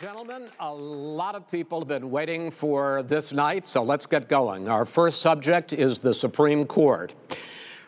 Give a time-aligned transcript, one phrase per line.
[0.00, 4.68] Gentlemen, a lot of people have been waiting for this night, so let's get going.
[4.68, 7.14] Our first subject is the Supreme Court.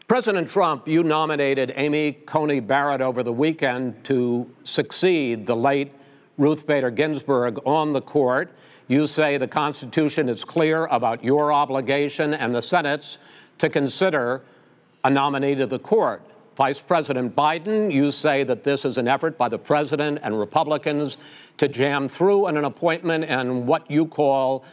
[0.07, 5.93] President Trump, you nominated Amy Coney Barrett over the weekend to succeed the late
[6.39, 8.53] Ruth Bader Ginsburg on the court.
[8.87, 13.19] You say the Constitution is clear about your obligation and the Senate's
[13.59, 14.41] to consider
[15.05, 16.23] a nominee to the court.
[16.59, 21.17] Vice President Biden, you say that this is an effort by the president and Republicans
[21.57, 24.65] to jam through an appointment and what you call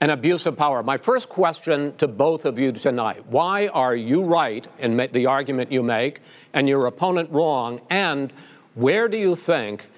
[0.00, 0.82] an abuse of power.
[0.82, 5.70] My first question to both of you tonight why are you right in the argument
[5.70, 6.20] you make
[6.54, 7.82] and your opponent wrong?
[7.90, 8.32] And
[8.74, 9.90] where do you think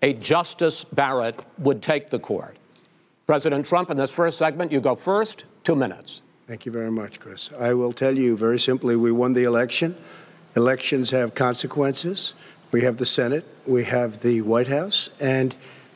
[0.00, 2.56] a Justice Barrett would take the court?
[3.26, 6.22] President Trump, in this first segment, you go first, two minutes.
[6.46, 7.50] Thank you very much, Chris.
[7.60, 9.94] I will tell you very simply we won the election.
[10.58, 12.34] Elections have consequences.
[12.72, 15.54] We have the Senate, we have the White House, and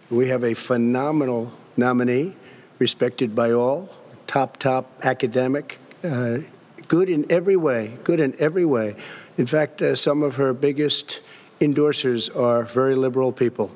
[0.08, 2.36] we have a phenomenal nominee,
[2.78, 3.88] respected by all,
[4.28, 6.38] top, top academic, uh,
[6.86, 8.94] good in every way, good in every way.
[9.36, 11.22] In fact, uh, some of her biggest
[11.60, 13.74] endorsers are very liberal people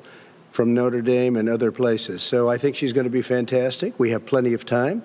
[0.53, 2.23] from Notre Dame and other places.
[2.23, 3.99] So I think she's going to be fantastic.
[3.99, 5.03] We have plenty of time.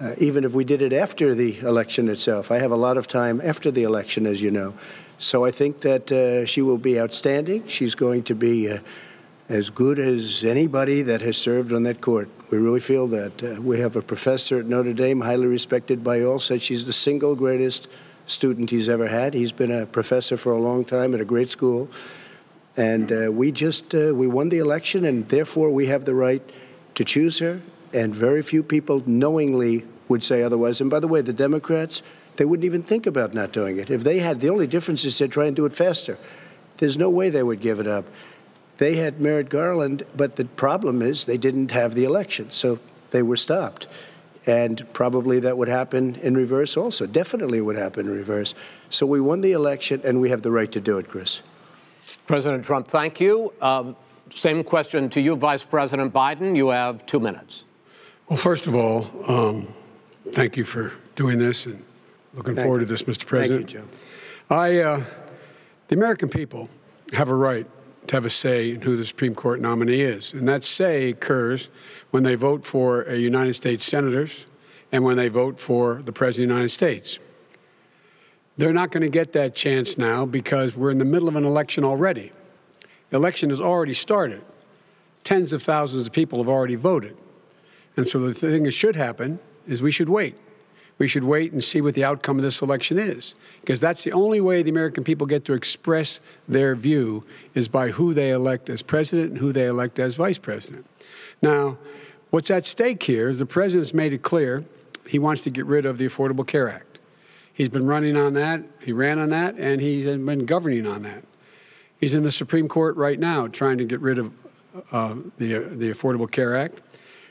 [0.00, 2.52] Uh, even if we did it after the election itself.
[2.52, 4.74] I have a lot of time after the election, as you know.
[5.18, 7.66] So I think that uh, she will be outstanding.
[7.66, 8.78] She's going to be uh,
[9.48, 12.28] as good as anybody that has served on that court.
[12.52, 13.42] We really feel that.
[13.42, 16.92] Uh, we have a professor at Notre Dame, highly respected by all, said she's the
[16.92, 17.88] single greatest
[18.26, 19.34] student he's ever had.
[19.34, 21.90] He's been a professor for a long time at a great school.
[22.76, 26.42] And uh, we just uh, we won the election, and therefore we have the right
[26.94, 27.60] to choose her.
[27.92, 30.80] And very few people knowingly would say otherwise.
[30.80, 32.02] And by the way, the Democrats
[32.38, 33.90] they wouldn't even think about not doing it.
[33.90, 36.16] If they had, the only difference is they'd try and do it faster.
[36.78, 38.04] There's no way they would give it up.
[38.78, 42.78] They had Merrick Garland, but the problem is they didn't have the election, so
[43.10, 43.88] they were stopped.
[44.46, 47.06] And probably that would happen in reverse also.
[47.08, 48.54] Definitely would happen in reverse.
[48.88, 51.42] So we won the election, and we have the right to do it, Chris.
[52.28, 53.52] President Trump, thank you.
[53.60, 53.96] Um,
[54.32, 56.56] same question to you, Vice President Biden.
[56.56, 57.64] You have two minutes.
[58.28, 59.74] Well, first of all, um,
[60.28, 61.82] thank you for doing this and
[62.38, 62.86] Looking Thank forward you.
[62.86, 63.26] to this, Mr.
[63.26, 63.68] President.
[63.68, 63.90] Thank you,
[64.48, 64.54] Joe.
[64.54, 65.02] I, uh,
[65.88, 66.68] the American people
[67.12, 67.66] have a right
[68.06, 70.32] to have a say in who the Supreme Court nominee is.
[70.32, 71.68] And that say occurs
[72.12, 74.46] when they vote for a United States senators
[74.92, 77.18] and when they vote for the President of the United States.
[78.56, 81.44] They're not going to get that chance now because we're in the middle of an
[81.44, 82.30] election already.
[83.10, 84.42] The election has already started.
[85.24, 87.16] Tens of thousands of people have already voted.
[87.96, 90.36] And so the thing that should happen is we should wait
[90.98, 93.34] we should wait and see what the outcome of this election is.
[93.60, 97.90] Because that's the only way the American people get to express their view is by
[97.90, 100.86] who they elect as president and who they elect as vice president.
[101.40, 101.78] Now,
[102.30, 104.64] what's at stake here is the president's made it clear
[105.06, 106.98] he wants to get rid of the Affordable Care Act.
[107.54, 111.24] He's been running on that, he ran on that, and he's been governing on that.
[111.98, 114.32] He's in the Supreme Court right now trying to get rid of
[114.92, 116.80] uh, the, the Affordable Care Act,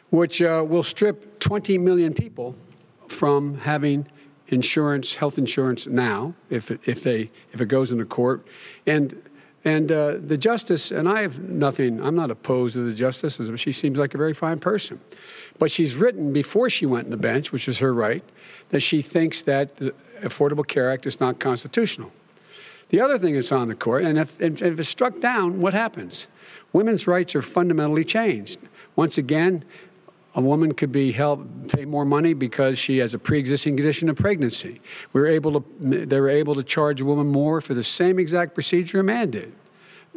[0.10, 2.56] which uh, will strip 20 million people
[3.10, 4.08] from having
[4.48, 8.46] insurance, health insurance now, if it, if they if it goes into court,
[8.86, 9.22] and
[9.66, 12.02] and uh, the justice and I have nothing.
[12.02, 13.40] I'm not opposed to the justice.
[13.60, 15.00] She seems like a very fine person,
[15.60, 18.24] but she's written before she went in the bench, which is her right,
[18.70, 22.12] that she thinks that the Affordable Care Act is not constitutional.
[22.90, 26.28] The other thing that's on the court, and if, if it's struck down, what happens?
[26.72, 28.60] Women's rights are fundamentally changed.
[28.96, 29.64] Once again,
[30.38, 34.16] a woman could be helped pay more money because she has a pre-existing condition of
[34.16, 34.80] pregnancy.
[35.12, 38.20] We were able to they were able to charge a woman more for the same
[38.20, 39.52] exact procedure a man did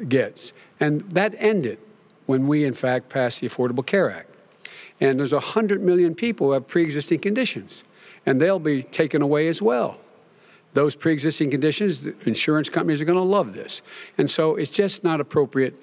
[0.09, 0.53] gets.
[0.79, 1.79] And that ended
[2.27, 4.31] when we in fact passed the Affordable Care Act.
[5.01, 7.83] And there's 100 million people who have pre-existing conditions
[8.27, 9.99] and they'll be taken away as well.
[10.73, 13.83] Those pre-existing conditions, insurance companies are going to love this.
[14.19, 15.81] And so it's just not appropriate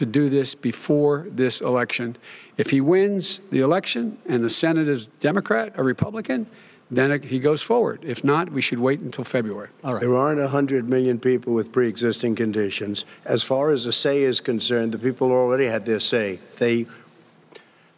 [0.00, 2.16] to do this before this election.
[2.56, 6.46] If he wins the election and the Senate is Democrat or Republican,
[6.90, 8.00] then he goes forward.
[8.02, 9.68] If not, we should wait until February.
[9.84, 10.00] All right.
[10.00, 13.04] There aren't 100 million people with pre existing conditions.
[13.26, 16.38] As far as the say is concerned, the people already had their say.
[16.56, 16.86] They,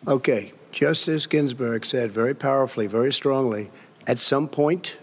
[0.09, 3.71] okay, Justice Ginsburg said very powerfully, very strongly,
[4.09, 4.97] at some point,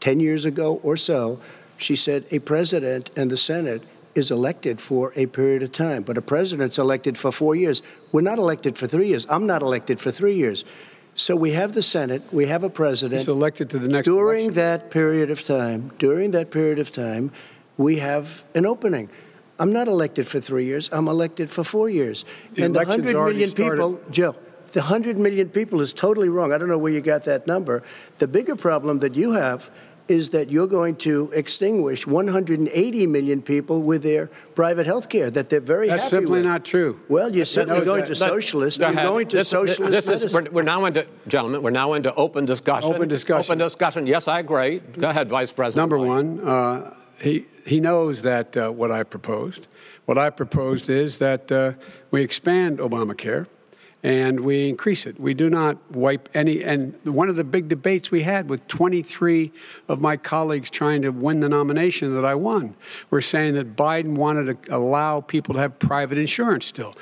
[0.00, 1.40] 10 years ago or so,
[1.76, 6.18] she said a president and the Senate is elected for a period of time, but
[6.18, 7.82] a president's elected for four years.
[8.12, 9.26] We're not elected for three years.
[9.30, 10.64] I'm not elected for three years.
[11.14, 13.20] So we have the Senate, we have a president.
[13.20, 14.54] He's elected to the next During election.
[14.54, 17.32] that period of time, during that period of time,
[17.76, 19.10] we have an opening.
[19.58, 20.90] I'm not elected for three years.
[20.92, 22.24] I'm elected for four years.
[22.54, 23.76] The and the election's 100 started.
[23.76, 24.34] people, Joe,
[24.72, 26.52] the 100 million people is totally wrong.
[26.52, 27.82] I don't know where you got that number.
[28.18, 29.70] The bigger problem that you have
[30.08, 35.48] is that you're going to extinguish 180 million people with their private health care that
[35.50, 35.88] they're very?
[35.88, 36.44] That's happy simply with.
[36.44, 37.00] not true.
[37.08, 38.08] Well, you're certainly going that.
[38.08, 38.80] to socialist.
[38.80, 42.14] You're going to This- socialist this is, we're, we're now into, gentlemen, we're now into
[42.14, 42.92] open discussion.
[42.92, 43.52] Open discussion.
[43.52, 44.06] Open discussion.
[44.06, 44.78] Yes, I agree.
[44.78, 45.82] Go ahead, Vice President.
[45.82, 46.06] Number White.
[46.08, 49.68] one, uh, he, he knows that uh, what I proposed.
[50.04, 51.72] What I proposed is that uh,
[52.10, 53.46] we expand Obamacare
[54.02, 55.18] and we increase it.
[55.20, 56.62] We do not wipe any.
[56.64, 59.52] And one of the big debates we had with 23
[59.88, 62.74] of my colleagues trying to win the nomination that I won
[63.10, 66.94] were saying that Biden wanted to allow people to have private insurance still.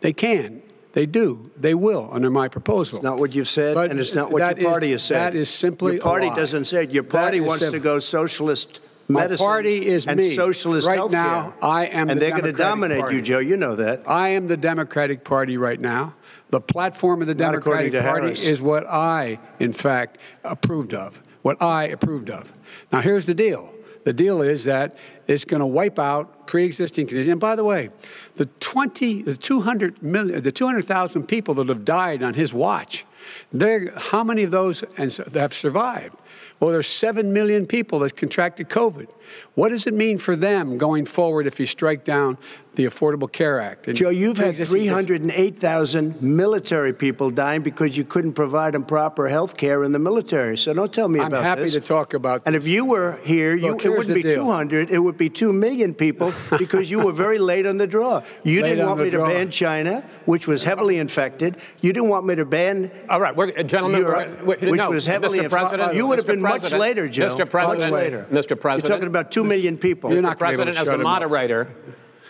[0.00, 0.62] They can.
[0.92, 1.52] They do.
[1.56, 2.96] They will under my proposal.
[2.98, 5.34] It's not what you've said, But and it's not what your is- party has said.
[5.34, 6.90] That is simply your party doesn't say it.
[6.90, 9.46] Your party is wants to go socialist My medicine.
[9.46, 10.34] party is and me.
[10.34, 11.12] socialist Right healthcare.
[11.12, 13.16] now, I am and the they're going to dominate Party.
[13.16, 13.38] you, Joe.
[13.38, 14.02] You know that.
[14.08, 16.14] I am the Democratic Party right now.
[16.50, 18.46] The platform of the Not Democratic Party Harris.
[18.46, 21.22] is what I, in fact, approved of.
[21.42, 22.52] What I approved of.
[22.92, 23.72] Now, here's the deal.
[24.04, 27.30] The deal is that it's going to wipe out pre-existing conditions.
[27.32, 27.90] And by the way,
[28.36, 33.04] the 20, the 200 million, the 200,000 people that have died on his watch,
[33.52, 36.16] they're, how many of those have survived?
[36.58, 39.08] Well, there's 7 million people that contracted COVID.
[39.54, 42.38] What does it mean for them going forward if you strike down
[42.74, 43.88] the Affordable Care Act?
[43.88, 49.56] and Joe, you've had 308,000 military people dying because you couldn't provide them proper health
[49.56, 50.56] care in the military.
[50.56, 51.38] So don't tell me about that.
[51.38, 52.48] I'm happy to talk about that.
[52.48, 52.64] And this.
[52.64, 54.36] if you were here, you, Look, it wouldn't be deal.
[54.44, 58.22] 200, it would be 2 million people because you were very late on the draw.
[58.44, 61.56] You Late didn't want the me to ban China, which was heavily infected.
[61.80, 64.90] You didn't want me to ban All right, we're, gentlemen, Europe, we're, we- which no,
[64.90, 65.50] was heavily Mr.
[65.50, 66.28] President, You would have Mr.
[66.28, 67.34] been much later, Joe.
[67.34, 67.50] Mr.
[67.50, 68.26] President, much later.
[68.30, 68.58] Mr.
[68.58, 70.12] President, You're talking about 2 million people.
[70.12, 71.74] You're not gonna be able President, to as shut the him moderator,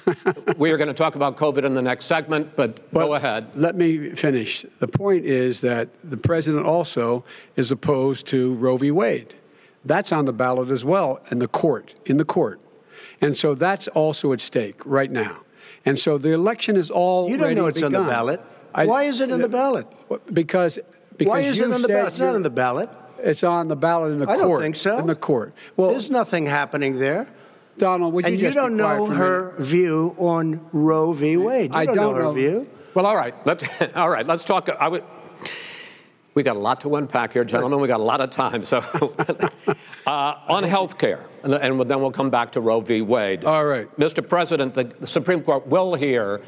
[0.56, 3.54] we are going to talk about COVID in the next segment, but, But go ahead.
[3.54, 4.64] Let me finish.
[4.78, 7.24] The point is that the president also
[7.56, 8.90] is opposed to Roe v.
[8.90, 9.34] Wade.
[9.84, 12.60] That's on the ballot as well in the court, in the court.
[13.20, 15.42] And so that's also at stake right now.
[15.84, 18.40] And so the election is all You don't know it's on the ballot.
[18.74, 19.86] I- Why is it on the ballot?
[20.32, 20.78] Because
[21.16, 22.08] because Why is you it on the ballot?
[22.08, 22.88] It's not on the ballot.
[23.22, 24.48] It's on the ballot in the I court.
[24.48, 24.98] don't think so.
[24.98, 25.54] In the court.
[25.76, 27.28] Well, There's nothing happening there.
[27.78, 29.16] Donald, would you And you just be don't know for a minute?
[29.16, 31.36] her view on Roe v.
[31.36, 31.70] Wade.
[31.72, 32.32] You I don't, don't know her know.
[32.32, 32.68] view.
[32.94, 33.34] Well, all right.
[33.46, 33.64] Let's
[33.94, 34.26] all right.
[34.26, 34.68] Let's talk.
[34.68, 35.04] I would.
[36.34, 37.80] We got a lot to unpack here, gentlemen.
[37.80, 38.62] We got a lot of time.
[38.64, 38.78] So,
[40.06, 43.02] uh, on health care, and then we'll come back to Roe v.
[43.02, 43.44] Wade.
[43.44, 43.88] All right.
[43.98, 44.26] Mr.
[44.26, 46.40] President, the, the Supreme Court will hear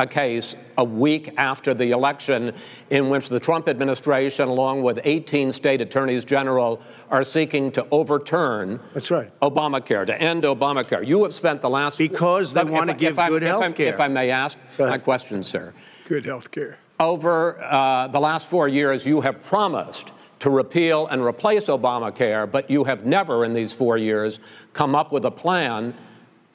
[0.00, 2.54] a case a week after the election
[2.88, 6.80] in which the Trump administration, along with 18 state attorneys general,
[7.10, 9.30] are seeking to overturn That's right.
[9.40, 11.06] Obamacare, to end Obamacare.
[11.06, 13.92] You have spent the last Because they wanna give if good health care.
[13.92, 15.74] If I may ask my question, sir.
[16.08, 16.78] Good health care.
[16.98, 22.70] Over uh, the last four years, you have promised to repeal and replace Obamacare, but
[22.70, 24.40] you have never in these four years
[24.72, 25.94] come up with a plan,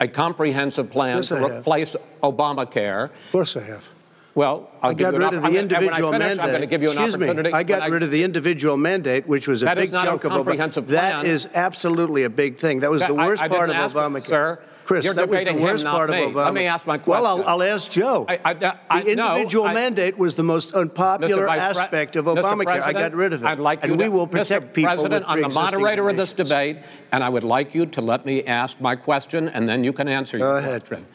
[0.00, 3.04] a comprehensive plan Yes, to I replace Obamacare.
[3.04, 3.88] Of course I have.
[4.34, 6.40] Well, I'll I give got you an rid of the and individual finish, mandate.
[6.44, 7.48] I'm going to give you an Excuse opportunity.
[7.48, 7.54] me.
[7.54, 10.30] I got rid of the individual mandate, which was a big not a chunk of
[10.32, 10.90] comprehensive Obama.
[10.90, 12.80] That is absolutely a big thing.
[12.80, 14.26] That was That- the worst I part of Obamacare.
[14.26, 16.22] sir, Chris, you're that was the debating him, worst part me.
[16.24, 16.44] of Obama.
[16.44, 17.22] Let me ask my question.
[17.24, 17.60] Well, I'll.
[17.60, 18.24] I'll ask Joe.
[18.28, 22.82] I- I- I- the no, individual I- mandate was the most unpopular aspect of Obamacare.
[22.82, 23.46] I got rid of it.
[23.46, 24.72] I'd like and you we will protect Mr.
[24.74, 26.78] people President, I'm the moderator of this debate,
[27.10, 30.06] and I would like you to let me ask my question, and then you can
[30.08, 30.86] answer Go your ahead.
[30.86, 31.06] question.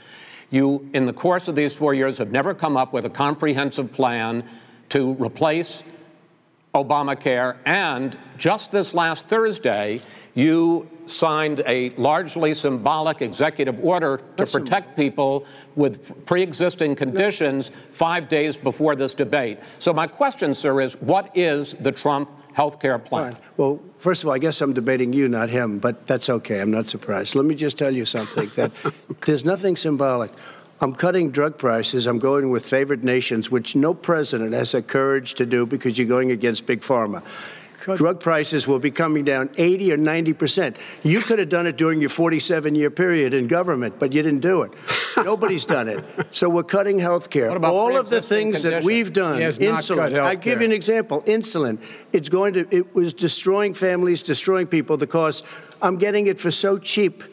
[0.49, 3.93] You, in the course of these four years, have never come up with a comprehensive
[3.93, 4.43] plan
[4.89, 5.81] to replace
[6.73, 10.01] Obamacare, and just this last Thursday,
[10.35, 18.29] you signed a largely symbolic executive order to protect people with pre existing conditions five
[18.29, 19.59] days before this debate.
[19.79, 23.33] So, my question, sir, is what is the Trump health care plan?
[23.33, 23.41] Fine.
[23.57, 26.61] Well, first of all, I guess I'm debating you, not him, but that's okay.
[26.61, 27.35] I'm not surprised.
[27.35, 28.71] Let me just tell you something that
[29.25, 30.31] there's nothing symbolic.
[30.81, 32.07] I'm cutting drug prices.
[32.07, 36.07] I'm going with favored nations, which no president has the courage to do because you're
[36.07, 37.23] going against big pharma.
[37.95, 40.77] Drug prices will be coming down 80 or 90 percent.
[41.03, 44.41] You could have done it during your 47 year period in government, but you didn't
[44.41, 44.71] do it.
[45.17, 46.03] Nobody's done it.
[46.31, 47.49] So we're cutting health care.
[47.65, 50.19] All of the things that we've done, He has not insulin.
[50.19, 51.23] I give you an example.
[51.23, 51.79] Insulin.
[52.13, 52.67] It's going to.
[52.75, 55.41] It was destroying families, destroying people because
[55.81, 57.23] I'm getting it for so cheap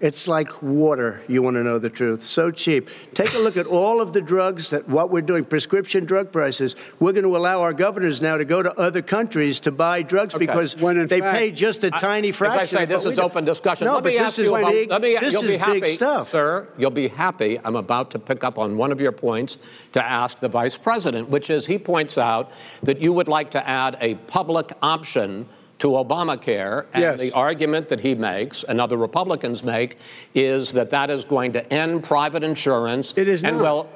[0.00, 2.24] It's like water, you want to know the truth.
[2.24, 2.88] So cheap.
[3.12, 6.74] Take a look at all of the drugs that what we're doing, prescription drug prices.
[6.98, 10.34] We're going to allow our governors now to go to other countries to buy drugs
[10.34, 10.46] okay.
[10.46, 12.60] because they fact, pay just a I, tiny fraction.
[12.62, 13.88] As I say, this is open discussion.
[13.88, 15.80] No, let but me this is about, big, let me, this you'll is be happy,
[15.80, 16.30] big stuff.
[16.30, 17.58] Sir, you'll be happy.
[17.62, 19.58] I'm about to pick up on one of your points
[19.92, 22.52] to ask the vice president, which is he points out
[22.84, 25.46] that you would like to add a public option
[25.80, 26.86] to Obamacare.
[26.94, 27.20] And yes.
[27.20, 29.98] the argument that he makes and other Republicans make
[30.34, 33.12] is that that is going to end private insurance.
[33.16, 33.62] It is and not.
[33.62, 33.88] well,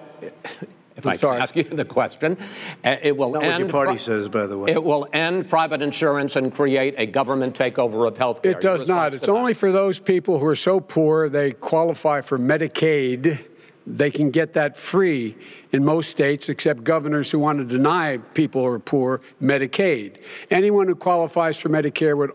[0.96, 2.38] if I'm I can ask you the question,
[2.84, 3.52] uh, it will not end.
[3.52, 4.72] What your party pri- says, by the way.
[4.72, 8.52] It will end private insurance and create a government takeover of health care.
[8.52, 9.12] It does not.
[9.12, 13.44] It's only for those people who are so poor they qualify for Medicaid
[13.86, 15.36] they can get that free
[15.74, 20.18] in most states, except governors who want to deny people who are poor Medicaid.
[20.48, 22.30] Anyone who qualifies for Medicare would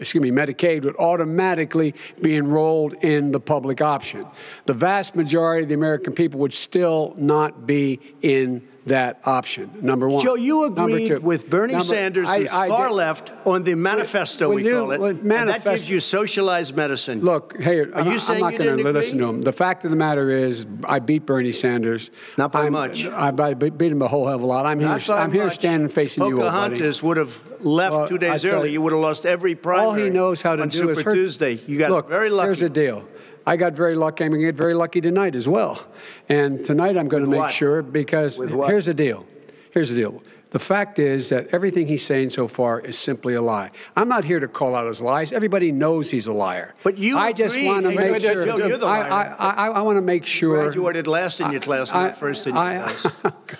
[0.00, 4.26] excuse me, Medicaid would automatically be enrolled in the public option.
[4.64, 9.70] The vast majority of the American people would still not be in that option.
[9.80, 10.22] Number one.
[10.22, 13.74] Joe, you agreed with Bernie Number, Sanders, who's I, I far did, left, on the
[13.74, 15.00] manifesto, we you, call it.
[15.00, 17.20] Manifest, and that gives you socialized medicine.
[17.20, 19.42] Look, hey, Are you I'm not going to listen to him.
[19.42, 22.10] The fact of the matter is, I beat Bernie Sanders.
[22.36, 23.06] Not by I'm, much.
[23.06, 24.66] I, I, beat him a whole hell of a lot.
[24.66, 25.14] I'm not here.
[25.14, 25.34] I'm much.
[25.34, 28.68] here standing facing Pocahontas you, would have left well, two days early.
[28.68, 29.86] You, you would have lost every primary.
[29.86, 31.14] All he knows how to on do Super is hurt.
[31.14, 31.52] Tuesday.
[31.66, 32.46] You got Look, very lucky.
[32.46, 33.08] Here's the deal.
[33.50, 34.22] I got very lucky.
[34.22, 35.84] I'm going to get very lucky tonight as well.
[36.28, 37.52] And tonight I'm going With to make what?
[37.52, 39.26] sure because here's the deal.
[39.72, 40.22] Here's the deal.
[40.50, 43.70] The fact is that everything he's saying so far is simply a lie.
[43.96, 45.32] I'm not here to call out his lies.
[45.32, 46.76] Everybody knows he's a liar.
[46.84, 48.44] But you, I just want to make sure.
[48.44, 49.10] Joe, you're the liar.
[49.10, 50.56] I, I, I, I want to make sure.
[50.56, 53.06] You Graduated last in your class, not first in your class.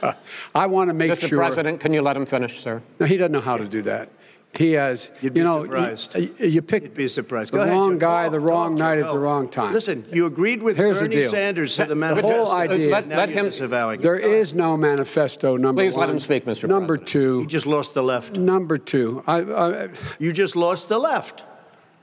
[0.05, 0.13] Oh,
[0.55, 1.29] I want to make Mr.
[1.29, 1.39] sure.
[1.39, 1.47] Mr.
[1.47, 2.81] President, can you let him finish, sir?
[3.01, 4.09] No, he doesn't know how to do that.
[4.55, 6.17] He has, You'd be you know, surprised.
[6.17, 7.53] You, you pick You'd be surprised.
[7.53, 7.99] the Go ahead, wrong Joe.
[7.99, 9.07] guy, Go the on, wrong go on, night Joe.
[9.07, 9.73] at the wrong time.
[9.73, 11.31] Listen, you agreed with Here's the Bernie deal.
[11.31, 12.45] Sanders to the The manifesto.
[12.45, 13.45] whole idea- Let, Now let you're him.
[13.47, 14.03] disavowing it.
[14.03, 15.57] There is no manifesto.
[15.57, 16.01] Number Please one.
[16.01, 16.47] let him speak, Mr.
[16.47, 16.71] President.
[16.71, 17.09] Number President.
[17.09, 17.39] two.
[17.43, 18.37] You just lost the left.
[18.39, 19.23] Number two.
[19.27, 19.89] I, I,
[20.19, 21.45] You just lost the left.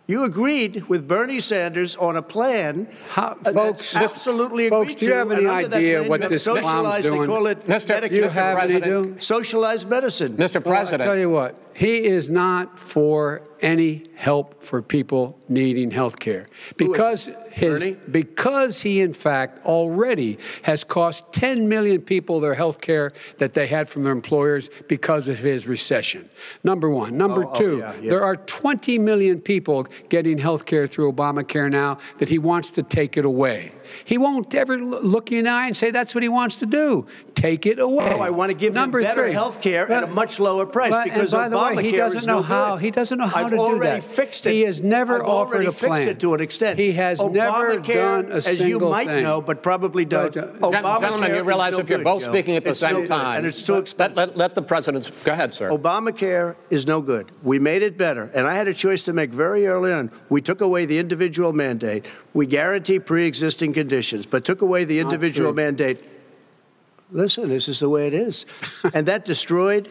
[0.10, 5.00] You agreed with Bernie Sanders on a plan How, uh, folks, that's absolutely folks, agreed
[5.02, 7.04] do you have any and under that idea plan, what you have this clown's socialized,
[7.04, 7.22] doing?
[7.22, 7.86] They call it Mr.
[8.02, 8.10] Medicare.
[8.10, 8.32] Do you Mr.
[8.32, 9.16] have any President.
[9.16, 9.20] do?
[9.20, 10.38] socialized medicine.
[10.38, 10.64] Mr.
[10.64, 11.04] Well, I President.
[11.04, 17.30] tell you what, he is not for any help for people needing health care because
[17.52, 23.54] his because he in fact already has cost 10 million people their health care that
[23.54, 26.28] they had from their employers because of his recession.
[26.64, 28.10] Number 1, number Oh, oh, 2, yeah, yeah.
[28.10, 32.82] there are 20 million people getting health care through Obamacare now that he wants to
[32.82, 33.72] take it away.
[34.06, 36.66] He won't ever look you in the eye and say that's what he wants to
[36.66, 37.08] do.
[37.36, 38.10] Take it away.
[38.14, 40.66] Oh, I want to give Number them better three, health care at a much lower
[40.66, 42.76] price but- because and by the way, he Obamacare doesn't is know no how.
[42.76, 42.84] good.
[42.84, 44.04] He doesn't know how I've to do already that.
[44.04, 44.54] fixed it.
[44.54, 46.80] He has never I've offered already a fixed plan it to an extent.
[46.80, 49.24] He has never done a as you single might thing.
[49.24, 50.36] know, but probably don't.
[50.36, 52.32] Uh, Gen- Obamacare Gentlemen, you is realize no if you're good, both Joe.
[52.32, 54.18] speaking at the It's no same good, time, and it's too expensive.
[54.18, 55.70] Let, let, let the president go ahead, sir.
[55.70, 57.32] Obamacare is no good.
[57.44, 58.32] We made it better.
[58.34, 60.12] And I had a choice to make very early on.
[60.30, 62.06] We took away the individual mandate.
[62.34, 66.00] We guarantee pre existing conditions, but took away the individual mandate.
[67.12, 68.46] Listen, this is the way it is.
[68.94, 69.88] and that destroyed.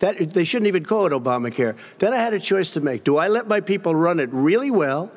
[0.00, 1.76] That, they shouldn't even call it Obamacare.
[1.98, 3.04] Then I had a choice to make.
[3.04, 5.12] Do I let my people run it really well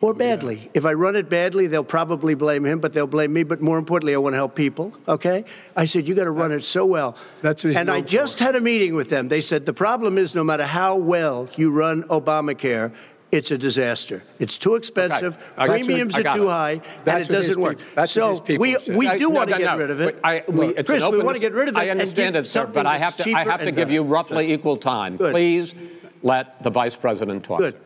[0.00, 0.68] or badly?
[0.74, 3.44] If I run it badly, they'll probably blame him, but they'll blame me.
[3.44, 4.92] But more importantly, I want to help people.
[5.06, 5.44] Okay?
[5.76, 7.16] I said, you got to run it so well.
[7.40, 8.44] That's what he's and I just for.
[8.44, 9.28] had a meeting with them.
[9.28, 12.92] They said the problem is no matter how well you run Obamacare,
[13.34, 14.22] it's a disaster.
[14.38, 15.36] It's too expensive.
[15.56, 15.84] I got you.
[15.84, 16.50] Premiums are too it.
[16.50, 17.78] high, That's and it doesn't work.
[17.78, 18.96] people- that's what so his people we said.
[18.96, 19.78] we do no, want no, to get no.
[19.78, 20.18] rid of it.
[20.22, 21.80] I, we, it's Chris, we want to get rid of it.
[21.80, 23.32] I understand it, sir, but I have to.
[23.32, 23.92] I have to give better.
[23.92, 25.16] you roughly equal time.
[25.16, 25.32] Good.
[25.32, 25.74] Please
[26.22, 27.58] let the vice president talk.
[27.58, 27.76] Good.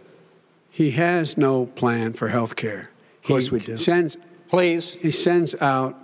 [0.71, 2.91] He has no plan for health care.
[3.23, 3.77] Of course we do.
[3.77, 4.17] Sends,
[4.49, 4.95] Please.
[4.95, 6.01] he sends out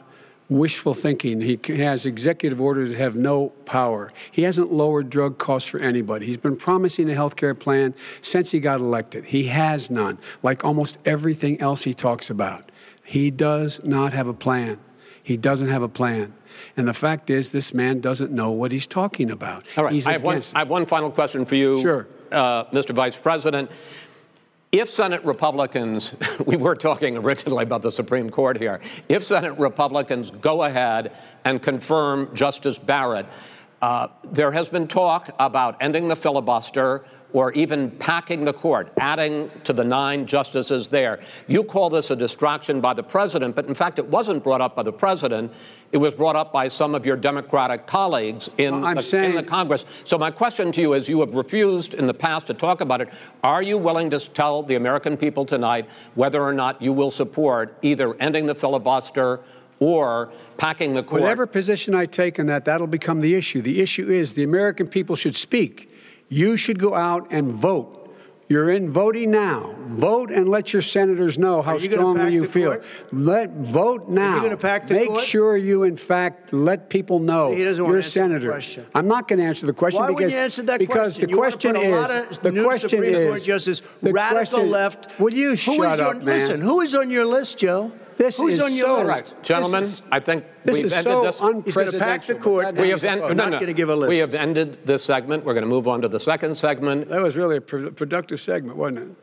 [0.49, 1.41] wishful thinking.
[1.41, 4.13] He has executive orders that have no power.
[4.31, 6.27] He hasn't lowered drug costs for anybody.
[6.27, 9.25] He's been promising a health care plan since he got elected.
[9.27, 12.71] He has none, like almost everything else he talks about.
[13.05, 14.79] He does not have a plan.
[15.23, 16.35] He doesn't have a plan.
[16.77, 19.67] And the fact is, this man doesn't know what he's talking about.
[19.77, 20.07] All right.
[20.07, 22.07] I have, one, I have one final question for you, Sure.
[22.31, 22.95] uh, Mr.
[22.95, 23.71] Vice President.
[24.75, 26.17] If Senate Republicans,
[26.47, 31.13] we were talking originally about the Supreme Court here, if Senate Republicans go ahead
[31.45, 33.27] and confirm Justice Barrett,
[33.81, 37.05] uh, there has been talk about ending the filibuster,
[37.35, 41.19] or even packing the court, adding to the nine justices there.
[41.49, 44.77] You call this a distraction by the president, but in fact, it wasn't brought up
[44.77, 45.53] by the president.
[45.91, 49.37] It was brought up by some of your Democratic colleagues in, well, the, saying, in
[49.37, 49.85] the Congress.
[50.05, 53.01] So, my question to you is you have refused in the past to talk about
[53.01, 53.09] it.
[53.43, 57.77] Are you willing to tell the American people tonight whether or not you will support
[57.83, 59.41] either ending the filibuster?
[59.81, 61.21] or packing the court.
[61.21, 63.61] Whatever position I take on that, that'll become the issue.
[63.61, 65.91] The issue is the American people should speak.
[66.29, 68.01] You should go out and vote.
[68.47, 69.75] You're in voting now.
[69.89, 72.73] Vote and let your senators know how you strongly you feel.
[72.73, 72.85] Court?
[73.11, 74.39] Let vote now.
[74.39, 75.23] Are you pack the Make court?
[75.23, 78.61] sure you, in fact, let people know you're a senator.
[78.95, 81.31] I'm not going to answer the question Why because you answer that because question?
[81.31, 85.19] the question is the question Supreme is Court justice the radical question, left.
[85.19, 86.27] Will you who shut up, on, man?
[86.27, 87.93] Listen, who is on your list, Joe?
[88.17, 89.35] This Who's is on your so list?
[89.35, 89.43] Right.
[89.43, 91.65] Gentlemen, is, I think this we've is ended so this.
[91.65, 92.75] He's going to pack the court.
[92.77, 93.59] We have en- end, we're no, not no.
[93.59, 94.09] going to give a list.
[94.09, 95.45] We have ended this segment.
[95.45, 97.09] We're going to move on to the second segment.
[97.09, 99.17] That was really a pro- productive segment, wasn't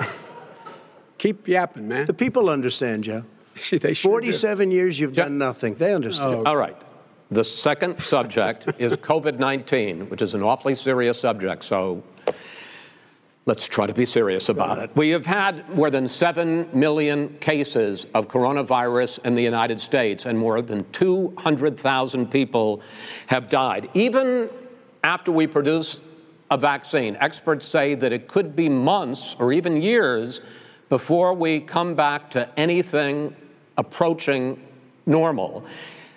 [0.00, 0.08] it?
[1.18, 2.06] Keep yapping, man.
[2.06, 3.24] The people understand, Joe.
[3.70, 5.74] they sure 47 years you've Jo- done nothing.
[5.74, 6.34] They understand.
[6.34, 6.44] Oh.
[6.44, 6.76] All right.
[7.30, 11.62] The second subject is COVID 19, which is an awfully serious subject.
[11.62, 12.02] So
[13.48, 14.90] let's try to be serious about it.
[14.94, 20.38] We have had more than 7 million cases of coronavirus in the United States, and
[20.38, 22.82] more than 200,000 people
[23.28, 23.88] have died.
[23.94, 24.50] Even
[25.02, 25.98] after we produce
[26.50, 30.42] a vaccine, experts say that it could be months or even years
[30.90, 33.34] before we come back to anything
[33.78, 34.62] approaching
[35.06, 35.64] normal.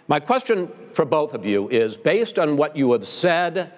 [0.09, 3.71] My question for both of you is based on what you have said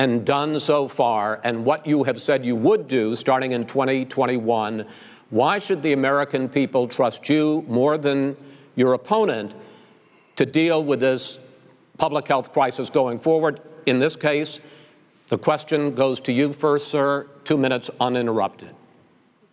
[0.00, 4.86] and done so far and what you have said you would do starting in 2021,
[5.28, 8.34] why should the American people trust you more than
[8.76, 9.52] your opponent
[10.36, 11.38] to deal with this
[11.98, 13.60] public health crisis going forward?
[13.84, 14.58] In this case,
[15.28, 17.26] the question goes to you first, sir.
[17.44, 18.74] Two minutes uninterrupted.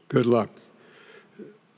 [0.07, 0.49] Good luck.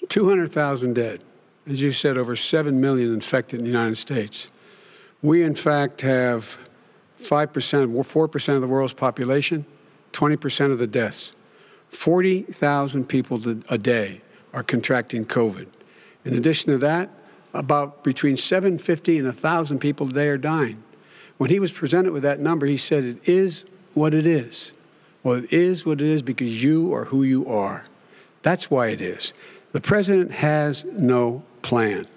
[0.09, 1.23] 200,000 dead.
[1.65, 4.51] As you said, over 7 million infected in the United States.
[5.23, 6.59] We, in fact, have
[7.19, 9.65] 5%, 4% of the world's population,
[10.13, 11.33] 20% of the deaths.
[11.89, 14.21] 40,000 people a day
[14.53, 15.67] are contracting COVID.
[16.25, 17.09] In addition to that,
[17.53, 20.83] about between 750 and 1,000 people a day are dying.
[21.37, 24.73] When he was presented with that number, he said, It is what it is.
[25.23, 27.83] Well, it is what it is because you are who you are.
[28.41, 29.33] That's why it is.
[29.71, 32.07] The president has no plan.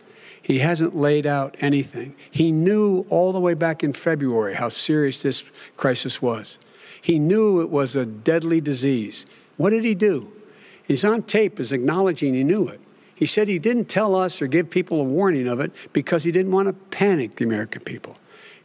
[0.43, 2.17] He hasn't laid out anything.
[2.31, 5.43] He knew all the way back in February how serious this
[5.77, 6.59] crisis was.
[7.01, 9.25] He knew it was a deadly disease.
[9.57, 10.33] What did he do?
[10.85, 12.81] He's on tape as acknowledging he knew it.
[13.15, 16.33] He said he didn't tell us or give people a warning of it because he
[16.33, 18.17] didn't want to panic the American people.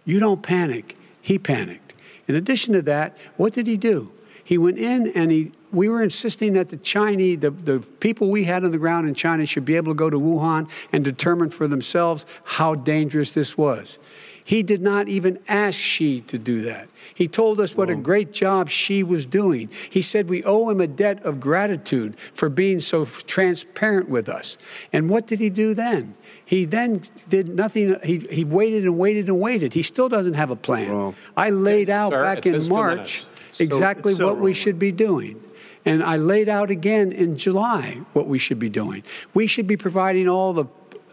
[0.04, 0.98] You don't panic.
[1.22, 1.94] He panicked.
[2.28, 4.12] In addition to that, what did he do?
[4.44, 8.46] He went in and he we were insisting that the Chinese, the, the people we
[8.46, 11.50] had on the ground in China should be able to go to Wuhan and determine
[11.50, 14.00] for themselves how dangerous this was.
[14.48, 16.88] He did not even ask Xi to do that.
[17.14, 19.70] He told us what a great job Xi was doing.
[19.90, 24.58] He said we owe him a debt of gratitude for being so transparent with us.
[24.94, 26.16] And what did he do then?
[26.46, 27.98] He then did nothing.
[28.06, 29.74] He, he waited and waited and waited.
[29.74, 30.90] He still doesn't have a plan.
[30.90, 31.16] Wrong.
[31.36, 33.60] I laid out Sir, back in March minutes.
[33.60, 35.44] exactly so what we should be doing.
[35.88, 39.04] And I laid out again in July what we should be doing.
[39.34, 40.66] We should be providing all the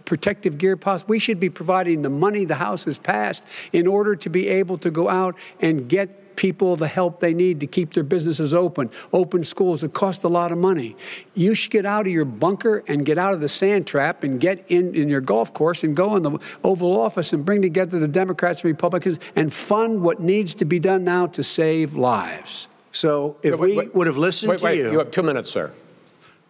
[0.05, 1.11] protective gear possible.
[1.11, 4.77] We should be providing the money the House has passed in order to be able
[4.79, 8.91] to go out and get people the help they need to keep their businesses open,
[9.13, 10.97] open schools that cost a lot of money.
[11.35, 14.41] You should get out of your bunker and get out of the sand trap and
[14.41, 18.01] get in, in your golf course and go in the Oval Office and bring together
[18.01, 22.67] the Democrats and Republicans and fund what needs to be done now to save lives.
[22.95, 25.73] So if Wait, we would have listened Wait, to you, You have two minutes, sir.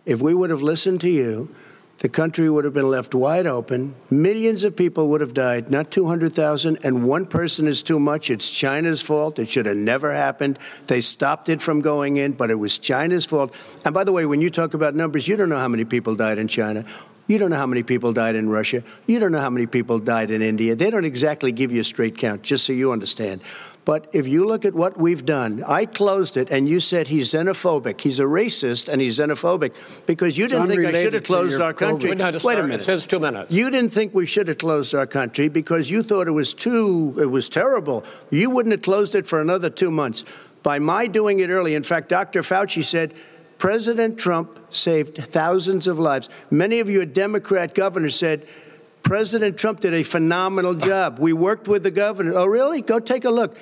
[0.04, 1.48] if we would have listened to you,
[1.98, 3.94] the country would have been left wide open.
[4.10, 6.78] Millions of people would have died, not 200,000.
[6.84, 8.28] And one person is too much.
[8.28, 9.38] It's China's fault.
[9.38, 10.58] It should have never happened.
[10.86, 13.54] They stopped it from going in, but it was China's fault.
[13.86, 16.14] And by the way, when you talk about numbers, you don't know how many people
[16.14, 16.84] died in China.
[17.26, 18.82] You don't know how many people died in Russia.
[19.06, 20.74] You don't know how many people died in India.
[20.74, 23.40] They don't exactly give you a straight count, just so you understand.
[23.84, 27.30] But if you look at what we've done, I closed it and you said he's
[27.32, 28.00] xenophobic.
[28.00, 31.60] He's a racist and he's xenophobic because you It's didn't think I should have closed
[31.60, 32.10] our country.
[32.10, 32.16] COVID.
[32.16, 32.80] No, just Wait a minute.
[32.80, 33.52] It says two minutes.
[33.52, 37.14] You didn't think we should have closed our country because you thought it was too,
[37.20, 38.04] it was terrible.
[38.30, 40.24] You wouldn't have closed it for another two months.
[40.62, 42.40] By my doing it early, in fact, Dr.
[42.40, 43.12] Fauci said,
[43.58, 46.28] President Trump saved thousands of lives.
[46.50, 48.46] Many of your Democrat governors said,
[49.04, 51.18] President Trump did a phenomenal job.
[51.18, 52.32] We worked with the governor.
[52.34, 52.80] Oh, really?
[52.80, 53.56] Go take a look.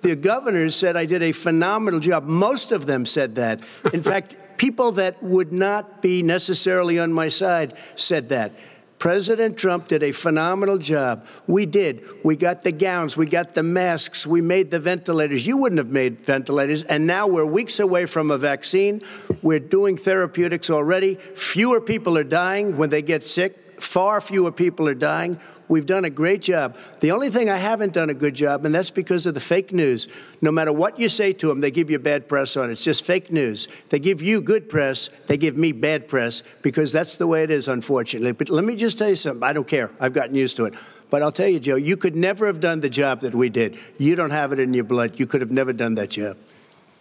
[0.00, 2.24] The governors said I did a phenomenal job.
[2.24, 3.60] Most of them said that.
[3.92, 8.52] In fact, people that would not be necessarily on my side said that.
[8.98, 11.26] President Trump did a phenomenal job.
[11.48, 12.02] We did.
[12.24, 15.46] We got the gowns, we got the masks, we made the ventilators.
[15.46, 16.84] You wouldn't have made ventilators.
[16.84, 19.02] And now we're weeks away from a vaccine.
[19.42, 21.16] We're doing therapeutics already.
[21.16, 25.38] Fewer people are dying when they get sick far fewer people are dying.
[25.68, 26.76] We've done a great job.
[27.00, 29.72] The only thing I haven't done a good job, and that's because of the fake
[29.72, 30.06] news.
[30.40, 32.74] No matter what you say to them, they give you bad press on it.
[32.74, 33.66] It's just fake news.
[33.88, 37.50] They give you good press, they give me bad press because that's the way it
[37.50, 38.32] is, unfortunately.
[38.32, 39.42] But let me just tell you something.
[39.42, 39.90] I don't care.
[39.98, 40.74] I've gotten used to it.
[41.08, 43.78] But I'll tell you, Joe, you could never have done the job that we did.
[43.98, 45.20] You don't have it in your blood.
[45.20, 46.36] You could have never done that job.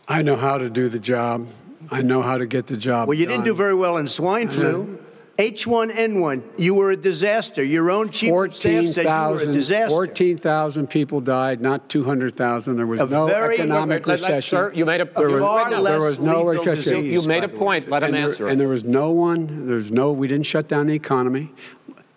[0.07, 1.49] I know how to do the job.
[1.91, 3.07] I know how to get the job.
[3.07, 3.33] Well, you done.
[3.33, 5.03] didn't do very well in swine flu.
[5.37, 7.61] H1N1, you were a disaster.
[7.61, 9.89] Your own chief of staff said you were a disaster.
[9.89, 12.77] 14,000 people died, not 200,000.
[12.77, 14.57] There was A no very- economic Let- let- recession.
[14.57, 16.75] sir, you made a There was- far there was no recession.
[17.03, 17.89] disease, You made a point.
[17.89, 18.51] Let him and, answer there, it.
[18.51, 21.51] and there was no one, there's no, we didn't shut down the economy.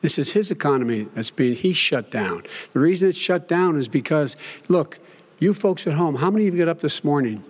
[0.00, 2.44] This is his economy that's being, he shut down.
[2.72, 4.37] The reason it's shut down is because,
[4.68, 5.00] look,
[5.40, 7.42] you folks at home, how many of you got up this morning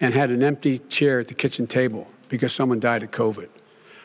[0.00, 3.46] and had an empty chair at the kitchen table because someone died of COVID?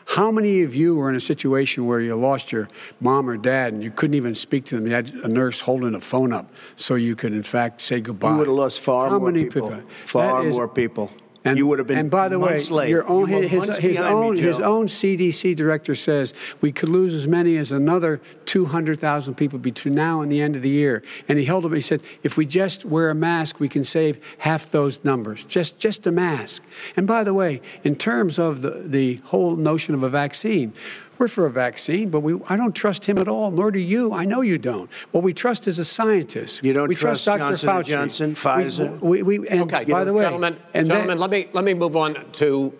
[0.08, 2.68] How many of you were in a situation where you lost your
[2.98, 4.86] mom or dad and you couldn't even speak to them?
[4.86, 8.30] You had a nurse holding a phone up so you could, in fact, say goodbye.
[8.30, 9.68] You would have lost far How more many people.
[9.68, 9.82] people?
[9.90, 11.10] Far is- more people.
[11.44, 12.88] And, you would have been and by the way, late.
[12.88, 16.88] your own, You his, his behind me, own his own CDC director says we could
[16.88, 21.02] lose as many as another 200,000 people between now and the end of the year.
[21.28, 21.72] And he held up.
[21.72, 25.44] He said, if we just wear a mask, we can save half those numbers.
[25.44, 26.64] Just just a mask.
[26.96, 30.72] And by the way, in terms of the the whole notion of a vaccine.
[31.18, 34.12] We're for a vaccine, but we, I don't trust him at all, nor do you.
[34.12, 34.88] I know you don't.
[35.10, 36.62] What we trust is a scientist.
[36.62, 37.38] You don't we trust Dr.
[37.56, 37.78] Johnson Fauci.
[37.78, 39.00] and Johnson, We- Pfizer?
[39.00, 41.74] We, we, and Okay, by the way, gentlemen, and that- gentlemen, let me let me
[41.74, 42.72] move on to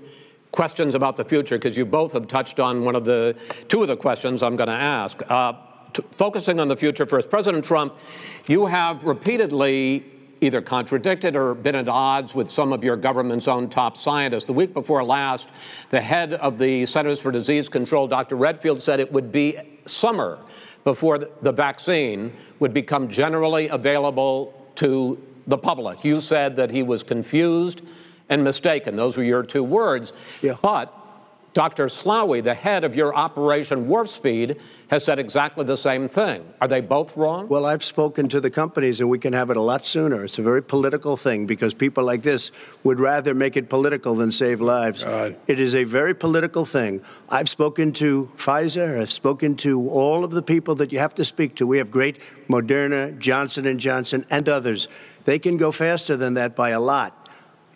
[0.53, 3.35] questions about the future because you both have touched on one of the
[3.67, 5.21] two of the questions I'm going to ask.
[5.29, 5.53] Uh,
[5.93, 7.95] t- focusing on the future first, President Trump,
[8.47, 10.05] you have repeatedly
[10.41, 14.45] either contradicted or been at odds with some of your government's own top scientists.
[14.45, 15.49] The week before last,
[15.91, 18.37] the head of the Centers for Disease Control, Dr.
[18.37, 20.39] Redfield, said it would be summer
[20.85, 26.05] before the vaccine would become generally available to the public.
[26.05, 27.83] You said that he was confused
[28.29, 28.97] and mistaken.
[28.97, 30.13] Those were your two words.
[30.43, 30.57] Yeah.
[30.61, 30.95] But
[31.59, 31.87] Dr.
[31.87, 34.61] Slaoui, the head of your Operation Warp Speed,
[34.93, 36.47] has said exactly the same thing.
[36.61, 37.49] Are they both wrong?
[37.49, 40.23] Well, I've spoken to the companies, and we can have it a lot sooner.
[40.23, 42.53] It's a very political thing because people like this
[42.85, 45.03] would rather make it political than save lives.
[45.03, 45.37] God.
[45.49, 47.03] It is a very political thing.
[47.29, 49.01] I've spoken to Pfizer.
[49.01, 51.67] I've spoken to all of the people that you have to speak to.
[51.67, 54.87] We have great Moderna, Johnson and Johnson, and others.
[55.25, 57.28] They can go faster than that by a lot.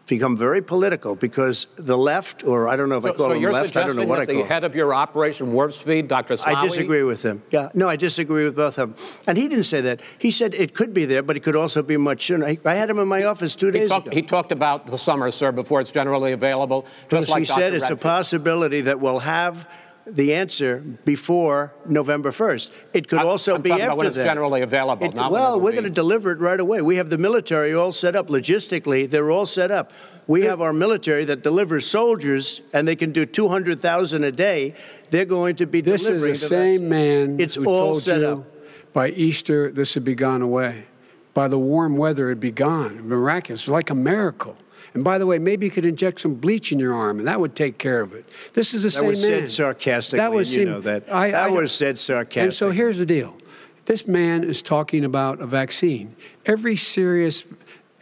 [0.09, 3.53] Become very political because the left, or I don't know if I call so them
[3.53, 6.35] left, I don't know what I call the head of your Operation Warp Speed, Dr.
[6.45, 7.43] I disagree with him.
[7.51, 9.23] Yeah, no, I disagree with both of them.
[9.29, 10.01] And he didn't say that.
[10.19, 12.45] He said it could be there, but it could also be much sooner.
[12.45, 14.17] I, I had him in my office two He days talked, ago.
[14.17, 16.85] he talked about the summer, sir, before it's generally available.
[17.09, 17.61] Just like he Dr.
[17.61, 19.69] said it's a possibility that we'll have
[20.07, 22.71] the answer before November 1st.
[22.93, 24.25] It could I'm- also I'm be after about when it's that.
[24.25, 26.83] generally available, It- not well, we're going to deliver it right away.
[26.83, 29.09] We have the military all set up logistically.
[29.09, 29.93] They're all set up.
[30.27, 34.75] We have our military that delivers soldiers, and they can do 200,000 a day.
[35.11, 36.89] They're going to be This is delivering the the same vaccine.
[36.89, 38.45] man It's who all told set you up.
[38.93, 40.85] by Easter this would be gone away.
[41.35, 43.09] By the warm weather, it'd be gone.
[43.09, 44.57] Miraculous, like a miracle.
[44.95, 47.41] And by the way, maybe you could inject some bleach in your arm, and that
[47.41, 48.25] would take care of it.
[48.53, 49.31] This is the That same was man.
[49.47, 51.05] said sarcastically, That was you know that.
[51.11, 52.43] I- that I- was said sarcastically.
[52.43, 53.37] And so here's the deal:
[53.87, 56.15] this man is talking about a vaccine.
[56.45, 57.45] Every serious,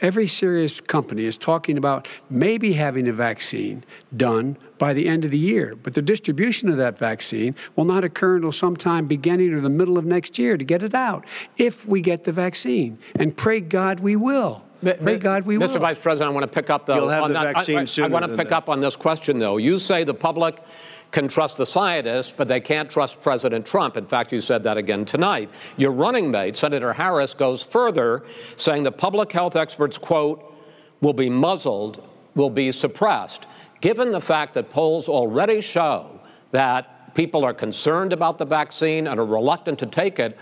[0.01, 3.85] every serious company is talking about maybe having a vaccine
[4.17, 8.03] done by the end of the year, but the distribution of that vaccine will not
[8.03, 11.25] occur until sometime beginning or the middle of next year to get it out.
[11.59, 14.63] If we get the vaccine, and pray God we will.
[14.83, 15.69] Pray God we will.
[15.69, 15.81] Mr.
[15.81, 16.95] Vice President, I want to pick up though.
[16.97, 18.57] You'll have on the that- vaccine I, I, I want to pick that.
[18.57, 19.57] up on this question though.
[19.57, 20.63] You say the public
[21.11, 23.97] can trust the scientists, but they can't trust President Trump.
[23.97, 25.51] In fact, you said that again tonight.
[25.77, 28.23] Your running mate, Senator Harris, goes further,
[28.57, 30.55] saying the public health experts, quote,
[31.01, 33.47] will be muzzled, will be suppressed.
[33.81, 36.21] Given the fact that polls already show
[36.53, 40.39] that people are concerned about the vaccine and are reluctant to take it,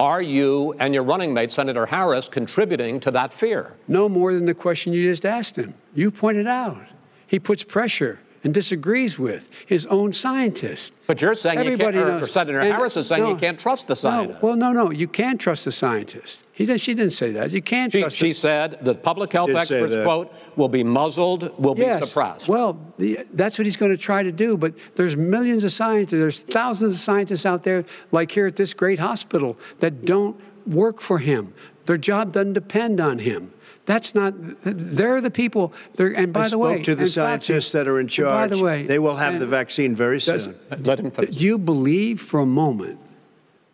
[0.00, 3.76] are you and your running mate, Senator Harris, contributing to that fear?
[3.86, 5.74] No more than the question you just asked him.
[5.94, 6.80] You pointed out.
[7.26, 10.98] He puts pressure and disagrees with his own scientists.
[11.06, 12.32] But you're saying Everybody you can't, or knows.
[12.32, 14.42] Senator And- Harris is saying no, you can't trust the No, scientists.
[14.42, 16.44] well, no, no, you can trust the scientists.
[16.52, 17.50] He did, she didn't say that.
[17.50, 18.16] You can't she, trust.
[18.16, 22.00] she the, said that public health experts, quote, will be muzzled, will yes.
[22.00, 22.48] be suppressed.
[22.48, 24.56] Well, the, that's what he's going to try to do.
[24.56, 26.12] But there's millions of scientists.
[26.12, 31.00] There's thousands of scientists out there, like here at this great hospital, that don't work
[31.00, 31.52] for him.
[31.86, 33.52] Their job doesn't depend on him.
[33.90, 34.34] That's not.
[34.62, 35.72] They're the people.
[35.96, 38.06] They're, and by I the spoke way, to the and Fauci- scientists that are in
[38.06, 38.50] charge.
[38.50, 40.54] By the way, they will have the vaccine very does- soon.
[40.84, 41.34] Let him finish.
[41.36, 43.00] do you believe for a moment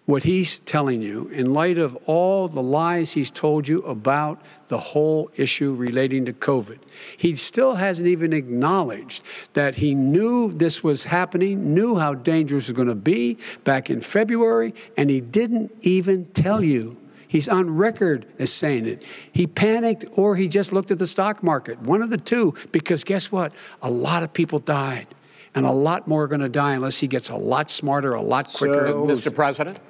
[0.07, 4.79] what he's telling you in light of all the lies he's told you about the
[4.79, 6.79] whole issue relating to COVID?
[7.19, 12.73] He still hasn't even acknowledged that he knew this was happening, knew how dangerous it
[12.73, 16.97] was going to be back in February, and he didn't even tell you.
[17.29, 19.03] He's on record as saying it.
[19.33, 21.81] He panicked or he just looked at the stock market.
[21.81, 23.53] One of the two, because guess what?
[23.83, 25.09] A lot of people died.
[25.55, 28.21] And a lot more are going to die unless he gets a lot smarter, a
[28.21, 28.89] lot quicker.
[28.89, 29.35] So- Mr.
[29.35, 29.81] President?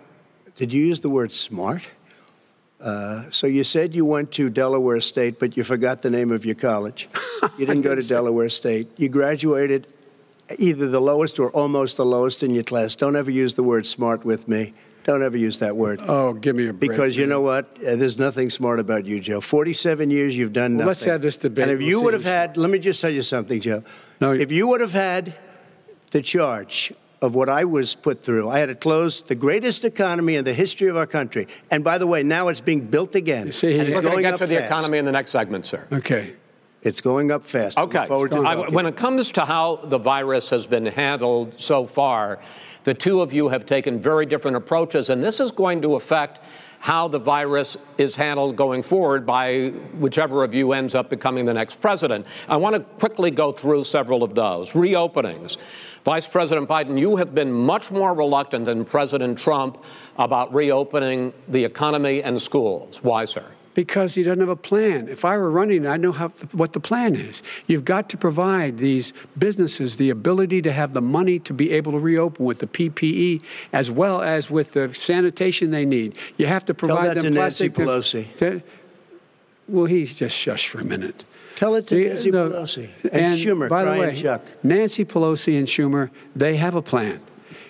[0.55, 1.91] Did you use the word smart?
[2.81, 6.45] Uh, so you said you went to Delaware State, but you forgot the name of
[6.45, 7.09] your college.
[7.59, 8.89] You didn't go to Delaware State.
[8.97, 9.87] You graduated
[10.59, 12.95] either the lowest or almost the lowest in your class.
[12.95, 14.73] Don't ever use the word smart with me.
[15.07, 16.01] Don't ever use that word.
[16.09, 16.91] oh, give me a break.
[16.91, 17.67] Because you know what?
[17.79, 19.41] Uh, there's nothing smart about you, Joe.
[19.41, 20.87] 47 years you've done Well, nothing.
[20.89, 21.63] let's have this debate.
[21.63, 23.85] And if We'll you would have who's had, let me just tell you something, Joe.
[24.21, 25.39] No, if you would have had
[26.11, 26.93] the charge
[27.23, 30.53] of what I was put through, I had to close the greatest economy in the
[30.53, 31.47] history of our country.
[31.71, 33.53] And by the way, now it's being built again.
[33.53, 34.67] see, he- and it's going to get up to the fast.
[34.67, 35.87] economy in the next segment, sir.
[35.93, 36.35] Okay.
[36.83, 37.79] It's going up fast.
[37.79, 38.07] Okay.
[38.07, 42.41] forward to I- when it comes to how the virus has been handled so far,
[42.87, 46.39] the two of you have taken very different approaches, and this is going to affect
[46.79, 51.53] how the virus is handled going forward by whichever of you ends up becoming the
[51.53, 52.25] next president.
[52.49, 54.71] I want to quickly go through several of those.
[54.71, 55.57] Reopenings.
[56.05, 59.83] Vice President Biden, you have been much more reluctant than President Trump
[60.17, 63.03] about reopening the economy and schools.
[63.03, 63.56] Why, sir?
[63.77, 65.07] Because he doesn't have a plan.
[65.07, 67.43] If I were running, I'd know how, what the plan is.
[67.67, 71.93] You've got to provide these businesses the ability to have the money to be able
[71.93, 76.15] to reopen with the PPE as well as with the sanitation they need.
[76.39, 77.69] You have to provide Tell that them to Nancy.
[77.69, 78.35] Pelosi.
[78.39, 78.63] To-
[79.69, 81.25] well, he's just shush for a minute.
[81.57, 84.43] Tell it to The- Nancy the- Pelosi and, Schumer, By the way, Chuck.
[84.63, 87.21] Nancy Pelosi and Schumer, they have a plan.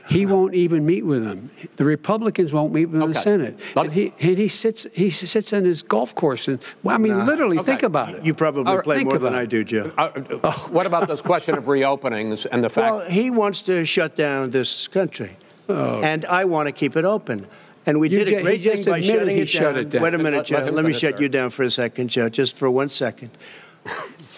[0.09, 1.51] He won't even meet with them.
[1.77, 3.59] The Republicans won't meet with him in the Senate.
[3.75, 6.99] But- and he and he sits he sits on his golf course and well, I
[6.99, 7.67] mean, literally, Okay.
[7.67, 8.25] think about it.
[8.25, 9.91] You probably Or play more than about I do, Joe.
[9.99, 10.11] Uh,
[10.45, 12.95] uh, what about this question of reopenings and the fact?
[12.95, 15.37] Well, he wants to shut down this country,
[15.69, 17.47] and I want to keep it open.
[17.89, 18.13] And we Oh.
[18.13, 19.77] You did ju- a great just thing by shutting it, shut down.
[19.79, 20.03] it down.
[20.03, 20.59] Wait a minute, Let- Joe.
[20.59, 21.23] let Let, me shut sir.
[21.23, 23.31] you down for a second, Joe, just for one second.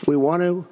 [0.07, 0.67] We want to.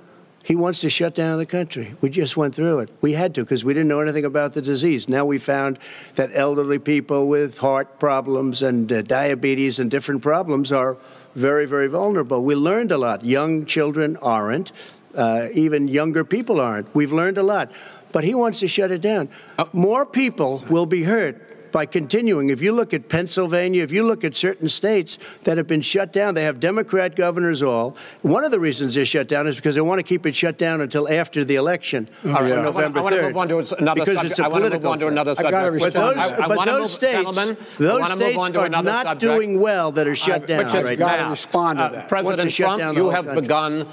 [0.47, 1.95] He wants to shut down the country.
[2.01, 2.91] We just went through it.
[3.01, 5.09] We had to because we didn't know anything about the disease.
[5.09, 5.77] Now we found
[6.15, 10.99] that elderly people with heart problems and uh, diabetes and different problems are
[11.35, 12.45] very, very vulnerable.
[12.45, 13.25] We learned a lot.
[13.25, 14.71] Young children aren't.
[15.17, 16.95] Uh, even younger people aren't.
[16.95, 17.73] We've learned a lot.
[18.13, 19.29] But he wants to shut it down.
[19.73, 22.49] More people will be hurt by continuing.
[22.49, 26.11] If you look at Pennsylvania, if you look at certain states that have been shut
[26.11, 27.99] down, they have Democrat governors all.
[28.23, 30.57] One of the reasons they're shut down is because they want to keep it shut
[30.57, 32.39] down until after the election Oh, on yeah.
[32.39, 33.27] I wanna- November I want to 3rd.
[33.29, 34.31] move on to another because subject.
[34.31, 35.13] it's a I want to move on to threat.
[35.13, 35.51] another I've subject.
[35.53, 36.17] gotta But respond.
[36.17, 39.05] those, I- I but wanna those move- states, gentlemen, I those wanna states are not
[39.05, 39.21] subject.
[39.21, 41.25] doing well that are shut I- down Which is right gotta now.
[41.25, 41.31] now.
[41.31, 42.09] respond to Uh, that.
[42.09, 43.43] President to shut Trump, down you have country.
[43.43, 43.87] begun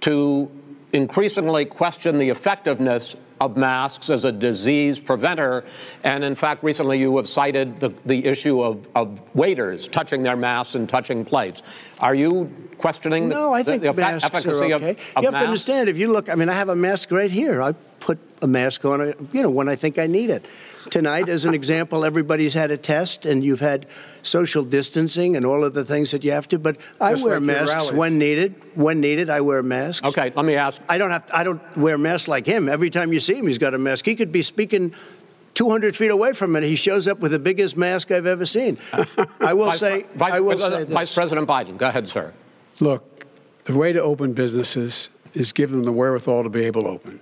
[0.00, 0.50] to
[0.94, 5.64] increasingly question the effectiveness of masks as a disease preventer.
[6.04, 10.36] And in fact, recently you have cited the, the issue of, of waiters touching their
[10.36, 11.62] masks and touching plates.
[12.00, 14.90] Are you questioning No, I the, think the effe- masks efficacy are of, okay.
[14.90, 15.38] of you have masks?
[15.38, 15.88] to understand.
[15.88, 17.62] If you look, I mean, I have a mask right here.
[17.62, 20.46] I put a mask on, it, you know, when I think I need it.
[20.90, 23.86] Tonight, as an example, everybody's had a test, and you've had
[24.22, 26.58] social distancing and all of the things that you have to.
[26.58, 28.54] But I Just wear like masks when needed.
[28.74, 30.06] When needed, I wear masks.
[30.06, 30.80] Okay, let me ask.
[30.88, 31.30] I don't have.
[31.32, 32.68] I don't wear masks like him.
[32.68, 34.04] Every time you see him, he's got a mask.
[34.04, 34.94] He could be speaking.
[35.54, 38.78] 200 feet away from it, he shows up with the biggest mask I've ever seen.
[39.40, 40.94] I will Vice, say, Vice, I will say this.
[40.94, 42.32] Vice President Biden, go ahead, sir.
[42.78, 43.26] Look,
[43.64, 47.18] the way to open businesses is give them the wherewithal to be able to open.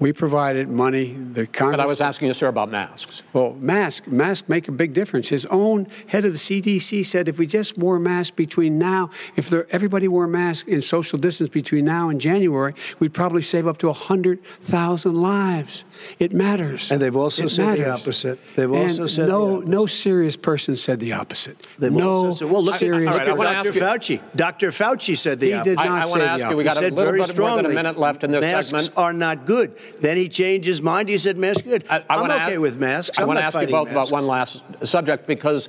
[0.00, 1.12] We provided money.
[1.12, 1.76] The Congress.
[1.76, 3.22] But I was asking you, sir, about masks.
[3.32, 5.28] Well, masks masks make a big difference.
[5.28, 9.48] His own head of the CDC said if we just wore masks between now, if
[9.50, 13.78] there, everybody wore masks in social distance between now and January, we'd probably save up
[13.78, 15.84] to 100,000 lives.
[16.18, 16.90] It matters.
[16.90, 17.84] And they've also it said matters.
[17.84, 18.38] the opposite.
[18.56, 21.68] They've And also said no, the no serious person said the opposite.
[21.78, 23.80] They've no also said, well, look serious at, all right, I wanna at ask Dr.
[24.18, 24.20] Fauci.
[24.34, 24.68] Dr.
[24.70, 25.70] Fauci said the He opposite.
[25.70, 27.04] did I, not I want say to the ask you, we got He a little
[27.12, 28.92] very bit more than a minute left in this masks segment.
[28.98, 29.78] are not good.
[30.00, 31.08] Then he changed his mind.
[31.08, 31.84] He said masks good.
[31.88, 33.18] I, I am okay ask- with masks.
[33.18, 34.10] I I'm want to ask you both masks.
[34.10, 35.68] about one last subject because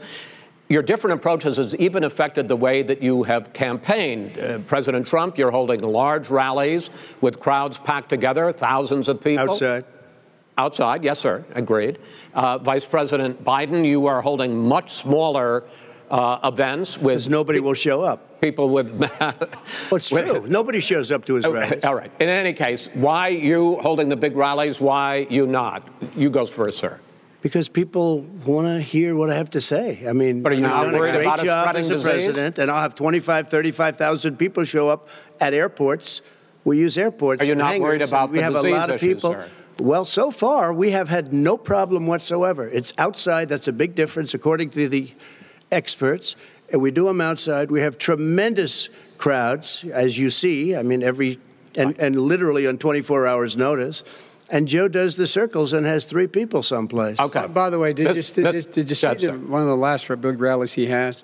[0.68, 4.38] your different approaches has even affected the way that you have campaigned.
[4.40, 6.90] Uh, President Trump, you're holding large rallies
[7.22, 9.50] with crowds packed together, thousands of people.
[9.50, 9.86] outside.
[10.58, 12.00] Outside, yes, sir, agreed.
[12.34, 15.66] Uh, Vice President Biden, you are holding much smaller
[16.12, 18.42] uh, events with Because nobody will show up.
[18.42, 18.92] people with.
[19.90, 20.46] Well, it's true.
[20.48, 21.84] Nobody shows up to his rallies.
[21.84, 22.12] All right.
[22.20, 24.80] In any case, why you holding the big rallies?
[24.82, 25.88] Why you not?
[26.16, 27.00] You goes first, sir.
[27.42, 30.04] Because people want to hear what I have to say.
[30.08, 32.04] I mean, But are you not worried great about job spreading as a disease?
[32.26, 35.08] president, and I'll have 25, 35,000 people show up
[35.40, 36.22] at airports.
[36.64, 37.44] We use airports.
[37.44, 39.32] Are you not worried about we the have a lot of issues, people.
[39.34, 39.48] sir?
[39.80, 42.68] Well, so far we have had no problem whatsoever.
[42.68, 43.50] It's outside.
[43.50, 45.12] That's a big difference, according to the
[45.72, 46.36] experts.
[46.72, 47.70] And we do them outside.
[47.70, 50.76] We have tremendous crowds, as you see.
[50.76, 51.40] I mean, every
[51.76, 54.04] and, and literally on 24 hours notice.
[54.52, 57.20] And Joe does the circles and has three people someplace.
[57.20, 57.40] Okay.
[57.40, 59.62] Uh, by the way, did, This- you, did, this- you- did you see the, one
[59.62, 61.22] of the last big rallies he had?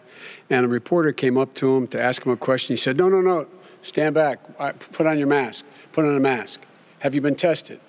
[0.49, 2.73] And a reporter came up to him to ask him a question.
[2.75, 3.47] He said, No, no, no,
[3.81, 4.39] stand back.
[4.59, 5.65] I- Put on your mask.
[5.91, 6.61] Put on a mask.
[6.99, 7.79] Have you been tested?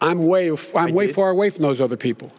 [0.00, 1.14] I'm way, I'm way did.
[1.14, 2.32] far away from those other people.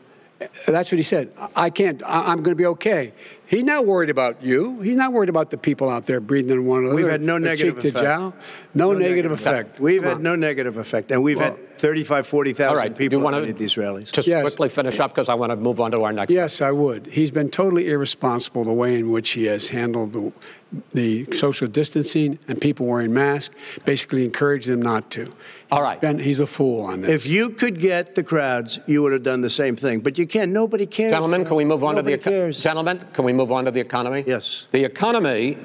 [0.67, 1.32] That's what he said.
[1.56, 2.04] I I can't.
[2.04, 3.13] I- I'm going to be okay.
[3.46, 4.82] He's not worried about you.
[4.82, 6.96] He's not worried about the people out there breathing in one another.
[6.96, 7.98] We've had no negative effect.
[7.98, 8.34] jowl.
[8.74, 9.80] No, negative effect.
[9.80, 10.24] We've Come had on.
[10.24, 12.96] no negative effect, and we've Well- had 35, 40,000 All right.
[12.96, 14.10] Do you people want at these rallies.
[14.12, 14.41] Just Yes.
[14.41, 16.32] quickly finish up because I want to move on to our next.
[16.32, 17.08] Yes, I would.
[17.08, 20.32] He's been totally irresponsible the way in which he has handled the,
[20.93, 23.54] the social distancing and people wearing masks,
[23.86, 25.34] basically encouraged them not to.
[25.74, 26.00] All right.
[26.00, 27.10] Ben, he's a fool on this.
[27.10, 30.02] If you could get the crowds, you would have done the same thing.
[30.02, 30.52] But you can't.
[30.52, 31.12] Nobody cares.
[31.12, 32.62] Gentlemen, can we move on Nobody to the eco- cares.
[32.62, 33.00] gentlemen?
[33.12, 34.24] Can we move on to the economy?
[34.28, 34.68] Yes.
[34.72, 35.58] The economy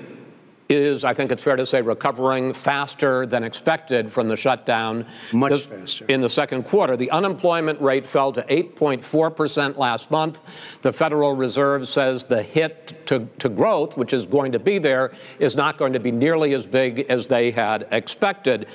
[0.69, 5.07] is, I think it's fair to say, recovering faster than expected from the shutdown.
[5.33, 6.05] Much This- faster.
[6.09, 10.43] In the second quarter, the unemployment rate fell to 8.4 percent last month.
[10.83, 15.13] The Federal Reserve says the hit to, to growth, which is going to be there,
[15.39, 18.67] is not going to be nearly as big as they had expected.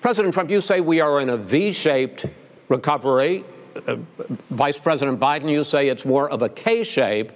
[0.00, 2.26] President Trump, you say we are in a V-shaped
[2.68, 3.44] recovery.
[3.86, 3.96] Uh,
[4.50, 7.32] Vice President Biden, you say it's more of a K shape.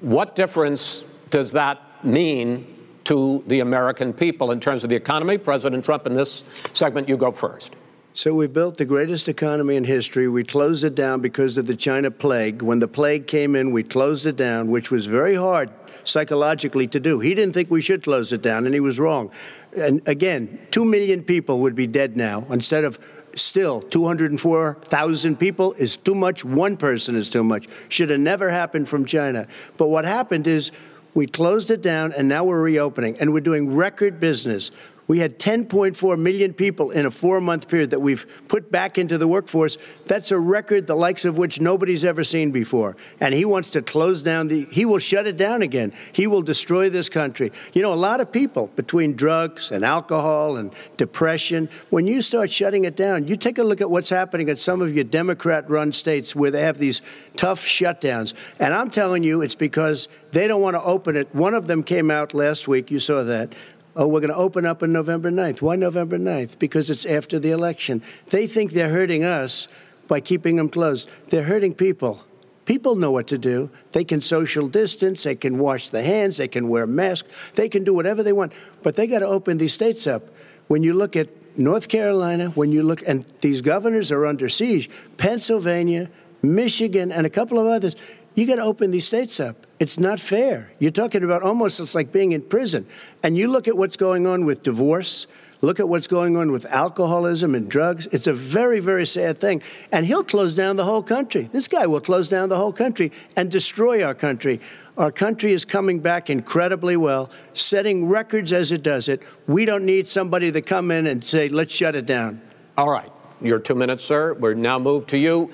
[0.00, 2.73] What difference does that mean
[3.04, 5.38] to the American people in terms of the economy?
[5.38, 7.74] President Trump, in this segment, you go first.
[8.16, 10.28] So we built the greatest economy in history.
[10.28, 12.62] We closed it down because of the China plague.
[12.62, 15.70] When the plague came in, we closed it down, which was very hard
[16.04, 17.18] psychologically to do.
[17.18, 19.30] He didn't think we should close it down, and he was wrong.
[19.76, 22.98] And again, two million people would be dead now instead of
[23.34, 26.44] still 204,000 people is too much.
[26.44, 27.66] One person is too much.
[27.88, 29.48] Should have never happened from China.
[29.76, 30.70] But what happened is
[31.14, 34.70] we closed it down, and now we're reopening, and we're doing record business.
[35.06, 39.18] We had 10.4 million people in a four month period that we've put back into
[39.18, 39.76] the workforce.
[40.06, 42.96] That's a record the likes of which nobody's ever seen before.
[43.20, 45.92] And he wants to close down the, he will shut it down again.
[46.12, 47.52] He will destroy this country.
[47.74, 52.50] You know, a lot of people between drugs and alcohol and depression, when you start
[52.50, 55.68] shutting it down, you take a look at what's happening in some of your Democrat
[55.68, 57.02] run states where they have these
[57.36, 58.32] tough shutdowns.
[58.58, 61.34] And I'm telling you, it's because they don't want to open it.
[61.34, 63.52] One of them came out last week, you saw that.
[63.96, 65.62] Oh, we're going to open up on November 9th.
[65.62, 66.58] Why November 9th?
[66.58, 68.02] Because it's after the election.
[68.30, 69.68] They think they're hurting us
[70.08, 71.08] by keeping them closed.
[71.28, 72.24] They're hurting people.
[72.64, 73.70] People know what to do.
[73.92, 77.84] They can social distance, they can wash their hands, they can wear masks, they can
[77.84, 78.52] do whatever they want.
[78.82, 80.22] But they got to open these states up.
[80.66, 81.28] When you look at
[81.58, 86.10] North Carolina, when you look, and these governors are under siege, Pennsylvania,
[86.42, 87.96] Michigan, and a couple of others,
[88.34, 89.56] you got to open these states up.
[89.78, 90.72] It's not fair.
[90.78, 92.86] You're talking about almost it's like being in prison.
[93.22, 95.26] And you look at what's going on with divorce,
[95.60, 98.06] look at what's going on with alcoholism and drugs.
[98.06, 99.62] It's a very, very sad thing.
[99.92, 101.48] And he'll close down the whole country.
[101.52, 104.60] This guy will close down the whole country and destroy our country.
[104.96, 109.22] Our country is coming back incredibly well, setting records as it does it.
[109.46, 112.40] We don't need somebody to come in and say, let's shut it down.
[112.76, 113.10] All right.
[113.40, 114.34] Your two minutes, sir.
[114.34, 115.50] We're now moved to you.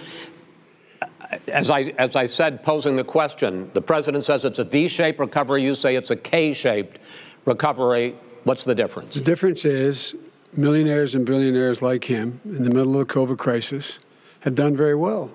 [1.48, 5.20] As I, as I said, posing the question, the president says it's a V shaped
[5.20, 5.62] recovery.
[5.62, 6.98] You say it's a K shaped
[7.44, 8.16] recovery.
[8.44, 9.14] What's the difference?
[9.14, 10.16] The difference is
[10.56, 14.00] millionaires and billionaires like him in the middle of the COVID crisis
[14.40, 15.30] have done very well.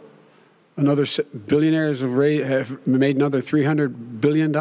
[0.77, 1.05] Another
[1.47, 4.51] billionaires have, have made another $300 billion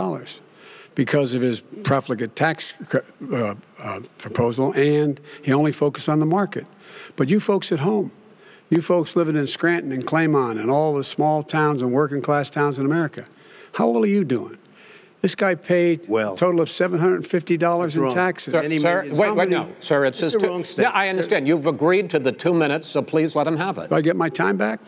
[0.94, 2.75] because of his profligate tax
[3.33, 6.66] uh, uh, proposal, and he only focused on the market.
[7.16, 8.12] But you folks at home,
[8.70, 12.50] you folks living in Scranton and Claymont and all the small towns and working class
[12.50, 13.27] towns in America,
[13.74, 14.59] how well are you doing?
[15.20, 18.12] This guy paid well, a total of $750 in wrong.
[18.12, 18.53] taxes.
[18.53, 21.48] Sir, sir wait, wait, no, sir, it's, it's the wrong Yeah, I understand.
[21.48, 23.88] You've agreed to the two minutes, so please let him have it.
[23.88, 24.81] Do I get my time back?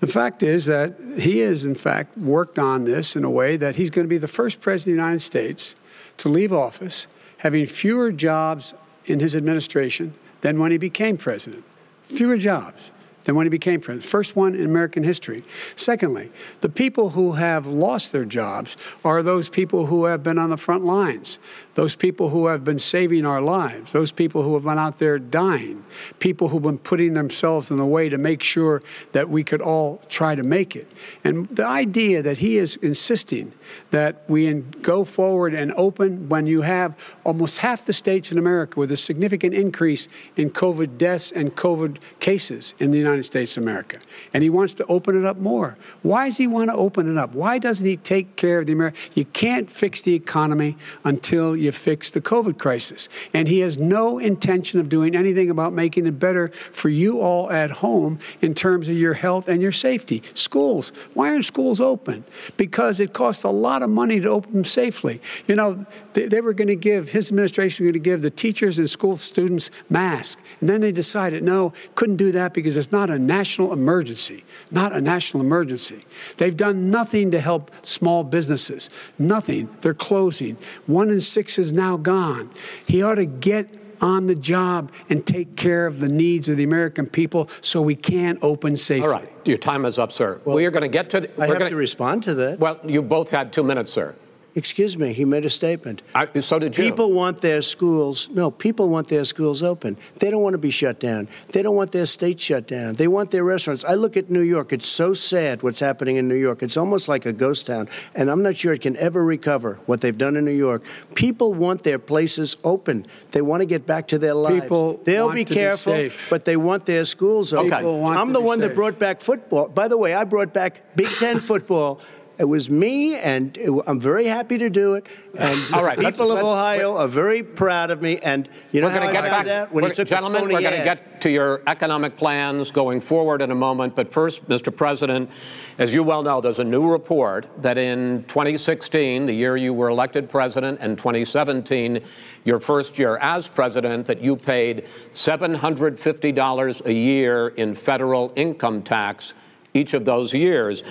[0.00, 3.76] The fact is that he has, in fact, worked on this in a way that
[3.76, 5.76] he's going to be the first president of the United States
[6.18, 7.06] to leave office
[7.38, 11.64] having fewer jobs in his administration than when he became president.
[12.02, 12.92] Fewer jobs
[13.26, 14.08] than when he became president.
[14.08, 15.42] First one in American history.
[15.74, 20.50] Secondly, the people who have lost their jobs are those people who have been on
[20.50, 21.40] the front lines,
[21.76, 25.18] those people who have been saving our lives, those people who have been out there
[25.18, 25.84] dying,
[26.18, 30.00] people who've been putting themselves in the way to make sure that we could all
[30.08, 30.90] try to make it.
[31.22, 33.52] And the idea that he is insisting
[33.90, 38.78] that we go forward and open when you have almost half the states in America
[38.80, 43.62] with a significant increase in COVID deaths and COVID cases in the United States of
[43.62, 43.98] America.
[44.32, 45.76] And he wants to open it up more.
[46.02, 47.34] Why does he want to open it up?
[47.34, 49.00] Why doesn't he take care of the American?
[49.14, 53.08] You can't fix the economy until you fix the COVID crisis.
[53.34, 57.50] And he has no intention of doing anything about making it better for you all
[57.50, 60.22] at home in terms of your health and your safety.
[60.34, 60.88] Schools.
[61.14, 62.24] Why aren't schools open?
[62.56, 65.20] Because it costs a lot of money to open them safely.
[65.46, 68.30] You know, they, they were going to give, his administration was going to give the
[68.30, 70.42] teachers and school students masks.
[70.60, 74.44] And then they decided, no, couldn't do that because it's not a national emergency.
[74.70, 76.02] Not a national emergency.
[76.38, 78.88] They've done nothing to help small businesses.
[79.18, 79.68] Nothing.
[79.80, 80.56] They're closing.
[80.86, 82.50] One in six is now gone.
[82.86, 83.68] He ought to get
[84.00, 87.96] on the job and take care of the needs of the American people so we
[87.96, 89.06] can open safely.
[89.08, 89.32] All right.
[89.46, 90.40] Your time is up, sir.
[90.44, 91.20] Well, we are going to get to.
[91.20, 92.58] The, I have gonna, to respond to that.
[92.58, 94.14] Well, you both had two minutes, sir.
[94.56, 96.00] Excuse me, he made a statement.
[96.14, 96.84] I, so did you.
[96.84, 99.98] People want their schools, no, people want their schools open.
[100.18, 101.28] They don't want to be shut down.
[101.48, 102.94] They don't want their state shut down.
[102.94, 103.84] They want their restaurants.
[103.84, 106.62] I look at New York, it's so sad what's happening in New York.
[106.62, 110.00] It's almost like a ghost town, and I'm not sure it can ever recover what
[110.00, 110.82] they've done in New York.
[111.14, 113.06] People want their places open.
[113.32, 114.62] They want to get back to their lives.
[114.62, 117.74] People They'll be careful, be but they want their schools open.
[117.74, 118.16] Okay.
[118.16, 118.70] I'm the one safe.
[118.70, 119.68] that brought back football.
[119.68, 122.00] By the way, I brought back Big Ten football
[122.38, 125.06] it was me, and it, I'm very happy to do it.
[125.38, 128.18] And All right, people of Ohio are very proud of me.
[128.18, 129.72] And you know we're how I get found back, out?
[129.72, 133.54] When took gentlemen, we're going to get to your economic plans going forward in a
[133.54, 133.96] moment.
[133.96, 134.74] But first, Mr.
[134.74, 135.30] President,
[135.78, 139.88] as you well know, there's a new report that in 2016, the year you were
[139.88, 142.00] elected president, and 2017,
[142.44, 149.32] your first year as president, that you paid $750 a year in federal income tax
[149.72, 150.82] each of those years.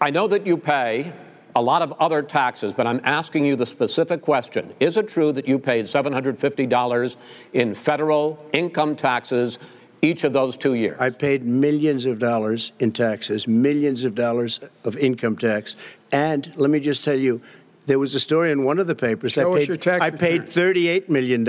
[0.00, 1.12] I know that you pay
[1.54, 4.74] a lot of other taxes, but I'm asking you the specific question.
[4.78, 7.16] Is it true that you paid $750
[7.54, 9.58] in federal income taxes
[10.02, 11.00] each of those two years?
[11.00, 15.76] I paid millions of dollars in taxes, millions of dollars of income tax.
[16.12, 17.40] And let me just tell you,
[17.86, 19.32] there was a story in one of the papers.
[19.32, 21.46] Show I paid, your tax I paid $38 million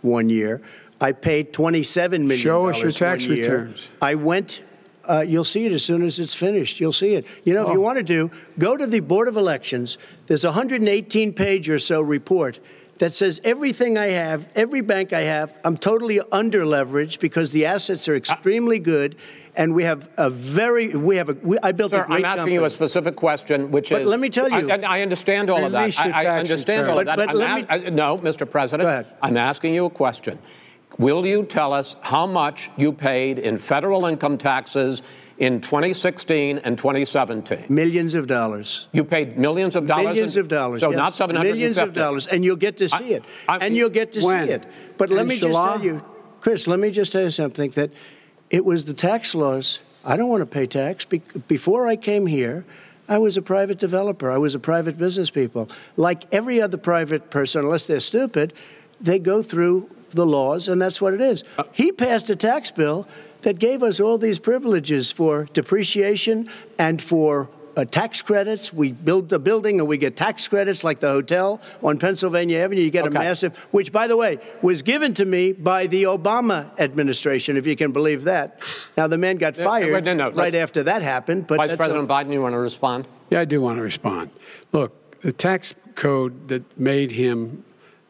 [0.00, 0.62] one year.
[1.02, 3.90] I paid $27 million Show us your tax returns.
[4.00, 4.62] I went
[5.08, 6.80] uh, you'll see it as soon as it's finished.
[6.80, 7.26] You'll see it.
[7.44, 7.68] You know, oh.
[7.68, 9.98] if you want to do, go to the Board of Elections.
[10.26, 12.60] There's a 118 page or so report
[12.98, 17.66] that says everything I have, every bank I have, I'm totally under leveraged because the
[17.66, 19.16] assets are extremely good.
[19.56, 22.24] And we have a very, we have a, we, I built Sir, a great I'm
[22.24, 22.54] asking company.
[22.54, 24.08] you a specific question, which but is.
[24.08, 24.68] let me tell you.
[24.68, 25.96] I, I understand all of that.
[26.00, 27.16] I, I understand all of that.
[27.16, 28.50] But, but me, no, Mr.
[28.50, 29.06] President.
[29.22, 30.40] I'm asking you a question.
[30.98, 35.02] Will you tell us how much you paid in federal income taxes
[35.38, 37.66] in 2016 and 2017?
[37.68, 38.88] Millions of dollars.
[38.92, 40.04] You paid millions of dollars?
[40.04, 40.80] Millions in, of dollars.
[40.80, 40.96] So yes.
[40.96, 42.26] not 750 Millions of dollars.
[42.26, 43.24] And you'll get to see it.
[43.48, 44.46] I, and you'll get to when?
[44.46, 44.66] see it.
[44.96, 46.04] But let me just tell you,
[46.40, 47.90] Chris, let me just tell you something that
[48.50, 49.80] it was the tax laws.
[50.04, 51.04] I don't want to pay tax.
[51.04, 52.64] Before I came here,
[53.08, 54.30] I was a private developer.
[54.30, 55.68] I was a private business people.
[55.96, 58.52] Like every other private person, unless they're stupid,
[59.00, 61.44] they go through the laws, and that's what it is.
[61.58, 63.06] Uh, he passed a tax bill
[63.42, 66.48] that gave us all these privileges for depreciation
[66.78, 68.72] and for uh, tax credits.
[68.72, 72.82] We build a building and we get tax credits like the hotel on Pennsylvania Avenue.
[72.82, 73.16] You get okay.
[73.16, 77.66] a massive, which, by the way, was given to me by the Obama administration, if
[77.66, 78.60] you can believe that.
[78.96, 81.46] Now, the man got fired no, no, no, right after that happened.
[81.46, 83.06] But Vice President a- Biden, you want to respond?
[83.30, 84.30] Yeah, I do want to respond.
[84.72, 87.64] Look, the tax code that made him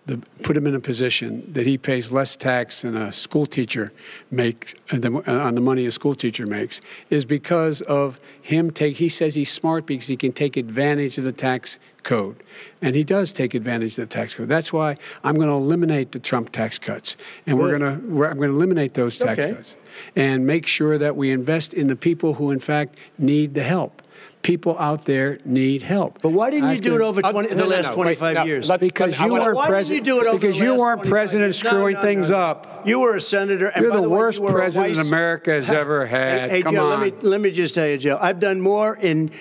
[0.07, 3.91] the, put him in a position that he pays less tax than a school teacher
[4.31, 9.09] makes uh, on the money a school teacher makes is because of him take he
[9.09, 12.37] says he's smart because he can take advantage of the tax code.
[12.83, 14.49] And he does take advantage of the tax code.
[14.49, 17.17] That's why i'm going to eliminate the trump tax cuts.
[17.47, 19.55] And we're going to we're, i'm going to eliminate those tax okay.
[19.55, 19.77] cuts
[20.17, 24.03] and make sure that we invest in the people who in fact need the help
[24.45, 26.23] people out there need help.
[26.23, 28.47] But why didn't you do it over 20, uh, the no, last no, 25 wait,
[28.47, 28.69] years?
[28.69, 30.05] No, because you weren't president.
[30.05, 31.59] Didn't you do it over because the you weren't president years?
[31.59, 32.37] screwing no, no, things no.
[32.37, 32.87] up.
[32.87, 33.69] You were a senator.
[33.69, 36.51] And You're by the way, worst you president vice- America has ever had.
[36.51, 37.01] Hey, hey, Come Joe, on.
[37.01, 38.19] let me let me just tell you, Joe.
[38.21, 39.33] I've done more in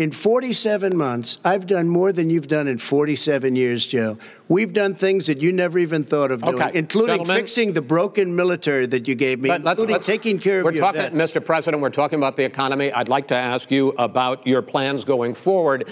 [0.00, 1.38] in 47 months.
[1.44, 4.16] I've done more than you've done in 47 years, Joe.
[4.48, 7.36] We've done things that you never even thought of doing, Okay, including gentlemen.
[7.36, 10.64] fixing the broken military that you gave me, But let's- including let's- taking care of
[10.64, 11.32] we're your talking, vets.
[11.34, 11.44] Mr.
[11.44, 12.90] President, we're talking about the economy.
[12.90, 15.84] I'd like to ask you about your plans going forward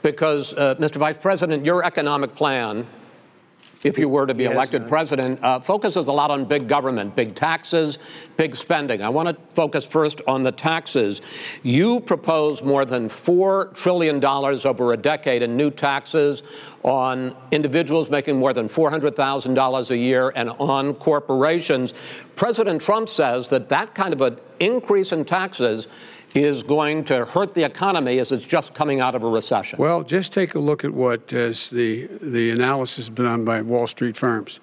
[0.00, 0.96] because, uh, Mr.
[0.98, 2.86] Vice President, your economic plan,
[3.84, 4.88] if you were to be Yes, elected ma'am.
[4.88, 7.98] president, uh, focuses a lot on big government, big taxes,
[8.36, 9.02] big spending.
[9.02, 11.20] I want to focus first on the taxes.
[11.62, 16.42] You propose more than $4 trillion over a decade in new taxes
[16.82, 21.94] on individuals making more than $400,000 a year and on corporations.
[22.34, 25.88] President Trump says that that kind of an increase in taxes
[26.36, 29.78] is going to hurt the economy as it's just coming out of a recession.
[29.78, 34.16] Well, just take a look at what as the the analysis done by Wall Street
[34.16, 34.60] firms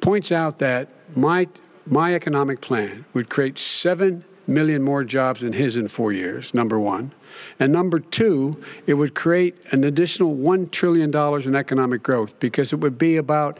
[0.00, 1.48] points out that my
[1.86, 6.52] my economic plan would create seven million more jobs than his in four years.
[6.52, 7.12] Number one.
[7.58, 11.14] And number two, it would create an additional $1 trillion
[11.46, 13.58] in economic growth because it would be about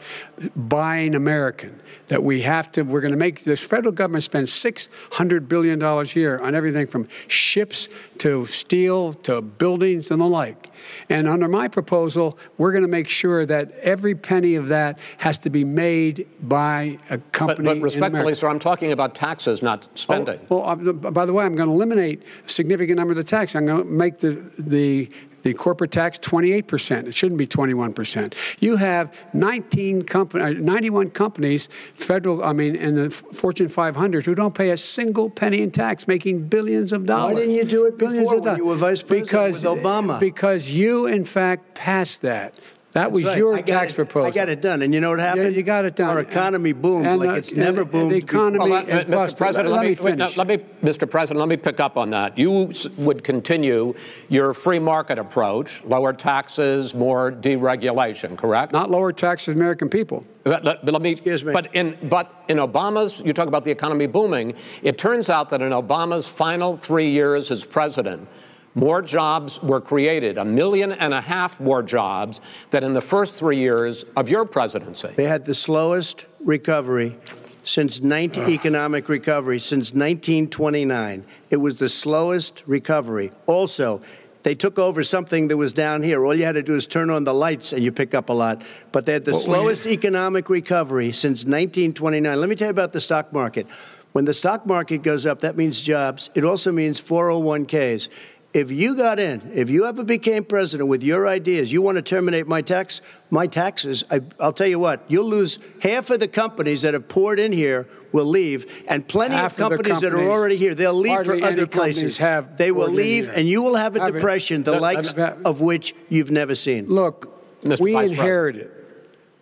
[0.55, 1.79] buying American.
[2.09, 6.03] That we have to, we're going to make this federal government spend $600 billion a
[6.03, 7.87] year on everything from ships
[8.19, 10.69] to steel to buildings and the like.
[11.09, 15.37] And under my proposal, we're going to make sure that every penny of that has
[15.39, 17.65] to be made by a company.
[17.65, 20.39] but in respectfully, sir, I'm talking about taxes, not spending.
[20.49, 23.23] Oh, well, uh, by the way, I'm going to eliminate a significant number of the
[23.23, 23.55] tax.
[23.55, 25.09] I'm going to make the the
[25.43, 27.07] the corporate tax 28%.
[27.07, 28.33] It shouldn't be 21%.
[28.59, 34.35] You have 19 company, uh, 91 companies, federal, I mean, in the Fortune 500 who
[34.35, 37.35] don't pay a single penny in tax, making billions of dollars.
[37.35, 39.83] Why didn't you do it Billions before of when you were vice president because, with
[39.83, 40.19] Obama?
[40.19, 42.57] Because you, in fact, passed that.
[42.93, 43.37] That was right.
[43.37, 44.27] your tax it- proposal.
[44.27, 44.83] I got it done.
[44.83, 45.51] And you know what happened?
[45.51, 46.09] Yeah, you got it done.
[46.09, 48.11] Our economy boomed And, like uh, it's never and- and boomed.
[48.11, 49.09] the economy Well, is Mr.
[49.11, 49.37] busted.
[49.39, 50.37] President, let, let, me wait, no, finish.
[50.37, 51.09] let me, Mr.
[51.09, 52.37] President, let me pick up on that.
[52.37, 53.95] You would continue
[54.29, 58.71] your free market approach, lower taxes, more deregulation, correct?
[58.73, 60.23] Not lower taxes for American people.
[60.43, 61.11] But let, but let me.
[61.11, 61.53] Excuse me.
[61.53, 64.53] But in but in Obama's, you talk about the economy booming.
[64.83, 68.27] It turns out that in Obama's final three years as president,
[68.75, 73.35] more jobs were created, a million and a half more jobs than in the first
[73.35, 75.09] three years of your presidency.
[75.15, 77.15] They had the slowest recovery
[77.63, 81.25] since 19, economic recovery since 1929.
[81.49, 83.31] It was the slowest recovery.
[83.45, 84.01] Also,
[84.43, 86.25] they took over something that was down here.
[86.25, 88.33] All you had to do is turn on the lights and you pick up a
[88.33, 88.61] lot.
[88.91, 92.39] But they had the What slowest economic recovery since 1929.
[92.39, 93.69] Let me tell you about the stock market.
[94.11, 96.29] When the stock market goes up, that means jobs.
[96.35, 98.09] It also means 401ks.
[98.53, 102.03] If you got in, if you ever became president with your ideas, you want to
[102.03, 103.01] terminate my tax,
[103.31, 107.07] my taxes, I, I'll tell you what, you'll lose half of the companies that have
[107.07, 110.55] poured in here will leave, and plenty Half of of the companies, that are already
[110.57, 112.19] here, they'll leave for other places.
[112.19, 114.11] have they will leave, and you will have a Have it.
[114.13, 116.85] depression, the That- likes that- of which you've never seen.
[116.87, 117.33] Look,
[117.63, 117.79] Mr.
[117.79, 118.19] we Vice President.
[118.19, 118.69] inherited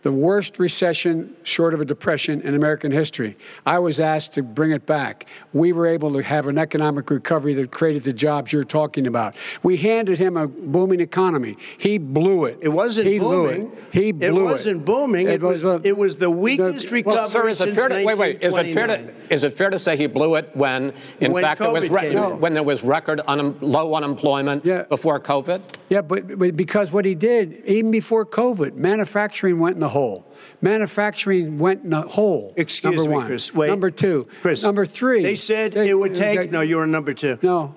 [0.02, 3.38] the worst recession short of a depression in American history.
[3.66, 5.28] I was asked to bring it back.
[5.54, 9.36] We were able to have an economic recovery that created the jobs you're talking about.
[9.64, 11.58] We handed him a booming economy.
[11.78, 12.58] He blew it.
[12.62, 13.68] It wasn't he booming.
[13.68, 13.94] Blew it.
[13.94, 15.28] He blew it It wasn't booming.
[15.28, 17.90] It, was, uh, it was the weakest the- recovery Well, sir, is it since fair
[17.90, 18.18] to wait?
[18.18, 21.32] Wait, is it fair to is it fair to say he blew it when, in
[21.32, 22.40] When fact, there was came in.
[22.42, 24.84] when there was record un, low unemployment Yeah.
[24.84, 25.62] before COVID?
[25.92, 30.26] Yeah, but, but because what he did, even before COVID, manufacturing went in the hole.
[30.62, 32.54] Manufacturing went in the hole.
[32.56, 33.26] Excuse number me, one.
[33.26, 33.54] Chris.
[33.54, 33.68] Wait.
[33.68, 34.26] Number two.
[34.42, 34.64] Chris.
[34.64, 35.22] Number three.
[35.22, 36.50] They said they- it would they- take.
[36.50, 37.38] No, you were number two.
[37.42, 37.76] No.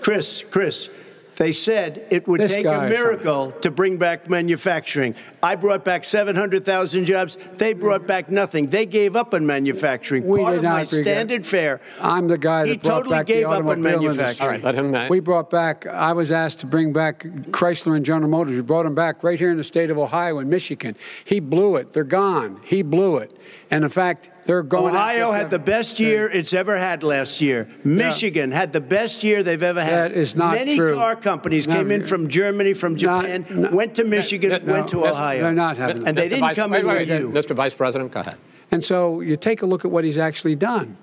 [0.00, 0.90] Chris, Chris,
[1.36, 5.14] they said it would This take a miracle to bring back manufacturing.
[5.42, 7.36] I brought back 700,000 jobs.
[7.54, 8.68] They brought back nothing.
[8.68, 10.26] They gave up on manufacturing.
[10.26, 11.80] We Part did of not my regret- standard fare.
[12.00, 14.40] I'm the guy that He brought totally back gave the up on manufacturing.
[14.40, 14.94] All right, let him.
[14.94, 18.56] uh, We brought back, I was asked to bring back Chrysler and General Motors.
[18.56, 20.96] We brought them back right here in the state of Ohio and Michigan.
[21.24, 21.92] He blew it.
[21.92, 22.60] They're gone.
[22.64, 23.36] He blew it.
[23.70, 24.94] And in fact, they're going.
[24.94, 27.68] Ohio after- had the best year it's ever had last year.
[27.84, 30.12] Michigan had the best year they've ever had.
[30.12, 30.58] That is not true.
[30.64, 30.94] Many true.
[30.94, 34.88] car companies No, came in from Germany, from Not- Japan, went to Michigan, No, went
[34.88, 35.40] to Ohio.
[35.42, 37.30] They're not having And they didn't Vice- come wait, in wait, with wait, you.
[37.30, 37.56] Mr.
[37.56, 38.36] Vice President, go ahead.
[38.70, 40.96] And so you take a look at what he's actually done.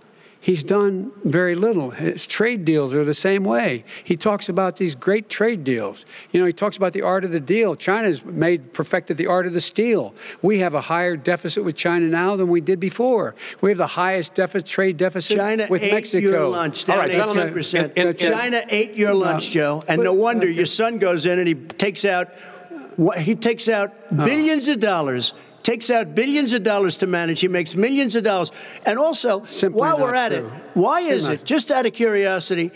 [0.43, 1.91] He's done very little.
[1.91, 3.85] His trade deals are the same way.
[4.03, 6.05] He talks about these great trade deals.
[6.33, 7.75] You know, he talks about the art of the deal.
[7.75, 10.13] China's made perfected the art of the steal.
[10.41, 13.35] We have a higher deficit with China now than we did before.
[13.61, 16.27] We have the highest deficit, trade deficit China with ate Mexico.
[16.29, 17.93] your lunch, All right, gentlemen, 18%.
[17.95, 21.39] in- in- China ate your lunch, Joe, and no but- wonder your son goes in
[21.39, 22.27] and he takes out,
[22.97, 24.25] what- he takes out uh-huh.
[24.25, 25.33] billions of dollars.
[25.63, 27.39] Takes out billions of dollars to manage.
[27.39, 28.51] He makes millions of dollars.
[28.85, 30.47] And also, Simply while we're at true.
[30.47, 31.33] it, why Simply is not.
[31.35, 32.71] it, just out of curiosity,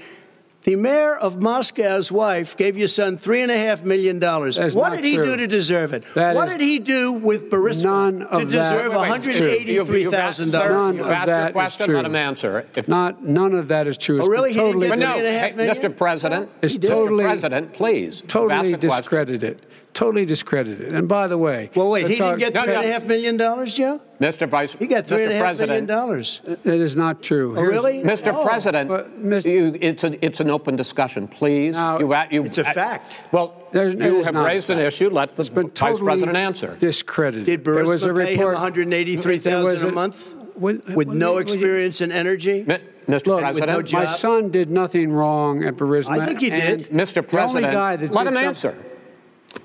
[0.64, 4.20] the mayor of Moscow's wife gave your son $3.5 million.
[4.22, 5.26] What did he true.
[5.26, 6.04] do to deserve it?
[6.16, 10.02] That what is- did he do with Burisma None to of deserve Wait, wait, You've-
[10.02, 10.52] you've asked- $183,000?
[10.52, 11.96] None You've of asked that your is question, true.
[11.98, 12.66] let him answer.
[12.76, 14.16] If Not none of that is true.
[14.18, 14.50] Oh, it's Oh, really?
[14.50, 15.76] been He didn't totally, get But no, three and a half hey, million?
[15.76, 15.98] Mr.
[15.98, 17.22] President, It's Mr.
[17.22, 18.24] President, please.
[18.28, 18.98] totally asked the question.
[18.98, 19.62] discredited.
[19.98, 20.94] Totally discredited.
[20.94, 22.82] And by the way, Well, wait, he didn't get No, three no.
[22.82, 24.00] and a half million dollars, Joe?
[24.22, 24.48] Mr.
[24.48, 25.38] Vice, He got three and a Mr.
[25.38, 26.42] half million President, dollars.
[26.46, 27.54] It is not true.
[27.58, 28.04] Oh, Here's- really?
[28.04, 28.32] Mr.
[28.32, 28.46] Oh.
[28.46, 31.28] President, But, Mis- you, it's, a, it's an open discussion.
[31.28, 33.22] Please, Now, you, a- you, It's a I- fact.
[33.32, 35.10] well, There's- you have raised an issue.
[35.10, 36.78] Let the It's been Vice totally President answer.
[36.80, 37.46] Discredited.
[37.48, 38.54] Did There was a Burisma pay him report.
[38.54, 42.66] 183,000 there was a a- month With- with no with- experience in energy?
[42.68, 42.78] Mi-
[43.10, 43.26] Mr.
[43.28, 46.20] Look, President, no my son did nothing wrong at Burisma.
[46.20, 46.90] I think he did.
[46.92, 47.14] Mr.
[47.16, 47.28] the only
[47.64, 48.76] President, guy that let did him something- answer.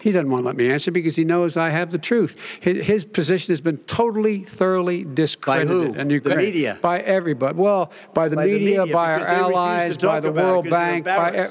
[0.00, 2.36] He doesn't want to let me answer because he knows I have the truth.
[2.60, 5.68] His, his position has been totally, thoroughly discredited.
[5.68, 5.94] who?
[5.94, 6.38] And The Ukraine.
[6.38, 6.78] media?
[6.80, 7.56] By everybody.
[7.58, 10.20] Well, by the By the media, media, by our because they refuse to allies, by
[10.20, 11.48] the World Bank, by.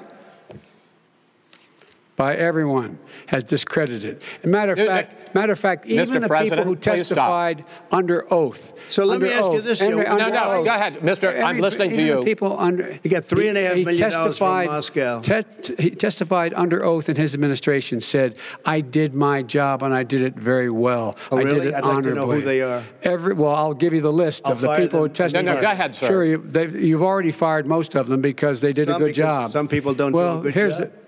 [2.22, 4.22] By everyone has discredited.
[4.44, 8.74] And matter of Uh, fact, matter of fact, even the people who testified under oath.
[8.90, 10.12] So let me under ask you this, under- Joe.
[10.12, 10.66] under No, no, oath.
[10.66, 11.44] go ahead, Mr.
[11.44, 12.24] I'm listening to even the you.
[12.24, 15.20] people under He got three and a half he million dollars from testified- Moscow.
[15.22, 18.02] te- he testified under oath in his administration.
[18.02, 21.16] Said, "I did my job and I did it very well.
[21.32, 21.60] Oh, I really?
[21.60, 22.84] did it I'd like to know who they are.
[23.02, 25.46] Every well, I'll give you the list I'll of the fire people who testified.
[25.46, 26.06] No, no, go ahead, sir.
[26.08, 29.16] Sure, you, they've- you've already fired most of them because they did Some a good
[29.16, 29.50] job.
[29.52, 30.88] some people don't do a well, good here's job.
[30.90, 31.01] The,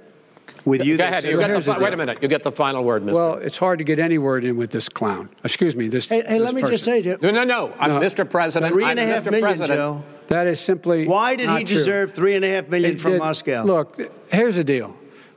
[0.65, 1.23] With you, Go ahead.
[1.25, 2.19] You get the here's the wait a minute.
[2.21, 3.13] You get the final word, Mr.
[3.13, 5.29] well, it's hard to get any word in with this clown.
[5.43, 5.89] Excuse me.
[5.89, 6.07] This.
[6.07, 6.85] Hey, hey, this let me just person.
[6.85, 7.73] say, Joe, no, no, no.
[7.79, 7.99] I'm No.
[7.99, 8.29] Mr.
[8.29, 8.71] President.
[8.73, 9.31] three I'm and a half Mr.
[9.31, 9.77] million, President.
[9.77, 10.03] Joe.
[10.27, 11.05] That is simply.
[11.05, 11.65] Why did he not true.
[11.77, 13.63] deserve three and a half million It from did- Moscow?
[13.63, 13.97] Look,
[14.31, 14.95] here's the deal.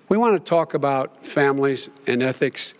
[0.09, 2.74] We want to talk about families and ethics.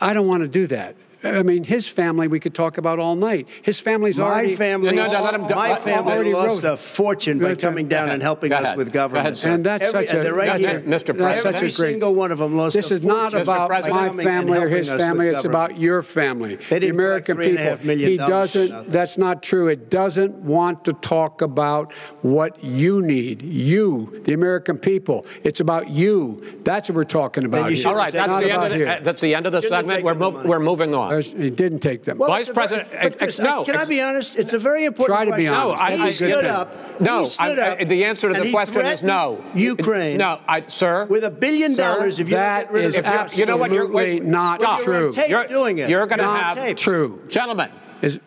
[0.00, 0.94] I don't want to do that.
[1.22, 3.46] I mean, his family we could talk about all night.
[3.62, 4.54] His family's my already.
[4.56, 8.04] family, No, no, no, let my family already lost wrote- a fortune by coming down
[8.04, 8.14] ahead.
[8.14, 9.44] and helping us with Go ahead, government.
[9.44, 10.78] And that's Every- such a they're right that's here.
[10.78, 10.88] a- Mr.
[10.88, 11.42] that's President.
[11.42, 11.72] such a Every great.
[11.74, 15.28] single one of them lost This a is not about my family or his family.
[15.28, 17.70] It's about your family, They the didn't American collect three and a people.
[17.76, 18.70] half million He doesn't.
[18.70, 18.90] nothing.
[18.92, 19.68] That's not true.
[19.68, 21.92] It doesn't want to talk about
[22.22, 23.42] what you need.
[23.42, 25.26] You, the American people.
[25.44, 26.42] It's about you.
[26.64, 27.88] That's what we're talking about here.
[27.88, 29.00] All right, that's the, end of the, here.
[29.02, 30.02] that's the end of the segment.
[30.02, 30.48] We're, taken the mov- money.
[30.48, 31.09] we're moving on.
[31.10, 32.18] There's- He didn't take them.
[32.18, 34.38] Well, Vice it's a very- President, ex- Chris, no, can I be honest?
[34.38, 35.54] It's a very important Try to be question.
[35.54, 35.82] honest.
[35.82, 37.00] No, I- he I- stood I- up.
[37.00, 39.42] No, he stood I- up, I- the answer to the question is no.
[39.54, 41.06] Ukraine, No, I, sir.
[41.10, 43.46] with a billion Sir, dollars if you that don't get rid is of absolutely you
[43.46, 44.84] know what, you're, wait, not stop.
[44.86, 45.12] You're on true.
[45.12, 45.90] tape You're, doing it.
[45.90, 46.76] You're going to have tape.
[46.76, 47.20] True.
[47.28, 47.70] gentlemen.
[48.02, 48.20] Is,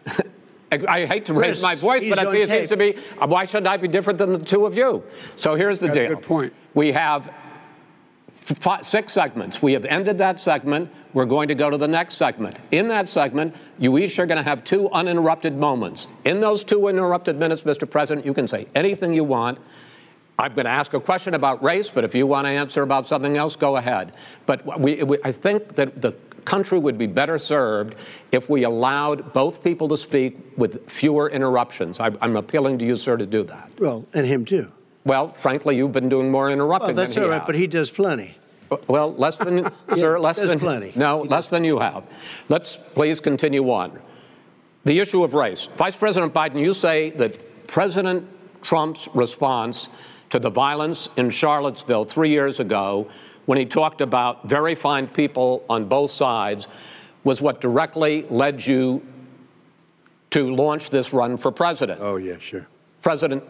[0.72, 2.96] I I hate to raise Chris, my voice, but I see it seems to be.
[3.22, 5.04] uh, Why shouldn't I be different than the two of you?
[5.36, 6.08] So here's the Got deal.
[6.10, 6.52] good point.
[6.74, 7.28] We have
[8.50, 9.62] f- fi- six segments.
[9.62, 10.90] We have ended that segment.
[11.14, 12.58] We're going to go to the next segment.
[12.72, 16.08] In that segment, you each are going to have two uninterrupted moments.
[16.26, 17.90] In those two uninterrupted minutes, Mr.
[17.90, 19.60] President, you can say anything you want.
[20.40, 23.08] I'm going to ask a question about race, but if you want to answer about
[23.08, 24.14] something else, go ahead.
[24.48, 26.14] But we, we, I think that the
[26.46, 27.96] country would be better served
[28.32, 32.00] if we allowed both people to speak with fewer interruptions.
[32.00, 33.72] I, I'm appealing to you, sir, to do that.
[33.80, 34.72] Well, and him too.
[35.06, 38.38] Well, frankly, you've been doing more interrupting Well, that's all right, but he does plenty.
[38.88, 40.92] Well, less than, sir, less there's than plenty.
[40.96, 42.04] No, less than you have.
[42.50, 44.00] Let's please continue on.
[44.86, 45.70] The issue of race.
[45.78, 48.28] Vice President Biden, you say that President
[48.62, 49.90] Trump's response
[50.32, 53.08] to the violence in Charlottesville three years ago,
[53.46, 56.68] when he talked about very fine people on both sides,
[57.24, 59.06] was what directly led you
[60.32, 62.00] to launch this run for president.
[62.02, 62.68] Oh, yeah, sure.
[63.02, 63.44] President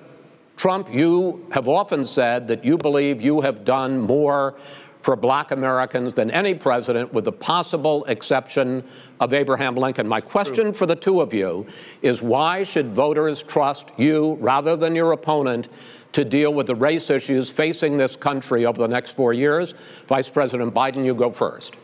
[0.58, 4.56] Trump, you have often said that you believe you have done more
[5.04, 8.82] for black Americans than any president, with the possible exception
[9.20, 10.08] of Abraham Lincoln.
[10.08, 11.68] My question for the two of you
[12.02, 15.68] is why should voters trust you rather than your opponent
[16.14, 19.74] to deal with the race issues facing this country over the next four years?
[20.08, 21.76] Vice President Biden, you go first.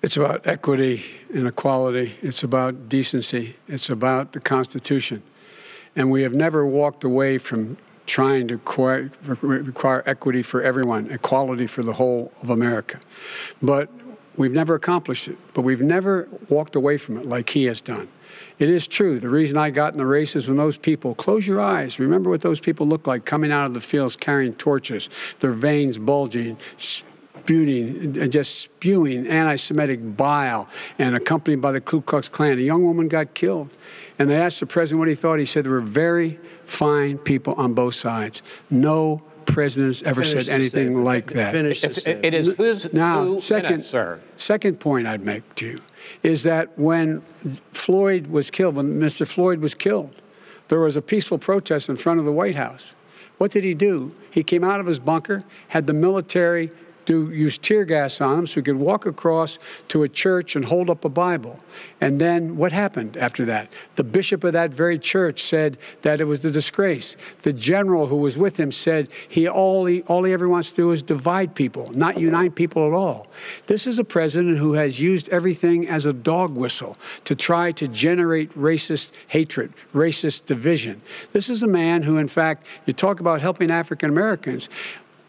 [0.00, 1.02] It's about equity
[1.34, 2.14] and equality.
[2.22, 3.56] It's about decency.
[3.66, 5.24] It's about the Constitution.
[5.96, 11.82] And we have never walked away from trying to require equity for everyone, equality for
[11.82, 13.00] the whole of America.
[13.62, 13.90] But
[14.36, 18.08] we've never accomplished it, but we've never walked away from it like he has done.
[18.58, 19.18] It is true.
[19.18, 22.30] The reason I got in the race is when those people, close your eyes, remember
[22.30, 25.08] what those people look like coming out of the fields carrying torches,
[25.40, 32.02] their veins bulging, spewing, uh, just spewing anti Semitic bile, and accompanied by the Ku
[32.02, 32.58] Klux Klan.
[32.58, 33.76] A young woman got killed.
[34.18, 35.38] And they asked the president what he thought.
[35.38, 36.38] He said there were very
[36.72, 38.42] fine people on both sides.
[38.70, 41.04] No president's ever Finish said anything statement.
[41.04, 41.52] like that.
[41.52, 41.88] Finish the
[42.26, 44.20] it is it is who's Now, two second, minutes, sir.
[44.36, 45.80] second point I'd make to you
[46.22, 47.20] is that when
[47.72, 49.26] Floyd was killed, when Mr.
[49.26, 50.14] Floyd was killed,
[50.68, 52.94] there was a peaceful protest in front of the White House.
[53.38, 54.14] What did he do?
[54.30, 56.70] He came out of his bunker, had the military
[57.04, 60.64] do use tear gas on them so he could walk across to a church and
[60.64, 61.58] hold up a Bible.
[62.00, 63.72] And then what happened after that?
[63.96, 67.16] The bishop of that very church said that it was a disgrace.
[67.42, 70.76] The general who was with him said he all he all he ever wants to
[70.76, 73.28] do is divide people, not unite people at all.
[73.66, 77.88] This is a president who has used everything as a dog whistle to try to
[77.88, 81.00] generate racist hatred, racist division.
[81.32, 84.68] This is a man who, in fact, you talk about helping African Americans.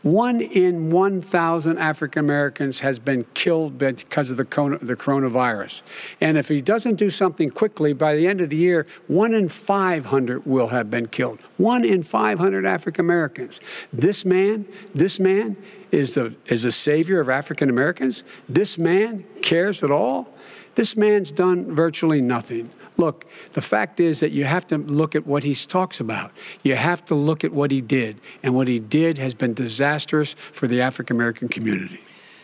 [0.03, 4.43] One in 1,000 African Americans has been killed because of the,
[4.81, 5.81] the coronavirus.
[6.19, 9.47] And if he doesn't do something quickly, by the end of the year, one in
[9.47, 11.39] 500 will have been killed.
[11.55, 13.61] One in 500 African Americans.
[13.93, 15.55] This man, this man
[15.93, 18.25] is the, is the savior of African Americans.
[18.49, 20.27] This man cares at all.
[20.75, 22.69] This man's done virtually nothing.
[22.97, 26.31] Look, the fact is that you have to look at what he talks about.
[26.63, 28.19] You have to look at what he did.
[28.41, 32.01] And what he did has been disastrous for the African American community.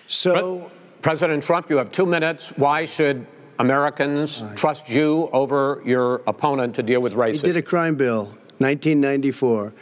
[0.08, 0.72] So,
[1.02, 2.52] President Trump, you have two minutes.
[2.58, 3.26] Why should
[3.60, 7.26] Americans trust you over your opponent to deal with racism?
[7.26, 7.44] he racism?
[7.44, 8.26] did a crime bill,
[8.58, 9.74] 1994,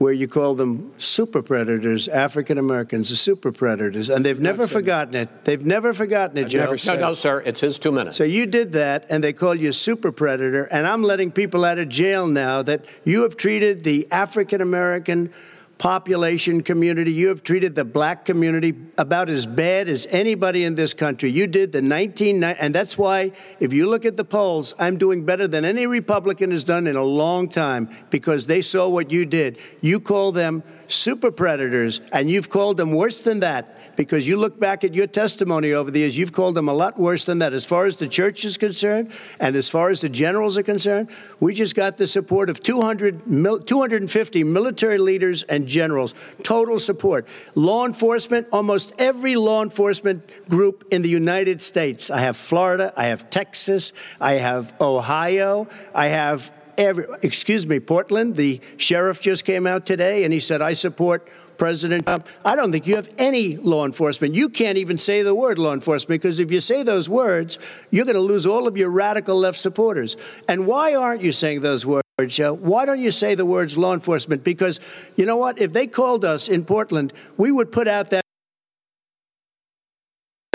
[0.00, 4.72] where you call them super predators, African Americans, the super predators, and they've never said
[4.72, 5.44] forgotten it.
[5.44, 6.60] They've never forgotten it, Joe.
[6.72, 7.42] never no, no, sir.
[7.44, 8.16] It's his two minutes.
[8.16, 11.66] So you did that, and they call you a super predator, and I'm letting people
[11.66, 15.34] out of jail now that you have treated the African American
[15.80, 20.92] population community, you have treated the black community about as bad as anybody in this
[20.92, 21.30] country.
[21.30, 25.24] You did the 19, and that's why, if you look at the polls, I'm doing
[25.24, 29.24] better than any Republican has done in a long time because they saw what you
[29.24, 29.56] did.
[29.80, 30.62] You call them
[30.92, 35.06] super predators, and you've called them worse than that because you look back at your
[35.06, 37.52] testimony over the years, you've called them a lot worse than that.
[37.52, 41.10] As far as the church is concerned, and as far as the generals are concerned,
[41.38, 43.22] we just got the support of 200,
[43.66, 47.26] 250 military leaders and generals, total support.
[47.54, 52.10] Law enforcement, almost every law enforcement group in the United States.
[52.10, 58.36] I have Florida, I have Texas, I have Ohio, I have every, excuse me, Portland.
[58.36, 61.28] The sheriff just came out today and he said, I support
[61.58, 62.26] President Trump.
[62.42, 64.34] I don't think you have any law enforcement.
[64.34, 67.58] You can't even say the word law enforcement because if you say those words,
[67.90, 70.16] you're going to lose all of your radical left supporters.
[70.48, 72.02] And why aren't you saying those words?
[72.18, 74.42] Why don't you say the words law enforcement?
[74.42, 74.80] Because
[75.16, 75.60] you know what?
[75.60, 78.24] If they called us in Portland, we would put out that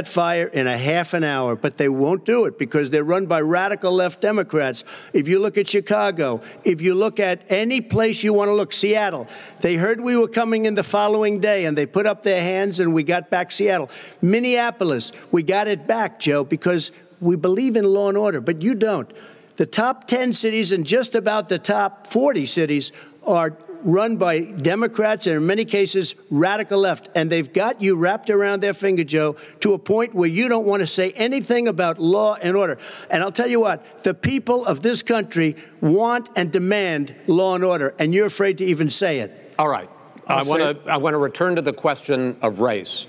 [0.05, 3.25] that fire in a half an hour, but they won't do it because they're run
[3.25, 4.83] by radical left Democrats.
[5.13, 8.73] If you look at Chicago, if you look at any place you want to look,
[8.73, 9.27] Seattle,
[9.61, 12.79] they heard we were coming in the following day and they put up their hands
[12.79, 13.89] and we got back Seattle.
[14.21, 18.75] Minneapolis, we got it back, Joe, because we believe in law and order, but you
[18.75, 19.11] don't.
[19.55, 22.91] The top 10 cities and just about the top 40 cities
[23.25, 27.09] are run by Democrats and in many cases radical left.
[27.15, 30.65] And they've got you wrapped around their finger, Joe, to a point where you don't
[30.65, 32.77] want to say anything about law and order.
[33.09, 37.63] And I'll tell you what, the people of this country want and demand law and
[37.63, 39.53] order, and you're afraid to even say it.
[39.59, 39.89] All right.
[40.27, 43.05] I want to I want to return to the question of race.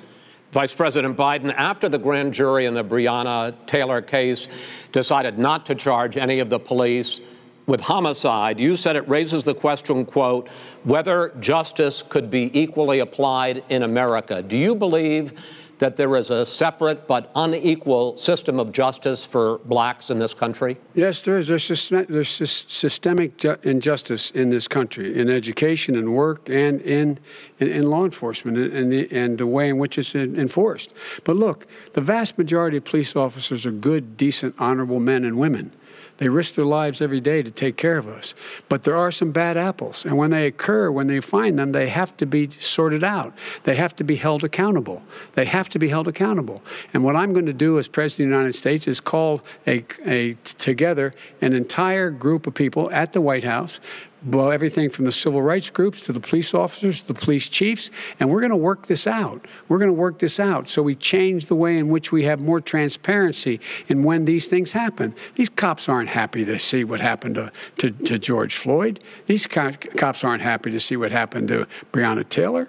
[0.52, 4.48] Vice President Biden, after the grand jury in the Breonna Taylor case
[4.92, 7.20] decided not to charge any of the police
[7.66, 10.48] with homicide, you said it raises the question, quote,
[10.84, 14.42] whether justice could be equally applied in America.
[14.42, 15.32] Do you believe
[15.78, 20.78] that there is a separate but unequal system of justice for blacks in this country?
[20.94, 21.48] Yes, there is.
[21.48, 27.18] There's, system, there's systemic ju- injustice in this country, in education and work, and in
[27.58, 30.94] in, in law enforcement, and, and, the, and the way in which it's enforced.
[31.24, 35.72] But look, the vast majority of police officers are good, decent, honorable men and women.
[36.18, 38.34] They risk their lives every day to take care of us.
[38.68, 40.04] But there are some bad apples.
[40.04, 43.34] And when they occur, when they find them, they have to be sorted out.
[43.64, 45.02] They have to be held accountable.
[45.34, 46.62] They have to be held accountable.
[46.94, 49.84] And what I'm going to do as President of the United States is call a,
[50.06, 53.80] a, together an entire group of people at the White House
[54.26, 58.28] well, everything from the civil rights groups to the police officers, the police chiefs, and
[58.28, 59.46] we're going to work this out.
[59.68, 62.40] We're going to work this out so we change the way in which we have
[62.40, 65.14] more transparency in when these things happen.
[65.36, 69.00] These cops aren't happy to see what happened to, to, to George Floyd.
[69.26, 72.68] These co- cops aren't happy to see what happened to Breonna Taylor.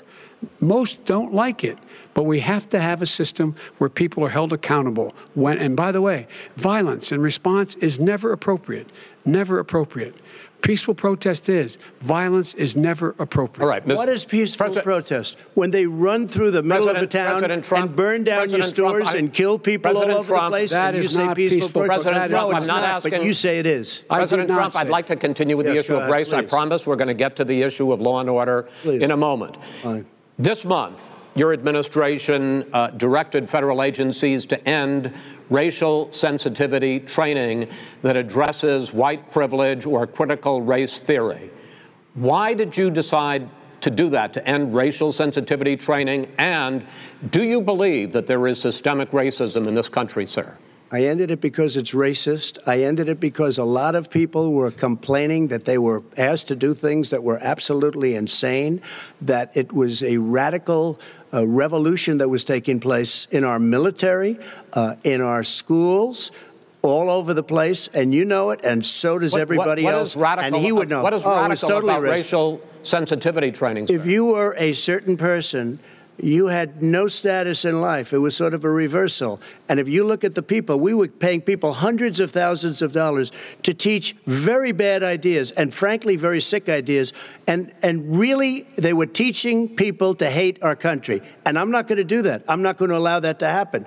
[0.59, 1.79] Most don't like it.
[2.13, 5.13] But we have to have a system where people are held accountable.
[5.35, 8.89] When, and by the way, violence in response is never appropriate.
[9.23, 10.15] Never appropriate.
[10.61, 11.77] Peaceful protest is.
[12.01, 13.63] Violence is never appropriate.
[13.63, 13.85] All right.
[13.85, 13.95] Ms.
[13.97, 15.37] What is peaceful President- protest?
[15.53, 18.63] When they run through the middle President- of a town Trump- and burn down President
[18.63, 21.03] your stores Trump, I- and kill people President all over Trump- the place, That and
[21.03, 22.03] you say not peaceful, peaceful protest?
[22.03, 24.03] President no, Trump, it's I'm not not, but asking- you say it is.
[24.09, 26.33] President Trump, I'd like to continue with the issue go of ahead, race.
[26.33, 29.01] I promise we're going to get to the issue of law and order Please.
[29.01, 29.57] in a moment.
[29.83, 30.05] Fine.
[30.39, 31.01] This month,
[31.35, 35.13] your administration uh, directed federal agencies to end
[35.49, 37.69] racial sensitivity training
[38.01, 41.49] that addresses white privilege or critical race theory.
[42.15, 43.49] Why did you decide
[43.81, 46.31] to do that, to end racial sensitivity training?
[46.37, 46.85] And
[47.29, 50.57] do you believe that there is systemic racism in this country, sir?
[50.91, 52.57] I ended it because it's racist.
[52.65, 56.55] I ended it because a lot of people were complaining that they were asked to
[56.55, 58.81] do things that were absolutely insane,
[59.21, 60.97] that it was a radical
[61.33, 64.39] uh, revolution that was taking place in our military,
[64.73, 66.31] uh, in our schools.
[66.83, 69.99] All over the place, and you know it, and so does What- everybody what- what
[69.99, 70.09] else.
[70.11, 71.01] is radical, and he would know.
[71.03, 72.11] What is oh, radical totally about racist.
[72.11, 73.87] racial sensitivity training?
[73.89, 75.79] If you were a certain person,
[76.19, 78.11] you had no status in life.
[78.11, 79.39] It was sort of a reversal.
[79.69, 82.91] And if you look at the people, we were paying people hundreds of thousands of
[82.91, 83.31] dollars
[83.63, 87.13] to teach very bad ideas and frankly very sick ideas.
[87.47, 91.21] And and really they were teaching people to hate our country.
[91.45, 92.43] And I'm not going to do that.
[92.47, 93.85] I'm not going to allow that to happen.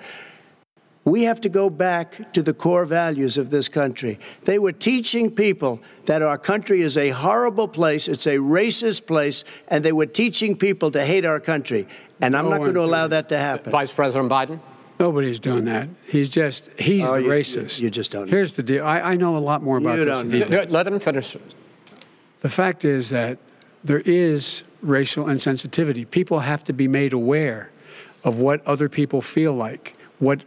[1.04, 4.20] We have to go back to the core values of this country.
[4.42, 9.42] They were teaching people that our country is a horrible place, it's a racist place,
[9.68, 11.88] and they were teaching people to hate our country.
[12.22, 13.70] And I'm No not going to allow that to happen.
[13.72, 14.60] Vice President Biden?
[14.98, 15.88] Nobody's doing that.
[16.06, 17.80] He's just, he's Oh, the you- racist.
[17.80, 18.30] you just don't know.
[18.30, 18.84] Here's the deal.
[18.84, 20.64] I, I know a lot more about You this don't than he know.
[20.68, 21.36] Let him finish.
[22.40, 23.38] The fact is that
[23.82, 26.10] there is racial insensitivity.
[26.10, 27.70] People have to be made aware
[28.24, 30.42] of what other people feel like, what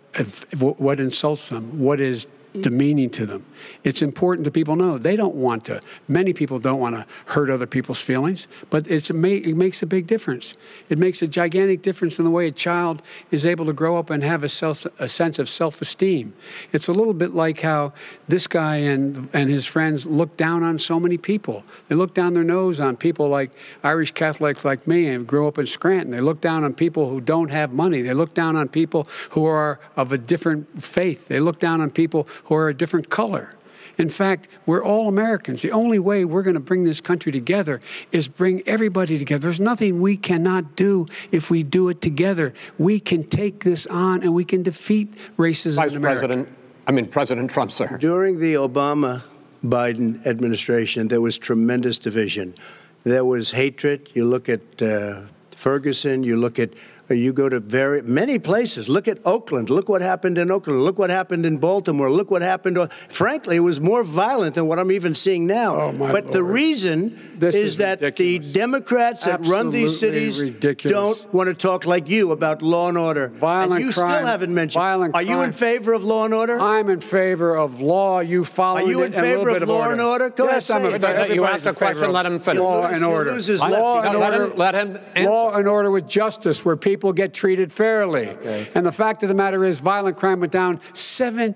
[0.60, 2.28] what insults them, what is
[2.62, 3.46] demeaning to them.
[3.84, 5.82] It's important to people know they don't want to.
[6.08, 10.08] Many people don't want to hurt other people's feelings, but it's it makes a big
[10.08, 10.56] difference.
[10.90, 13.02] It makes a gigantic difference in the way a child
[13.32, 16.34] is able to grow up and have a, self, a sense of self-esteem.
[16.72, 17.94] It's a little bit like how
[18.28, 21.64] this guy and and his friends look down on so many people.
[21.88, 23.52] They look down their nose on people like
[23.84, 26.12] Irish Catholics like me and grew up in Scranton.
[26.12, 28.02] They look down on people who don't have money.
[28.02, 31.28] They look down on people who are of a different faith.
[31.28, 33.56] They look down on people who are a different color.
[33.98, 35.62] In fact, we're all Americans.
[35.62, 37.80] The only way we're going to bring this country together
[38.12, 39.42] is bring everybody together.
[39.42, 42.54] There's nothing we cannot do if we do it together.
[42.80, 46.28] We can take this on and we can defeat racism Vice in America.
[46.28, 46.50] President,
[46.88, 47.98] I mean President Trump, sir.
[47.98, 49.24] During the Obama
[49.64, 52.56] Biden administration, there was tremendous division.
[53.04, 54.10] There was hatred.
[54.14, 55.22] You look at uh,
[55.52, 56.72] Ferguson, you look at
[57.16, 58.88] you go to very many places.
[58.90, 59.70] Look at Oakland.
[59.70, 60.82] Look what happened in Oakland.
[60.82, 62.10] Look what happened in Baltimore.
[62.12, 62.78] Look what happened.
[62.78, 65.76] On, frankly, it was more violent than what I'm even seeing now.
[65.80, 68.48] Oh, my but the reason This is, is that ridiculous.
[68.54, 71.22] the Democrats that run these cities ridiculous.
[71.24, 73.28] don't want to talk like you about law and order.
[73.30, 74.82] Violent and you crime- still haven't mentioned.
[74.82, 76.60] violent Are you in favor of law and order?
[76.60, 78.20] I'm in favor of law.
[78.20, 80.30] You follow Are you it, in and a little favor bit of law and order?
[80.30, 81.02] Go yes, ahead, I'm say it.
[81.36, 82.60] You Everybody's asked a question, let him finish.
[82.60, 83.32] Law and order.
[83.34, 84.48] lose Law and order.
[84.56, 84.98] let him.
[85.26, 88.30] Law and order with justice, where people get treated fairly.
[88.74, 91.56] And the fact of the matter is, violent crime went down 17%,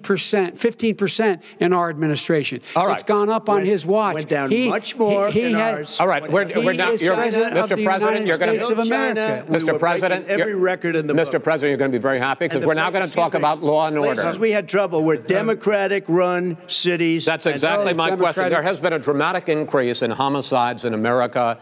[0.00, 2.60] 15% in our administration.
[2.74, 2.94] All right.
[2.94, 4.14] It's gone up on Went- his watch.
[4.14, 6.00] went down much more in had- ours.
[6.00, 6.92] All right, we're, He we're now.
[6.92, 7.84] is You're, president Mr.
[7.84, 8.74] President, you're going to.
[8.74, 9.78] of China, we Mr.
[9.78, 11.32] President, every record in the Mr.
[11.32, 11.42] book.
[11.44, 13.62] President, you're going to be very happy because we're now going to talk me, about
[13.62, 14.08] law and order.
[14.14, 14.38] places order.
[14.40, 17.24] we had trouble were Democratic-run cities.
[17.24, 18.48] That's exactly those my question.
[18.48, 21.58] There has been a dramatic increase in homicides in America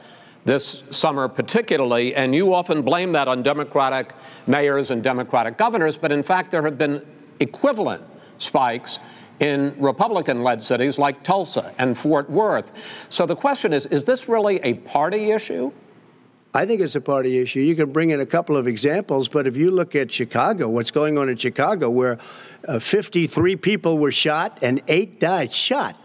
[0.46, 4.14] this summer, particularly, and you often blame that on Democratic
[4.46, 7.04] mayors and Democratic governors, but in fact, there have been
[7.40, 8.02] equivalent
[8.38, 9.00] spikes
[9.40, 12.72] in Republican led cities like Tulsa and Fort Worth.
[13.08, 15.72] So the question is is this really a party issue?
[16.54, 17.60] I think it's a party issue.
[17.60, 20.90] You can bring in a couple of examples, but if you look at Chicago, what's
[20.90, 22.18] going on in Chicago, where
[22.66, 25.96] uh, 53 people were shot and eight died, shot.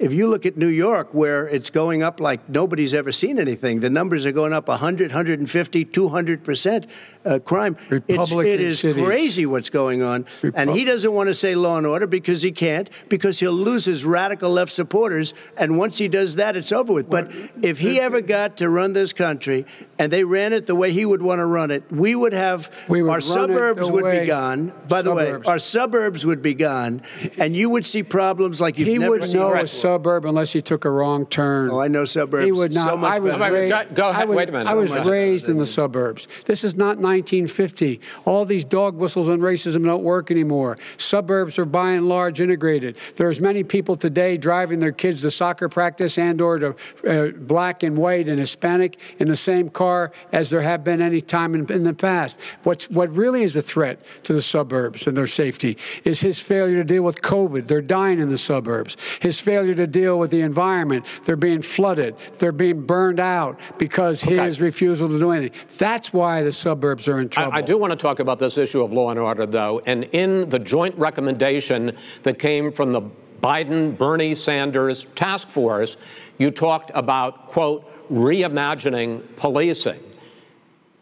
[0.00, 3.80] If you look at New York, where it's going up like nobody's ever seen anything,
[3.80, 6.86] the numbers are going up 100, 150, 200 percent
[7.24, 7.76] uh, crime.
[7.90, 9.04] It's, Republican it is cities.
[9.04, 12.52] crazy what's going on, and he doesn't want to say law and order because he
[12.52, 16.92] can't, because he'll lose his radical left supporters, and once he does that, it's over
[16.92, 17.10] with.
[17.10, 17.30] But
[17.62, 19.66] if he ever got to run this country
[19.98, 22.70] and they ran it the way he would want to run it, we would have
[22.88, 24.72] We would our suburbs would be gone.
[24.88, 27.02] By the way, our suburbs would be gone,
[27.38, 29.40] and you would see problems like you've He never would seen.
[29.40, 31.70] know a suburb unless he took a wrong turn.
[31.70, 32.88] Oh, I know suburbs He would not.
[32.88, 33.52] so much I was better.
[33.52, 33.94] Wait, wait, raised.
[33.94, 34.08] go- go.
[34.18, 34.66] I was, Wait a minute.
[34.68, 36.26] I was So raised in the suburbs.
[36.44, 38.00] This is not 1950.
[38.24, 40.78] All these dog whistles and racism don't work anymore.
[40.96, 42.96] Suburbs are by and large integrated.
[43.16, 46.68] There's many people today driving their kids to soccer practice and/or to
[47.08, 51.20] uh, black and white and Hispanic in the same car as there have been any
[51.20, 52.40] time in, in the past.
[52.62, 56.76] What's what really is a threat to the suburbs and their safety is his failure
[56.76, 57.66] to deal with COVID.
[57.66, 58.96] They're dying in the suburbs.
[59.20, 61.06] His failure to deal with the environment.
[61.24, 62.16] They're being flooded.
[62.38, 65.58] They're being burned out because his refusal to do anything.
[65.78, 67.52] That's why the suburbs are in trouble.
[67.52, 69.80] I, I do want to talk about this issue of law and order, though.
[69.86, 73.02] And in the joint recommendation that came from the
[73.42, 75.96] Biden Bernie Sanders task force,
[76.38, 80.00] you talked about, quote, reimagining policing.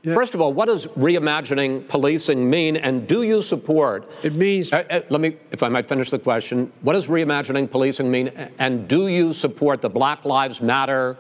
[0.05, 4.09] First of all, what does reimagining policing mean, and do you support?
[4.23, 6.73] It means- Uh, uh, let me, if I might finish the question.
[6.83, 11.19] What does reimagining policing mean, and do you support the Black Lives Matter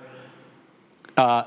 [1.16, 1.43] uh,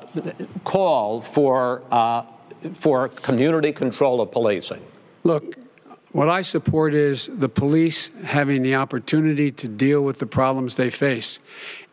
[0.66, 2.24] call for uh,
[2.72, 4.82] for community control of policing?
[5.24, 5.56] Look,
[6.12, 10.90] what I support is the police having the opportunity to deal with the problems they
[10.90, 11.40] face.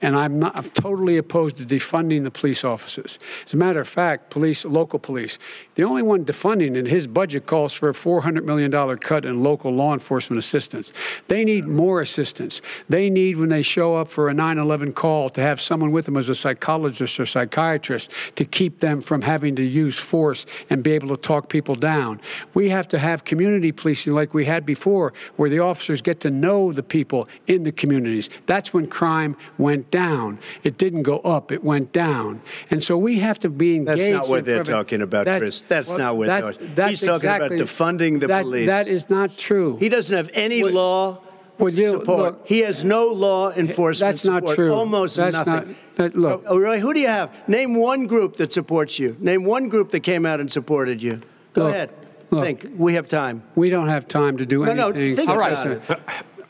[0.00, 3.18] And I'm not I'm totally opposed to defunding the police offices.
[3.44, 5.38] As a matter of fact, police, local police,
[5.74, 9.72] the only one defunding it, his budget calls for a $400 million cut in local
[9.72, 10.92] law enforcement assistance.
[11.26, 12.62] They need more assistance.
[12.88, 16.04] They need, when they show up for a 9 11 call, to have someone with
[16.04, 20.82] them as a psychologist or psychiatrist to keep them from having to use force and
[20.82, 22.20] be able to talk people down.
[22.54, 26.30] We have to have community policing like we had before, where the officers get to
[26.30, 28.30] know the people in the communities.
[28.46, 30.38] That's when crime went down.
[30.64, 32.40] It didn't go up, it went down.
[32.70, 34.00] And so we have to be engaged.
[34.00, 35.60] That's not what they're prevent- talking about, That's- Chris.
[35.62, 38.66] That's well, not what that- they're- that's He's talking about defunding the that- police.
[38.66, 39.76] That is not true.
[39.78, 41.18] He doesn't have any Would- law
[41.58, 42.18] would you- support.
[42.18, 44.54] look- he has no law enforcement That's not support.
[44.56, 44.72] true.
[44.72, 45.52] Almost That's nothing.
[45.52, 45.66] not-
[45.96, 46.44] that- look.
[46.46, 46.80] Oh, really?
[46.80, 47.30] Who do you have?
[47.48, 49.16] Name one group that supports you.
[49.20, 51.20] Name one group that came out and supported you.
[51.54, 51.90] Go Look, ahead.
[52.30, 52.44] look.
[52.44, 52.68] Think.
[52.76, 53.42] We have time.
[53.56, 55.16] we don't have time to do No, no, anything.
[55.16, 55.80] think All right.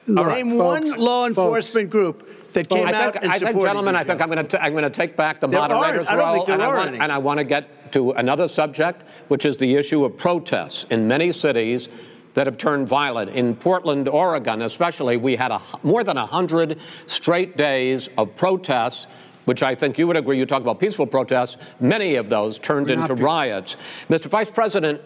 [0.07, 0.59] Look, Name folks,
[0.91, 4.05] one law folks, enforcement group that came I out think, and I think gentlemen, I
[4.05, 6.68] think I'm going to I'm going to take back the There moderator's role, and, I
[6.68, 10.84] want, and I want to get to another subject, which is the issue of protests
[10.90, 11.88] in many cities
[12.34, 13.30] that have turned violent.
[13.30, 19.07] In Portland, Oregon, especially, we had a, more than 100 straight days of protests.
[19.44, 20.36] Which I think you would agree.
[20.36, 21.57] You talk about peaceful protests.
[21.80, 23.78] Many of those turned We're into riots.
[24.11, 24.26] Mr.
[24.26, 25.01] Vice President,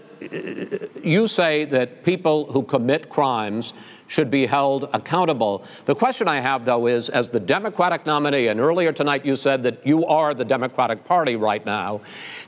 [1.01, 3.72] you say that people who commit crimes
[4.13, 5.65] should be held accountable.
[5.87, 9.63] The question I have, though, is as the Democratic nominee, and earlier tonight you said
[9.63, 12.03] that you are the Democratic Party right now,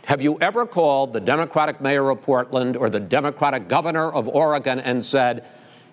[0.04, 4.78] have you ever called the Democratic mayor of Portland or the Democratic governor of Oregon
[4.78, 5.46] and said,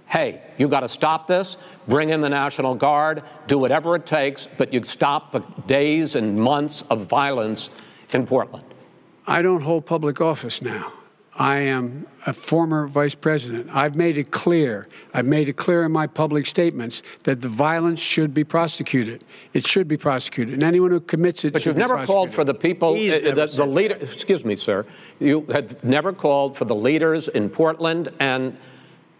[0.07, 1.55] hey, you got to stop this,
[1.87, 6.37] bring in the National Guard, do whatever it takes, but you stop the days and
[6.37, 7.69] months of violence
[8.13, 8.65] in Portland?
[9.25, 10.91] I don't hold public office now.
[11.41, 13.71] I am a former vice president.
[13.73, 14.87] I've made it clear.
[15.11, 19.23] I've made it clear in my public statements that the violence should be prosecuted.
[19.51, 21.53] It should be prosecuted, and anyone who commits it.
[21.53, 23.95] But you've never called for the people, He's uh, the, the leader.
[23.95, 24.85] Excuse me, sir.
[25.17, 28.55] You have never called for the leaders in Portland and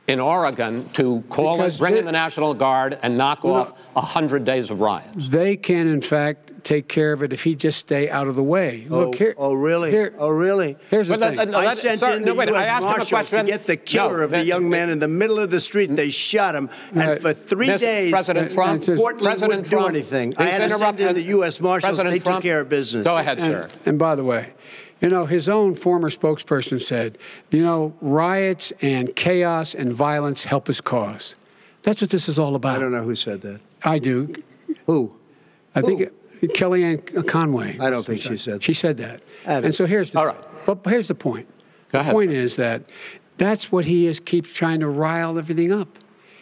[0.07, 3.53] in Oregon to call Because and bring they- in the National Guard and knock Well,
[3.55, 5.29] off a hundred days of riots.
[5.29, 8.43] They can, in fact, take care of it if he just stay out of the
[8.43, 8.87] way.
[8.89, 9.33] Oh, Look here.
[9.37, 9.89] oh, really?
[9.91, 10.75] Here, oh, really?
[10.89, 11.37] Here's the But thing.
[11.37, 12.67] let- no, I sent sir, in no, the wait, I U.S.
[12.67, 14.99] asked him a Marshals to get the killer No, of the that- young man in
[14.99, 15.95] the middle of the street.
[15.95, 17.21] They shot him, and Right.
[17.21, 17.79] for three Mr.
[17.79, 20.33] days, President uh, Trump, it's just- Portland President wouldn't do anything.
[20.37, 21.59] I had to send in the U.S.
[21.61, 21.89] Marshals.
[21.97, 23.05] President They took care of business.
[23.05, 23.67] Go ahead, and, sir.
[23.85, 24.53] and by the way,
[25.01, 27.17] you know, his own former spokesperson said,
[27.49, 31.35] you know, riots and chaos and violence help his cause.
[31.83, 32.77] That's what this is all about.
[32.77, 33.59] I don't know who said that.
[33.83, 34.33] I do.
[34.85, 35.15] Who?
[35.73, 37.77] I think it, Kellyanne Conway.
[37.79, 38.63] I don't think she said that.
[38.63, 39.21] She said that.
[39.45, 40.37] And so here's the All right.
[40.65, 41.47] But here's the point.
[41.91, 42.35] Go the ahead, point sir.
[42.35, 42.83] is that
[43.37, 45.97] that's what he is keeps trying to rile everything up.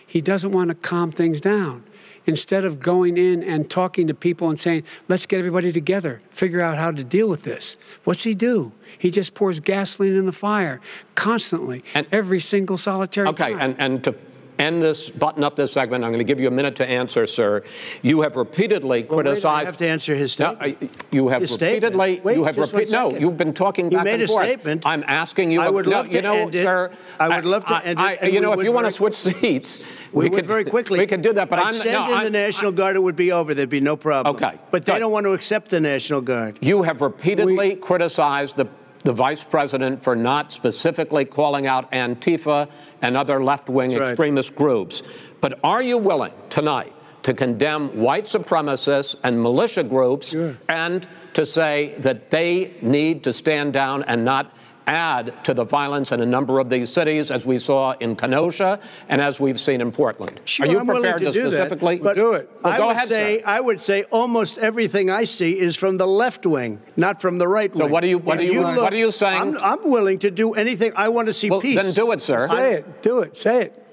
[0.06, 1.84] He doesn't want to calm things down.
[2.30, 6.62] Instead of going in and talking to people and saying, let's get everybody together, figure
[6.62, 7.76] out how to deal with this.
[8.04, 8.72] What's he do?
[9.00, 10.80] He just pours gasoline in the fire
[11.16, 13.60] constantly, And- every single solitary Okay, time.
[13.60, 14.12] and, and to
[14.60, 16.04] end this, button up this segment.
[16.04, 17.64] I'm going to give you a minute to answer, sir.
[18.02, 19.46] You have repeatedly Well, wait, criticized.
[19.48, 20.78] I have to answer his No, statement.
[20.84, 22.20] I- you have His repeatedly.
[22.24, 24.46] Wait, you have repeat- No, you've been talking You back made and a forth.
[24.46, 24.86] statement.
[24.86, 25.62] I'm asking you.
[25.62, 26.64] I would no, love to you know, end it.
[26.64, 26.92] sir.
[27.20, 28.92] I would love to I- end it, I- and you know, if you want to
[28.92, 29.80] switch seats,
[30.12, 31.00] We, would could very quickly.
[31.00, 32.96] We could do that, but I'd I'm send no, in I- the National Guard.
[32.98, 33.54] It would be over.
[33.54, 34.36] There'd be no problem.
[34.36, 36.58] Okay, But they don't want to accept the National Guard.
[36.62, 38.68] You have repeatedly criticized the,
[39.04, 42.70] the vice president for not specifically calling out Antifa
[43.02, 44.10] and other left wing right.
[44.10, 45.04] extremist groups.
[45.42, 46.94] But are you willing tonight
[47.24, 50.58] to condemn white supremacists and militia groups Sure.
[50.68, 54.54] and to say that they need to stand down and not
[54.94, 58.80] add to the violence in a number of these cities, as we saw in Kenosha
[59.08, 60.40] and as we've seen in Portland?
[60.46, 62.50] Sure, are you I'm willing prepared to, do specifically that, but do it?
[62.64, 63.44] Well, I go would ahead, say sir.
[63.48, 67.48] I would say almost everything I see is from the left wing, not from the
[67.48, 67.80] right wing.
[67.80, 69.40] So what are you- what are you- what are you saying?
[69.42, 70.92] I'm, I'm willing to do anything.
[70.96, 71.82] I want to see Well, peace.
[71.82, 72.48] then do it, sir.
[72.48, 73.02] Say it.
[73.04, 73.38] Do it.
[73.38, 73.86] Say it.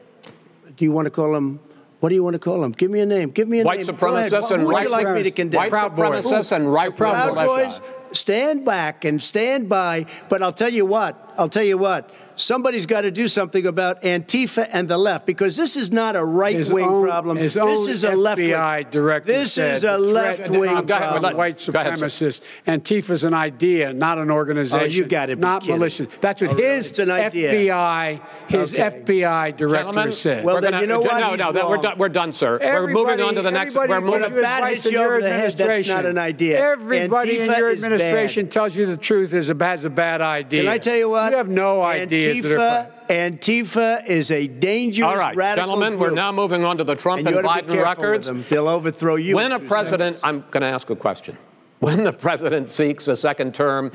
[0.76, 1.61] Do you want to call him?
[2.01, 2.72] What do you want to call him?
[2.72, 3.30] Give me a name.
[3.30, 3.97] Give me a White name.
[3.97, 4.30] Go ahead.
[4.30, 5.34] supremacists Who and right like me to supremacists.
[5.36, 5.59] condemn?
[5.59, 6.24] White Proud Boys.
[6.24, 7.47] supremacists and right wing Proud militia.
[7.47, 7.80] Boys,
[8.17, 10.07] stand back and stand by.
[10.29, 11.35] But I'll tell you what.
[11.39, 12.11] I'll tell you what.
[12.37, 16.24] Somebody's got to do something about Antifa and the left because this is not a
[16.24, 17.37] right wing problem.
[17.39, 18.51] his this own is a left wing.
[18.51, 20.87] FBI director This is a left wing problem.
[20.87, 22.07] Go ahead, from let- white go ahead, sir.
[22.07, 22.43] supremacists.
[22.66, 24.80] Antifa's an idea, not an organization.
[24.87, 25.78] Oh, you gotta be Not kidding.
[25.78, 26.07] militia.
[26.20, 27.53] That's what Oh, his It's an idea.
[27.53, 28.82] FBI, his Okay.
[28.82, 30.45] FBI director Gentlemen, said.
[30.45, 31.18] Well, we're then gonna- you know what?
[31.18, 31.95] No, He's no, that- we're done.
[31.99, 32.59] We're done, sir.
[32.62, 33.74] we're moving on to the next.
[33.76, 34.32] everybody We're gives When moving.
[34.32, 35.95] a you bat hits in you your over the head, that's administration.
[35.97, 36.61] not an idea.
[36.61, 40.62] Everybody in your administration tells you the truth is a, has a bad idea.
[40.64, 41.30] Can I tell you what?
[41.30, 42.26] You have no ideas.
[42.33, 46.79] That are- Antifa, Antifa is a dangerous All right, radical gentlemen, we're now moving on
[46.79, 48.31] to the Trump and and, you ought to be Biden records.
[48.49, 49.37] They'll overthrow you.
[49.37, 50.45] When a president, seconds.
[50.45, 51.37] I'm going to ask a question.
[51.79, 53.93] When the president seeks a second term,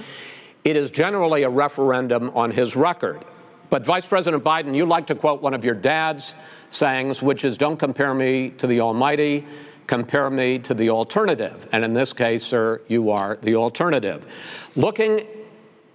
[0.63, 3.25] it is generally a referendum on his record.
[3.71, 6.35] But Vice President Biden, you like to quote one of your dad's
[6.69, 9.45] sayings, which is, "Don't compare me to the Almighty."
[9.87, 11.67] Compare me to the alternative.
[11.73, 14.25] And in this case, sir, you are the alternative.
[14.77, 15.25] Looking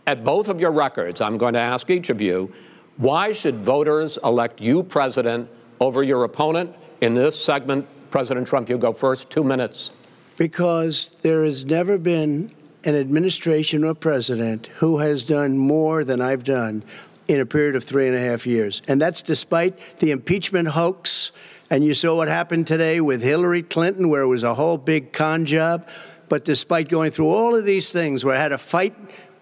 [0.07, 2.53] at both of your records, I'm going to ask each of you
[2.97, 5.51] why should voters elect you president
[5.81, 6.75] over your opponent?
[7.03, 9.93] In this segment, President Trump, you go first, two minutes.
[10.39, 12.51] Because there has never been
[12.85, 16.85] an administration or president who has done more than I've done
[17.29, 18.81] in a period of three and a half years.
[18.89, 21.33] And that's despite the impeachment hoax.
[21.69, 25.13] And you saw what happened today with Hillary Clinton, where it was a whole big
[25.13, 25.87] con job.
[26.29, 28.97] But despite going through all of these things, where I had to fight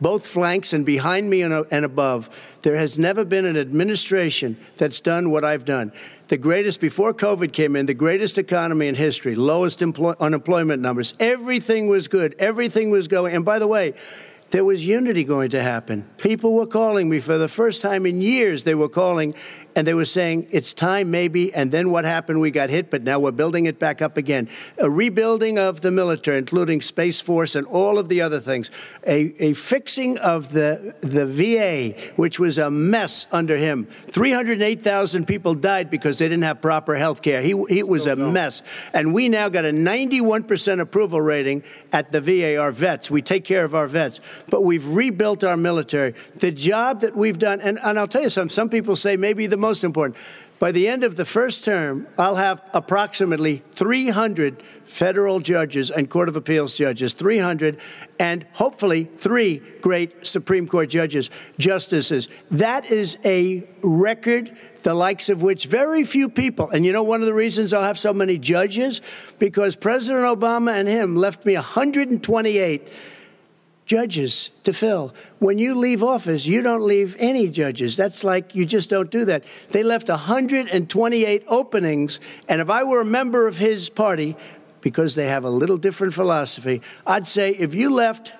[0.05, 2.29] both flanks and behind me and, uh, and above,
[2.61, 5.93] there has never been an administration that's done what I've done
[6.29, 11.15] the greatest before COVID came in, the greatest economy in history, lowest employ, unemployment numbers.
[11.21, 12.35] Everything was good.
[12.39, 13.35] Everything was going.
[13.35, 13.95] And by the way,
[14.51, 16.09] there was unity going to happen.
[16.17, 18.65] People were calling me for the first time in years.
[18.65, 19.35] They were calling
[19.77, 21.53] and they were saying, it's time maybe.
[21.53, 22.41] And then what happened?
[22.41, 24.49] We got hit, but now we're building it back up again.
[24.79, 28.71] A rebuilding of the military, including Space Force and all of the other things.
[29.07, 33.87] A, a fixing of the, the VA, which was a mess under him.
[34.09, 37.43] 308,000 people died because they didn't have proper health care.
[37.43, 38.63] He, it was a mess.
[38.93, 43.11] And we now got a 91% approval rating at the VA, our vets.
[43.11, 44.21] We take care of our vets.
[44.49, 46.15] But we've rebuilt our military.
[46.37, 49.47] The job that we've done, and, and I'll tell you something, some people say maybe
[49.47, 50.17] the most important.
[50.59, 56.29] By the end of the first term, I'll have approximately 300 federal judges and Court
[56.29, 57.79] of Appeals judges, 300,
[58.21, 62.29] and hopefully three great Supreme Court judges, justices.
[62.51, 67.21] That is a record the likes of which very few people, and you know one
[67.21, 69.01] of the reasons I'll have so many judges?
[69.39, 72.89] Because President Obama and him left me 128
[73.87, 75.15] judges to fill.
[75.39, 77.97] When you leave office, you don't leave any judges.
[77.97, 79.45] That's like you just don't do that.
[79.71, 84.37] They left 128 openings, and if I were a member of his party,
[84.81, 88.33] because they have a little different philosophy, I'd say if you left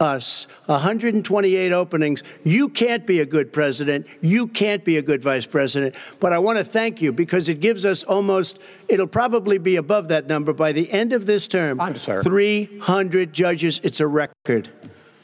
[0.00, 2.22] us 128 openings.
[2.44, 4.06] You can't be a good president.
[4.20, 5.94] You can't be a good vice president.
[6.20, 10.08] But I want to thank you because it gives us almost, it'll probably be above
[10.08, 11.78] that number by the end of this term.
[11.78, 12.22] Fine, sir.
[12.22, 13.80] 300 judges.
[13.84, 14.68] It's a record.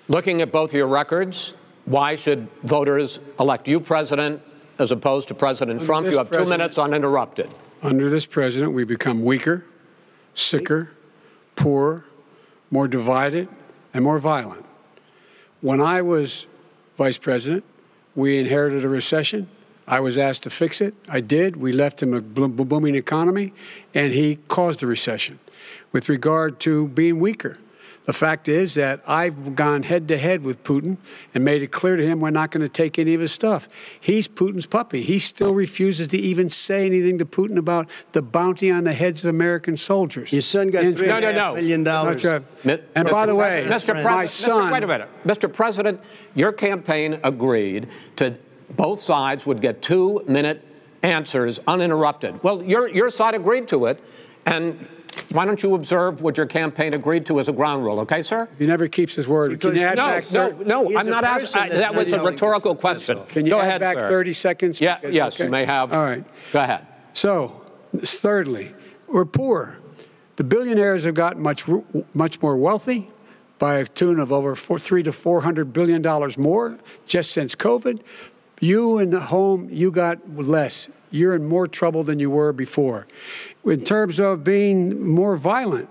[0.08, 1.54] Looking at both your records,
[1.84, 4.42] why should voters elect you president
[4.78, 6.06] as opposed to President Under Trump?
[6.10, 7.54] You have two minutes uninterrupted.
[7.82, 9.64] Under this president, we become weaker,
[10.34, 10.90] sicker,
[11.54, 12.04] poorer,
[12.70, 13.48] more divided,
[13.94, 14.66] and more violent.
[15.62, 16.46] When I was
[16.98, 17.64] vice president,
[18.14, 19.48] we inherited a recession.
[19.86, 20.94] I was asked to fix it.
[21.08, 21.56] I did.
[21.56, 23.54] We left him a booming economy,
[23.94, 25.38] and he caused the recession.
[25.92, 27.58] With regard to being weaker,
[28.04, 30.98] The fact is that I've gone head to head with Putin
[31.34, 33.66] and made it clear to him we're not going to take any of his stuff.
[33.98, 35.00] He's Putin's puppy.
[35.02, 39.24] He still refuses to even say anything to Putin about the bounty on the heads
[39.24, 40.32] of American soldiers.
[40.34, 41.54] Your son got And- three No, and no, no.
[41.54, 42.22] million dollars.
[42.22, 42.64] That's right.
[42.78, 43.94] Mi- And by the way, Mr.
[43.94, 44.68] my President, son.
[44.68, 44.72] Mr.
[44.72, 45.08] wait a minute.
[45.26, 45.50] Mr.
[45.52, 46.00] President,
[46.34, 48.34] your campaign agreed to
[48.76, 50.62] both sides would get two minute
[51.02, 52.42] answers uninterrupted.
[52.42, 53.98] Well, your, your side agreed to it,
[54.44, 54.86] and
[55.32, 58.48] why don't you observe what your campaign agreed to as a ground rule, okay, sir?
[58.58, 59.50] He never keeps his word.
[59.60, 61.70] Can Because- you add No, back no, thir- no, I'm not asking.
[61.70, 63.18] That was a rhetorical question.
[63.28, 64.08] Can you Go add ahead, back sir.
[64.08, 64.80] 30 seconds?
[64.80, 65.44] Yeah, Is- yes, okay.
[65.44, 65.92] you may have.
[65.92, 66.24] All right.
[66.52, 66.86] Go ahead.
[67.12, 67.62] So,
[68.02, 68.72] thirdly,
[69.08, 69.78] we're poor.
[70.36, 71.64] The billionaires have gotten much
[72.12, 73.08] much more wealthy
[73.58, 76.76] by a tune of over four, three to four hundred billion dollars more
[77.06, 78.00] just since COVID.
[78.60, 80.88] You in the home, you got less.
[81.10, 83.06] You're in more trouble than you were before.
[83.64, 85.88] In terms of being more violent,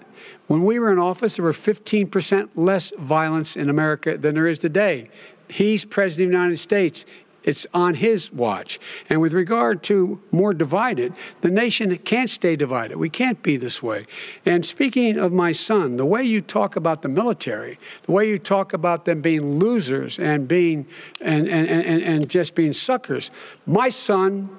[0.48, 4.60] when we were in office, there were 15% less violence in America than there is
[4.60, 5.10] today.
[5.50, 7.06] He's president of the United States.
[7.44, 8.80] It's on his watch.
[9.10, 12.98] And with regard to more divided, the nation can't stay divided.
[12.98, 14.06] We can't be this way.
[14.46, 18.40] And speaking of my son, the way you talk about the military, the way you
[18.40, 20.88] talk about them being losers and being
[21.20, 23.30] and and, and, and just being suckers,
[23.66, 24.50] my son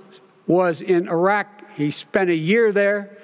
[0.47, 1.64] was in Iraq.
[1.75, 3.19] He spent a year there.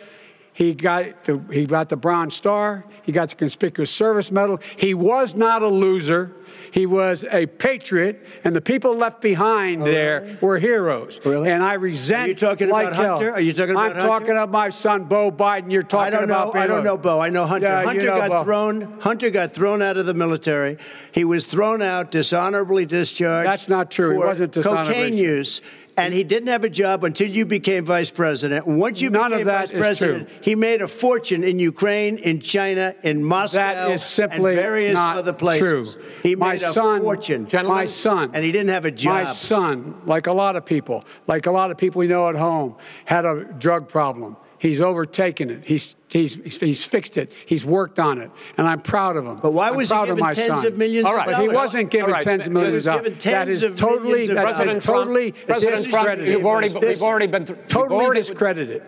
[0.52, 2.84] He got the, he got the Bronze Star.
[3.02, 4.60] He got the Conspicuous Service Medal.
[4.76, 6.34] He was not a loser.
[6.72, 11.20] He was a patriot, and the people left behind oh, there were heroes.
[11.24, 11.50] Oh, Really?
[11.50, 12.24] And I resent.
[12.24, 13.16] Are you talking like about hell.
[13.16, 13.32] Hunter?
[13.32, 14.06] Are you talking about I'm Hunter?
[14.06, 15.72] talking about my son, Beau Biden.
[15.72, 16.50] You're talking I talking don't know.
[16.50, 16.62] about.
[16.62, 17.20] I don't know, Beau.
[17.20, 17.66] I know Hunter.
[17.66, 18.44] Yeah, you Hunter know got Beau.
[18.44, 19.00] thrown.
[19.00, 20.76] Hunter got thrown out of the military.
[21.12, 23.48] He was thrown out, dishonorably discharged.
[23.48, 24.12] That's not true.
[24.12, 25.62] He wasn't dishonorably cocaine use.
[25.96, 28.66] And he didn't have a job until you became vice president.
[28.66, 30.38] Once you None of became that vice president, true.
[30.42, 34.94] he made a fortune in Ukraine, in China, in Moscow, That is simply and various
[34.94, 35.94] not other places.
[35.94, 36.04] true.
[36.22, 37.48] He my made a son, fortune.
[37.52, 39.12] My son, and he didn't have a job.
[39.14, 42.36] My son, like a lot of people, like a lot of people we know at
[42.36, 44.36] home, had a drug problem.
[44.58, 45.62] He's overtaken it.
[45.64, 47.32] He's he's he's fixed it.
[47.46, 49.38] He's worked on it, and I'm proud of him.
[49.40, 50.66] But why I'm was he proud of given my tens son.
[50.66, 51.26] of millions All of right.
[51.26, 52.22] But he wasn't given All right.
[52.22, 53.04] tens of millions was of dollars.
[53.04, 54.66] given tens is of totally millions of that's dollars.
[54.68, 56.28] been totally President Trump, discredited.
[56.28, 57.56] you've already, we've already been through.
[57.68, 58.82] totally already- discredited.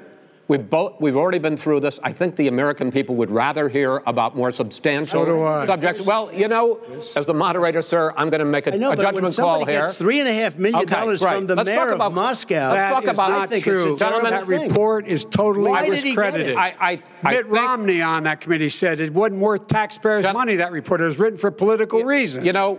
[0.52, 1.98] We've, both, we've already been through this.
[2.02, 6.04] I think the American people would rather hear about more substantial So subjects.
[6.04, 6.78] Well, you know,
[7.16, 9.32] as the moderator, sir, I'm going to make a, I know, a but when judgment
[9.34, 9.80] somebody call here.
[9.86, 11.36] gets three and a half million Okay, dollars great.
[11.36, 13.92] from the Let's mayor talk of about- Moscow, let's talk about- not I think true.
[13.94, 14.68] it's a terrible that thing.
[14.68, 16.38] report is totally Why did he get it?
[16.42, 16.56] discredited.
[16.56, 20.34] I, I, I Mitt think, Romney on that committee said it wasn't worth taxpayers' Gen-
[20.34, 20.56] money.
[20.56, 22.44] That report it was written for political reasons.
[22.44, 22.78] You know,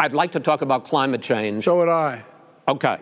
[0.00, 1.62] I'd like to talk about climate change.
[1.62, 2.24] so would I.
[2.66, 2.98] Okay.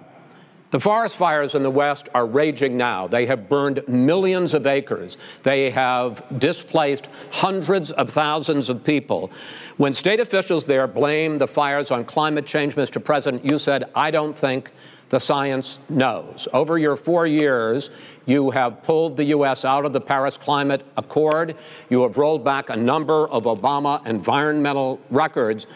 [0.73, 3.07] The forest fires in the West are raging now.
[3.07, 5.19] They have burned millions of acres.
[5.43, 9.31] They have displaced hundreds of thousands of people.
[9.77, 13.05] When state officials there blame the fires on climate change, Mr.
[13.05, 14.73] President, you said, I don't think
[15.11, 16.49] the science knows.
[16.55, 17.91] Over your four years,
[18.25, 19.67] you have pulled the U.S.
[19.67, 21.55] out of the Paris Climate Accord.
[21.91, 25.67] You have rolled back a number of Obama environmental records.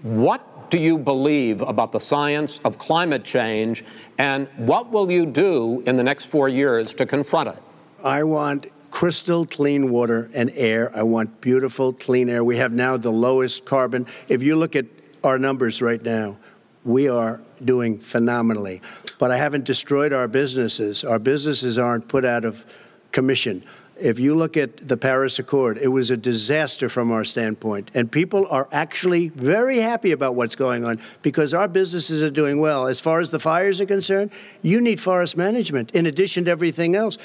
[0.00, 3.84] What do you believe about the science of climate change,
[4.18, 7.62] and what will you do in the next four years to confront it?
[8.02, 10.90] I want crystal clean water and air.
[10.96, 12.42] I want beautiful, clean air.
[12.42, 14.06] We have now the lowest carbon.
[14.28, 14.86] If you look at
[15.22, 16.38] our numbers right now,
[16.84, 18.80] we are doing phenomenally.
[19.18, 21.04] But I haven't destroyed our businesses.
[21.04, 22.64] Our businesses aren't put out of
[23.12, 23.62] commission.
[23.98, 27.90] If you look at the Paris Accord, it was a disaster from our standpoint.
[27.94, 32.60] And people are actually very happy about what's going on because our businesses are doing
[32.60, 32.86] well.
[32.88, 36.94] As far as the fires are concerned, you need forest management in addition to everything
[36.94, 37.16] else.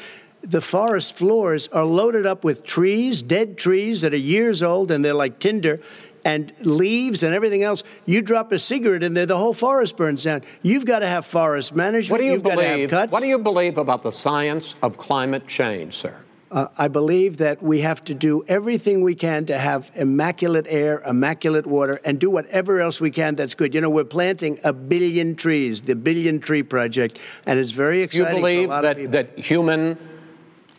[0.44, 5.04] The forest floors are loaded up with trees, dead trees that are years old, and
[5.04, 5.82] they're like tinder
[6.24, 7.84] and leaves and everything else.
[8.06, 10.42] You drop a cigarette in there, the whole forest burns down.
[10.62, 12.12] You've got to have forest management.
[12.12, 12.90] What do you You've got to have believe?
[12.90, 13.12] cuts.
[13.12, 16.16] What do you believe about the science of climate change, sir?
[16.52, 21.02] Uh, I believe that we have to do everything we can to have immaculate air,
[21.08, 23.74] immaculate water, and do whatever else we can that's good.
[23.74, 28.36] You know, we're planting a billion trees, the Billion Tree Project, and it's very exciting.
[28.36, 29.98] you believe for a lot that, that human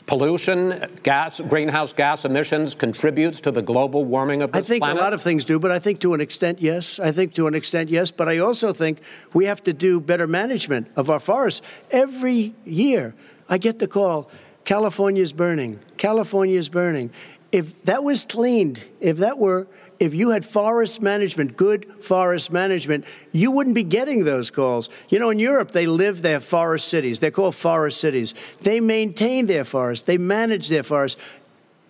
[0.05, 5.01] pollution, gas, greenhouse gas emissions contributes to the global warming of the I think planet?
[5.01, 7.01] a lot of things do, but I think to an extent, yes.
[7.01, 8.11] I think to an extent, yes.
[8.11, 9.01] But I also think
[9.32, 11.62] we have to do better management of our forests.
[11.90, 13.15] Every year,
[13.49, 14.31] I get the call
[14.64, 15.80] California's burning.
[15.97, 17.10] California's burning.
[17.51, 19.66] If that was cleaned, if that were
[20.02, 24.90] if you had forest management, good forest management, you wouldn't be getting those calls.
[25.09, 27.20] You know, in Europe, they live their forest cities.
[27.20, 28.34] They're called forest cities.
[28.62, 31.20] They maintain their forests, they manage their forests.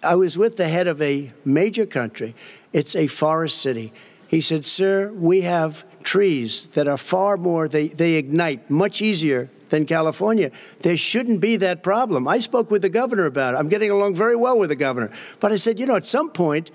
[0.04, 2.34] I was with the head of a major country.
[2.74, 3.94] It's a forest city.
[4.28, 9.48] He said, Sir, we have trees that are far more, they, they ignite much easier
[9.72, 10.52] than California.
[10.80, 12.28] There shouldn't be that problem.
[12.28, 13.56] I spoke with the governor about it.
[13.56, 15.10] I'm getting along very well with the governor.
[15.40, 16.70] But I said, you know, at some point,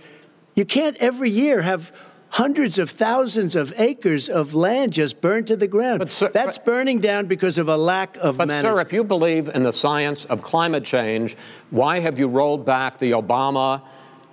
[0.56, 1.94] you can't every year have
[2.30, 6.12] hundreds of thousands of acres of land just burned to the ground.
[6.12, 8.76] Sir, That's burning down because of a lack of but management.
[8.76, 11.38] sir, if you believe in the science of climate change,
[11.70, 13.82] why have you rolled back the Obama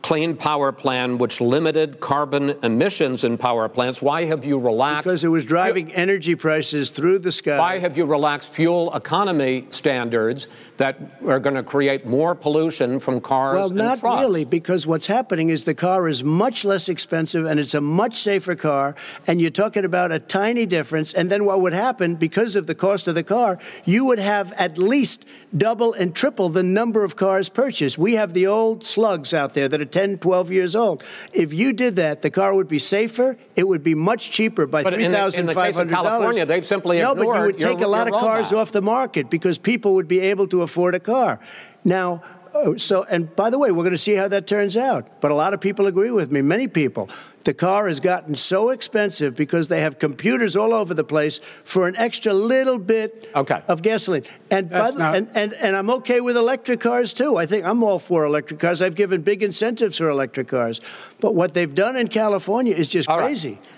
[0.05, 4.03] clean power plan, which limited carbon emissions in power plants.
[4.03, 5.05] Why have you relaxed?
[5.05, 7.59] Because it was driving energy prices through the sky.
[7.59, 13.23] Why have you relaxed fuel economy standards that are going to create more pollution from
[13.23, 13.57] cars?
[13.57, 14.21] Well, not trucks?
[14.21, 18.19] really, because what's happening is the car is much less expensive and it's a much
[18.19, 18.95] safer car,
[19.27, 21.15] and you're talking about a tiny difference.
[21.15, 24.53] And then what would happen, because of the cost of the car, you would have
[24.53, 25.27] at least
[25.57, 27.97] double and triple the number of cars purchased.
[27.97, 31.05] We have the old slugs out there that are 10, 12 years old.
[31.33, 33.37] If you did that, the car would be safer.
[33.55, 36.07] It would be much cheaper by three thousand five hundred dollars.
[36.07, 38.83] In California, they've simply no, but you would take a lot of cars off the
[38.83, 41.39] market because people would be able to afford a car.
[41.85, 42.23] Now,
[42.53, 45.21] uh, so and by the way, we're going to see how that turns out.
[45.21, 46.43] But a lot of people agree with me.
[46.43, 47.09] Many people
[47.45, 51.87] the car has gotten so expensive because they have computers all over the place for
[51.87, 53.63] an extra little bit okay.
[53.69, 54.25] of gasoline.
[54.51, 55.17] And, the, not...
[55.17, 57.37] and, and, and I'm okay with electric cars too.
[57.37, 58.81] I think I'm all for electric cars.
[58.83, 60.81] I've given big incentives for electric cars.
[61.21, 63.51] But what they've done in California is just all crazy.
[63.51, 63.69] Right.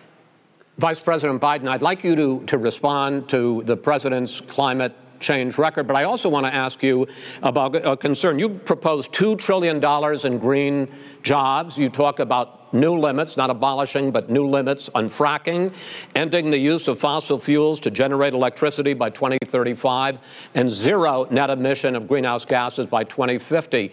[0.78, 5.86] Vice President Biden, I'd like you to, to respond to the president's climate change record.
[5.86, 7.06] But I also want to ask you
[7.42, 8.38] about a concern.
[8.38, 9.82] You proposed $2 trillion
[10.26, 10.88] in green
[11.22, 11.78] jobs.
[11.78, 15.72] You talk about new limits, not abolishing, but new limits on fracking,
[16.14, 20.18] ending the use of fossil fuels to generate electricity by 2035,
[20.54, 23.92] and zero net emission of greenhouse gases by 2050.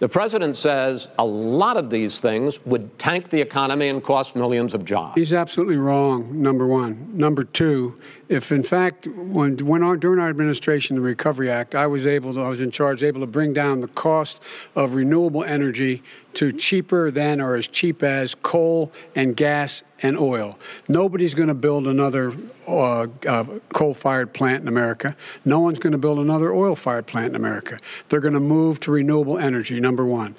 [0.00, 4.74] The president says a lot of these things would tank the economy and cost millions
[4.74, 5.14] of jobs.
[5.14, 7.16] He's absolutely wrong, number one.
[7.16, 7.98] Number two,
[8.28, 12.34] if in fact, when, when our, during our administration, the Recovery Act, I was able
[12.34, 14.42] to, I was in charge, able to bring down the cost
[14.74, 16.02] of renewable energy
[16.36, 20.58] to cheaper than or as cheap as coal and gas and oil.
[20.88, 22.32] Nobody's going to build another
[22.66, 25.16] uh, uh, coal fired plant in America.
[25.44, 27.78] No one's going to build another oil fired plant in America.
[28.08, 30.34] They're going to move to renewable energy, number one.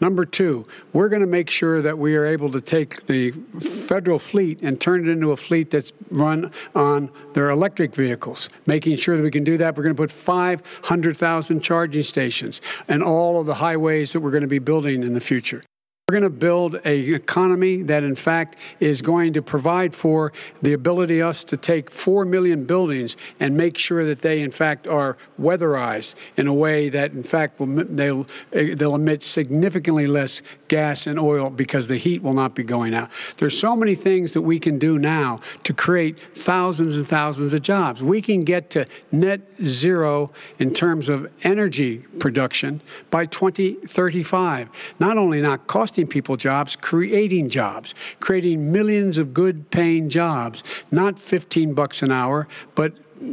[0.00, 4.18] Number two, we're going to make sure that we are able to take the federal
[4.18, 8.50] fleet and turn it into a fleet that's run on their electric vehicles.
[8.66, 13.02] Making sure that we can do that, we're going to put 500,000 charging stations and
[13.02, 15.62] all of the highways that we're going to be building in the future.
[16.08, 20.72] We're going to build an economy that, in fact, is going to provide for the
[20.72, 25.16] ability us to take 4 million buildings and make sure that they, in fact, are
[25.36, 31.18] weatherized in a way that, in fact, will, they'll, they'll emit significantly less gas and
[31.18, 33.10] oil because the heat will not be going out.
[33.38, 37.62] There's so many things that we can do now to create thousands and thousands of
[37.62, 38.00] jobs.
[38.00, 40.30] We can get to net zero
[40.60, 42.80] in terms of energy production
[43.10, 44.94] by 2035.
[45.00, 50.62] Not only not costing costing people jobs, creating jobs, creating millions of good paying jobs,
[50.90, 52.92] not 15 bucks an hour, but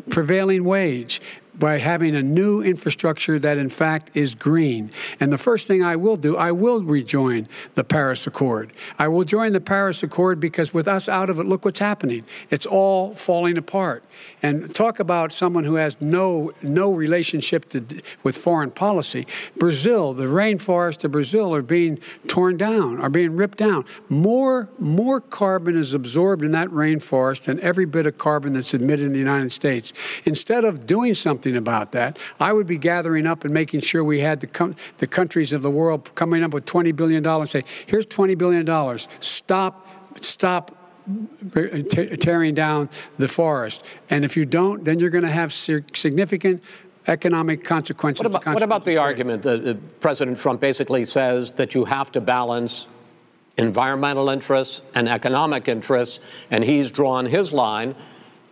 [0.10, 1.20] prevailing wage,
[1.58, 4.92] by having a new infrastructure that, in fact, is green.
[5.20, 8.74] And the first thing I will do, I will rejoin the Paris Accord.
[8.98, 12.24] I will join the Paris Accord because with us out of it, look what's happening.
[12.50, 14.04] It's all falling apart.
[14.42, 17.84] And talk about someone who has no no relationship to,
[18.24, 19.26] with foreign policy.
[19.58, 23.86] Brazil, the rainforests of Brazil are being torn down, are being ripped down.
[24.10, 29.06] More more carbon is absorbed in that rainforest than every bit of carbon that's emitted
[29.06, 29.94] in the United States.
[30.26, 32.18] Instead of doing something something about that.
[32.40, 35.62] I would be gathering up and making sure we had the, com- the countries of
[35.62, 38.98] the world coming up with $20 billion and say, here's $20 billion.
[39.20, 39.88] Stop,
[40.24, 40.76] stop
[42.22, 43.86] tearing down the forest.
[44.10, 46.64] And if you don't, then you're going to have significant
[47.08, 48.24] economic consequences.
[48.24, 51.84] What about, consequences what about the argument that uh, President Trump basically says that you
[51.84, 52.88] have to balance
[53.58, 57.94] environmental interests and economic interests, and he's drawn his line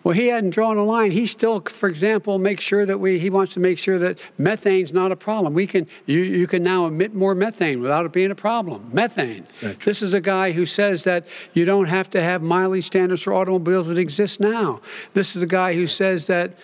[0.04, 1.12] well, he hadn't drawn a line.
[1.12, 3.20] He still, for example, makes sure that we.
[3.20, 5.54] He wants to make sure that methane's not a problem.
[5.54, 5.88] We can.
[6.06, 8.90] You, you can now emit more methane without it being a problem.
[8.92, 9.46] Methane.
[9.86, 13.34] This is a guy who says that you don't have to have mileage standards for
[13.34, 14.82] automobiles that exist now.
[15.14, 16.58] This is a guy who says that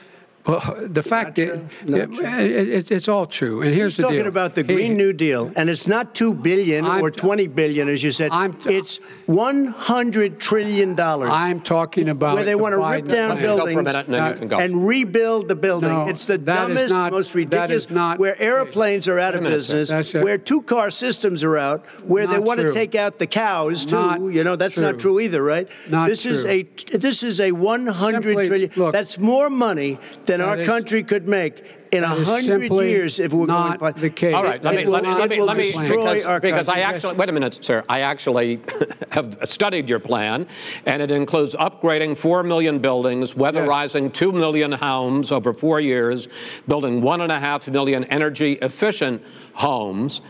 [0.47, 1.95] Well, the fact Not is, true.
[1.95, 2.25] it, true.
[2.27, 3.61] it- it's all true.
[3.61, 4.27] And here's He's the talking deal.
[4.27, 7.89] about the He- Green New Deal, and it's not two billion I'm- or twenty billion,
[7.89, 8.31] as you said.
[8.31, 11.29] I'm- it's one hundred trillion dollars.
[11.31, 13.79] I'm talking about where they the want to rip down Let me go buildings for
[13.79, 14.57] a minute, and then you can go.
[14.57, 15.89] and rebuild the building.
[15.89, 17.89] No, it's the dumbest, not- most ridiculous.
[17.89, 22.25] not where airplanes are out of Wait a business, where two-car systems are out, where
[22.25, 22.69] they want true.
[22.69, 23.95] to take out the cows too.
[23.95, 25.11] Not you know that's not true.
[25.15, 25.67] true either, right?
[25.89, 26.63] Not this is a
[26.93, 28.71] this is a one hundred Simply- trillion.
[28.77, 33.19] look, that's more money than that our is- country could make in a hundred years
[33.19, 33.93] if we're not going.
[33.93, 34.33] by- the case.
[34.33, 37.15] All right, let me will- let me let me let me because, because I actually
[37.15, 37.83] wait a minute, sir.
[37.87, 38.59] I actually
[39.11, 40.47] have studied your plan,
[40.85, 46.27] and it includes upgrading four million buildings, weatherizing two million homes over four years,
[46.67, 49.21] building one and a half million energy efficient
[49.53, 50.21] homes.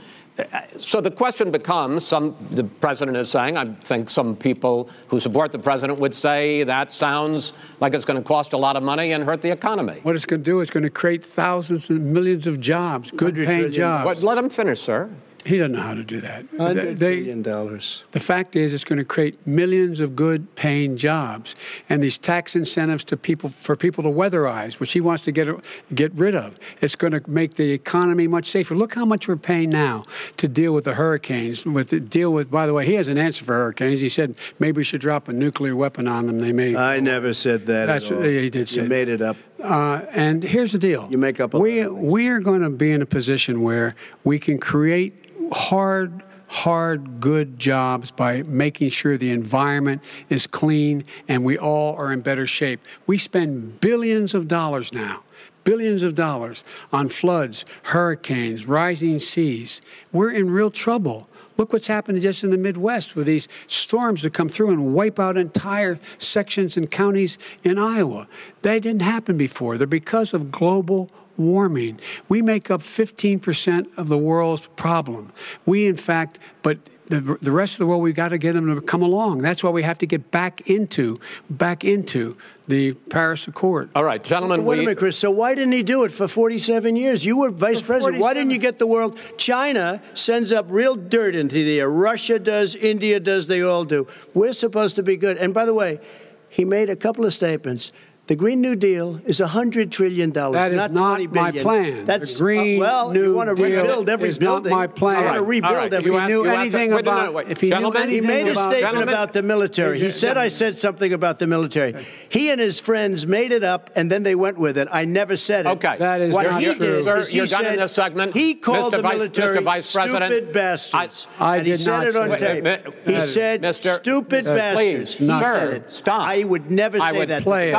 [0.80, 3.58] So the question becomes: Some the president is saying.
[3.58, 8.22] I think some people who support the president would say that sounds like it's going
[8.22, 10.00] to cost a lot of money and hurt the economy.
[10.04, 13.36] What it's going to do is going to create thousands and millions of jobs, good
[13.36, 14.06] paying jobs.
[14.06, 15.10] But let him finish, sir.
[15.48, 16.46] He doesn't know how to do that.
[16.58, 18.04] Hundred They- billion dollars.
[18.12, 21.56] The fact is, it's going to create millions of good paying jobs,
[21.90, 25.48] and these tax incentives to people for people to weatherize, which he wants to get
[25.96, 26.60] get rid of.
[26.82, 28.76] It's going to make the economy much safer.
[28.76, 30.04] Look how much we're paying now
[30.36, 31.66] to deal with the hurricanes.
[31.66, 34.02] With the deal with, by the way, he has an answer for hurricanes.
[34.02, 36.42] He said maybe we should drop a nuclear weapon on them.
[36.42, 36.76] They may.
[36.76, 37.86] I never said that.
[37.86, 38.24] That's- at all.
[38.24, 39.38] he did say You made it up.
[39.64, 42.12] Uh, and here's the deal: You make up a we lot of things.
[42.12, 43.96] we are going to be in a position where
[44.26, 45.14] we can create
[45.52, 52.12] hard, hard, good jobs by making sure the environment is clean and we all are
[52.12, 52.80] in better shape.
[53.06, 55.24] We spend billions of dollars now.
[55.64, 56.64] Billions of dollars
[56.94, 59.82] on floods, hurricanes, rising seas.
[60.14, 61.28] We're in real trouble.
[61.58, 65.20] Look what's happened just in the Midwest with these storms that come through and wipe
[65.20, 68.28] out entire sections and counties in Iowa.
[68.62, 69.78] They didn't happen before.
[69.78, 72.00] They're because of global warming.
[72.28, 75.32] We make up 15% of the world's problem.
[75.66, 78.74] We, in fact, but the, the rest of the world, we've got to get them
[78.74, 79.40] to come along.
[79.40, 81.20] That's why we have to get back into,
[81.50, 82.38] back into
[82.68, 83.90] the Paris Accord.
[83.96, 84.66] All right, gentlemen.
[84.66, 85.18] Wait a we, minute, Chris.
[85.18, 87.26] So why didn't he do it for 47 years?
[87.26, 88.22] You were vice president.
[88.22, 89.18] Why didn't you get the world?
[89.38, 91.90] China sends up real dirt into the air.
[91.90, 92.76] Russia does.
[92.76, 93.48] India does.
[93.48, 94.06] They all do.
[94.34, 95.38] We're supposed to be good.
[95.38, 96.02] And by the way,
[96.50, 97.92] he made a couple of statements.
[98.28, 102.06] The Green New Deal is $100 trillion, That is not not my plan.
[102.06, 104.86] That's The Green uh, well, New you want to Deal rebuild every is not my
[104.86, 105.20] plan.
[105.20, 105.94] You want to rebuild all right.
[105.94, 107.48] every You If he knew You have to- anything wait, no, no, about, wait.
[107.48, 109.08] if he Gentlemen, He made a about, statement Gentlemen?
[109.08, 110.00] about the military.
[110.00, 112.06] He said I said something about the military.
[112.28, 114.90] He and his friends made it up, and then they went with it.
[114.92, 115.70] I never said it.
[115.70, 115.96] Okay.
[115.98, 116.80] That is what not he true.
[116.80, 118.36] did Sir, is he you're done in said- this segment.
[118.36, 118.98] He called Mr.
[118.98, 119.64] the Vice- military Mr.
[119.64, 121.28] Vice President, stupid bastards.
[121.40, 122.64] I and he did said not it on say tape.
[122.66, 122.94] that.
[123.06, 123.96] He said Mr.
[123.96, 125.14] stupid Please, bastards.
[125.16, 125.92] He said Sir, it.
[125.92, 126.28] stop.
[126.28, 127.72] I would never I say would that play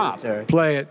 [0.47, 0.53] to the it.
[0.53, 0.75] military.
[0.75, 0.89] Play it.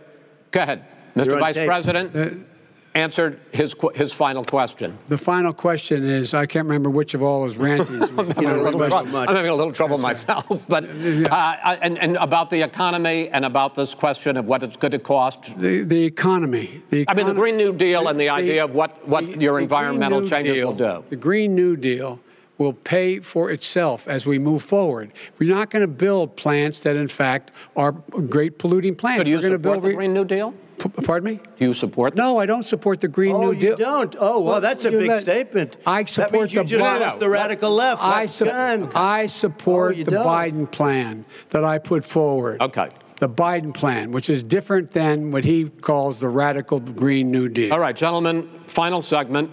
[0.52, 1.40] Go ahead, You're Mr.
[1.40, 1.68] Vice tape.
[1.68, 2.48] President.
[2.96, 4.98] answered his his final question.
[5.08, 8.12] The final question is I can't remember which of all his rantings.
[8.14, 9.12] was the I'm having, a little question.
[9.12, 13.46] trou- I'm having a little trouble myself, but uh, and, and about the economy and
[13.46, 15.60] about this question of what it's going to cost.
[15.60, 16.82] The, the economy.
[16.90, 19.58] The I mean, the Green New Deal and the idea of what, what the- your
[19.58, 21.04] the environmental New changes Deal- will do.
[21.10, 22.20] The Green New Deal
[22.58, 25.12] will pay for itself as we move forward.
[25.40, 29.20] We're not going to build plants that, in fact, are great polluting plants.
[29.20, 30.54] So do you We're going to support build the Green New Deal?
[30.80, 31.40] P- Pardon me?
[31.58, 32.22] Do you support that?
[32.22, 33.78] No, I don't support the Green Oh, New you Deal.
[33.78, 34.16] don't?
[34.20, 35.78] Oh, well, that's a big let- statement.
[35.86, 38.04] I that support means you the just Biden- lost the radical left.
[38.04, 40.26] I, That's su- I support Oh, the don't?
[40.26, 42.62] Biden plan that I put forward.
[42.62, 42.90] Okay.
[43.20, 47.74] The Biden plan, which is different than what he calls the radical Green New Deal.
[47.74, 49.50] All right, gentlemen, final segment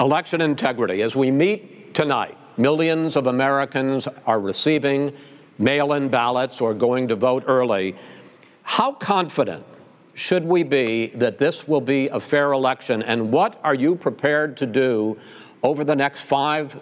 [0.00, 1.02] election integrity.
[1.02, 5.12] As we meet tonight, millions of Americans are receiving
[5.58, 7.94] mail in ballots or going to vote early.
[8.62, 9.64] How confident
[10.14, 13.02] should we be that this will be a fair election?
[13.02, 15.18] And what are you prepared to do
[15.62, 16.78] over the next five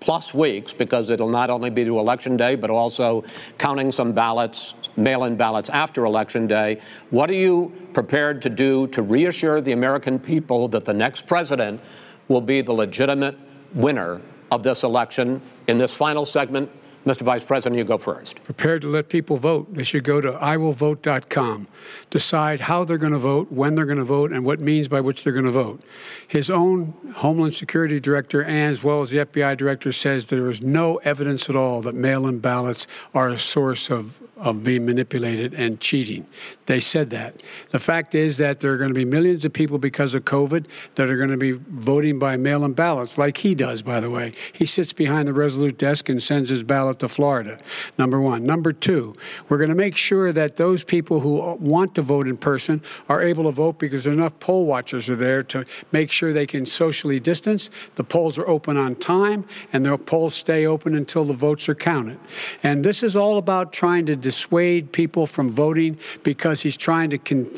[0.00, 0.72] plus weeks?
[0.72, 3.24] Because it'll not only be to election day, but also
[3.58, 6.80] counting some ballots, mail in ballots after election day.
[7.10, 11.80] What are you prepared to do to reassure the American people that the next president
[12.28, 13.36] will be the legitimate
[13.74, 14.20] winner
[14.50, 15.40] of this election?
[15.68, 16.70] In this final segment,
[17.06, 17.22] Mr.
[17.22, 18.44] Vice President, you go first.
[18.44, 19.74] prepared to let people vote.
[19.74, 21.66] They should go to iwillvote.com,
[22.10, 25.00] decide how they're going to vote, when they're going to vote, and what means by
[25.00, 25.80] which they're going to vote.
[26.28, 30.60] His own Homeland Security director, and as well as the FBI director, says there is
[30.60, 35.52] no evidence at all that mail in ballots are a source of, of being manipulated
[35.54, 36.26] and cheating.
[36.66, 37.42] They said that.
[37.68, 40.66] The fact is that there are going to be millions of people because of COVID
[40.94, 44.10] that are going to be voting by mail in ballots, like he does, by the
[44.10, 44.32] way.
[44.52, 47.58] He sits behind the Resolute desk and sends his ballot to Florida,
[47.98, 48.46] number one.
[48.46, 49.14] Number two,
[49.48, 53.20] we're going to make sure that those people who want to vote in person are
[53.20, 57.20] able to vote because enough poll watchers are there to make sure they can socially
[57.20, 57.70] distance.
[57.96, 61.74] The polls are open on time, and the polls stay open until the votes are
[61.74, 62.18] counted.
[62.62, 67.18] And this is all about trying to dissuade people from voting because he's trying to,
[67.18, 67.50] con-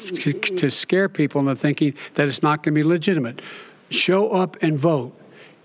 [0.57, 3.43] to scare people into thinking that it's not going to be legitimate.
[3.90, 5.12] Show up and vote.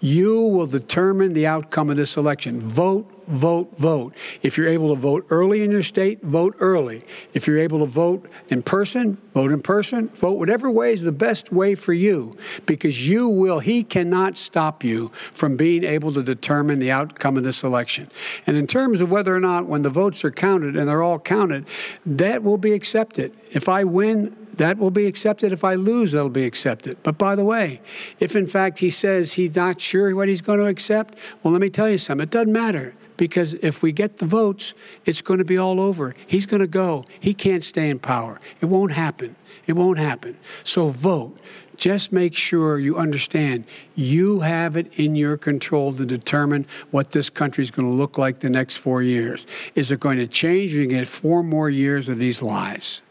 [0.01, 2.59] You will determine the outcome of this election.
[2.59, 4.15] Vote, vote, vote.
[4.41, 7.03] If you're able to vote early in your state, vote early.
[7.33, 10.09] If you're able to vote in person, vote in person.
[10.09, 12.35] Vote whatever way is the best way for you
[12.65, 17.43] because you will, he cannot stop you from being able to determine the outcome of
[17.43, 18.09] this election.
[18.45, 21.19] And in terms of whether or not when the votes are counted and they're all
[21.19, 21.67] counted,
[22.05, 23.35] that will be accepted.
[23.51, 25.51] If I win, that will be accepted.
[25.51, 26.97] If I lose, that'll be accepted.
[27.03, 27.79] But by the way,
[28.19, 31.61] if in fact he says he's not sure what he's going to accept, well, let
[31.61, 32.23] me tell you something.
[32.23, 34.73] It doesn't matter because if we get the votes,
[35.05, 36.15] it's going to be all over.
[36.25, 37.05] He's going to go.
[37.19, 38.39] He can't stay in power.
[38.61, 39.35] It won't happen.
[39.65, 40.37] It won't happen.
[40.63, 41.37] So vote.
[41.75, 43.65] Just make sure you understand
[43.95, 48.17] you have it in your control to determine what this country is going to look
[48.17, 49.45] like the next four years.
[49.75, 50.73] Is it going to change?
[50.73, 53.03] You're going to get four more years of these lies.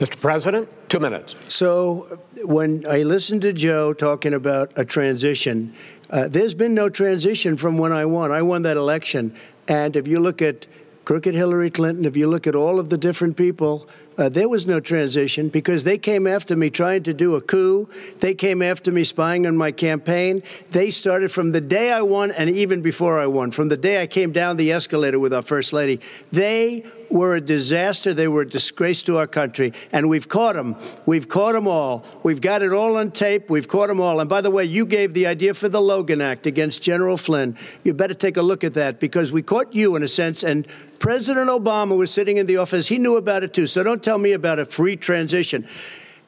[0.00, 0.20] Mr.
[0.20, 1.36] President, two minutes.
[1.48, 5.74] So, when I listened to Joe talking about a transition,
[6.10, 8.30] uh, there's been no transition from when I won.
[8.30, 9.34] I won that election.
[9.68, 10.66] And if you look at
[11.04, 13.88] crooked Hillary Clinton, if you look at all of the different people,
[14.18, 17.88] uh, there was no transition because they came after me trying to do a coup.
[18.20, 20.42] They came after me spying on my campaign.
[20.70, 24.00] They started from the day I won and even before I won, from the day
[24.00, 26.00] I came down the escalator with our First Lady.
[26.32, 28.14] They were a disaster.
[28.14, 29.72] They were a disgrace to our country.
[29.92, 30.76] And we've caught them.
[31.04, 32.04] We've caught them all.
[32.22, 33.50] We've got it all on tape.
[33.50, 34.20] We've caught them all.
[34.20, 37.56] And by the way, you gave the idea for the Logan Act against General Flynn.
[37.84, 40.42] You better take a look at that because we caught you in a sense.
[40.42, 40.66] And
[40.98, 42.88] President Obama was sitting in the office.
[42.88, 43.66] He knew about it too.
[43.66, 45.66] So don't tell me about a free transition.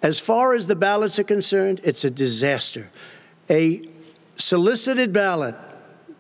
[0.03, 2.89] As far as the ballots are concerned, it's a disaster.
[3.51, 3.83] A
[4.35, 5.57] solicited ballot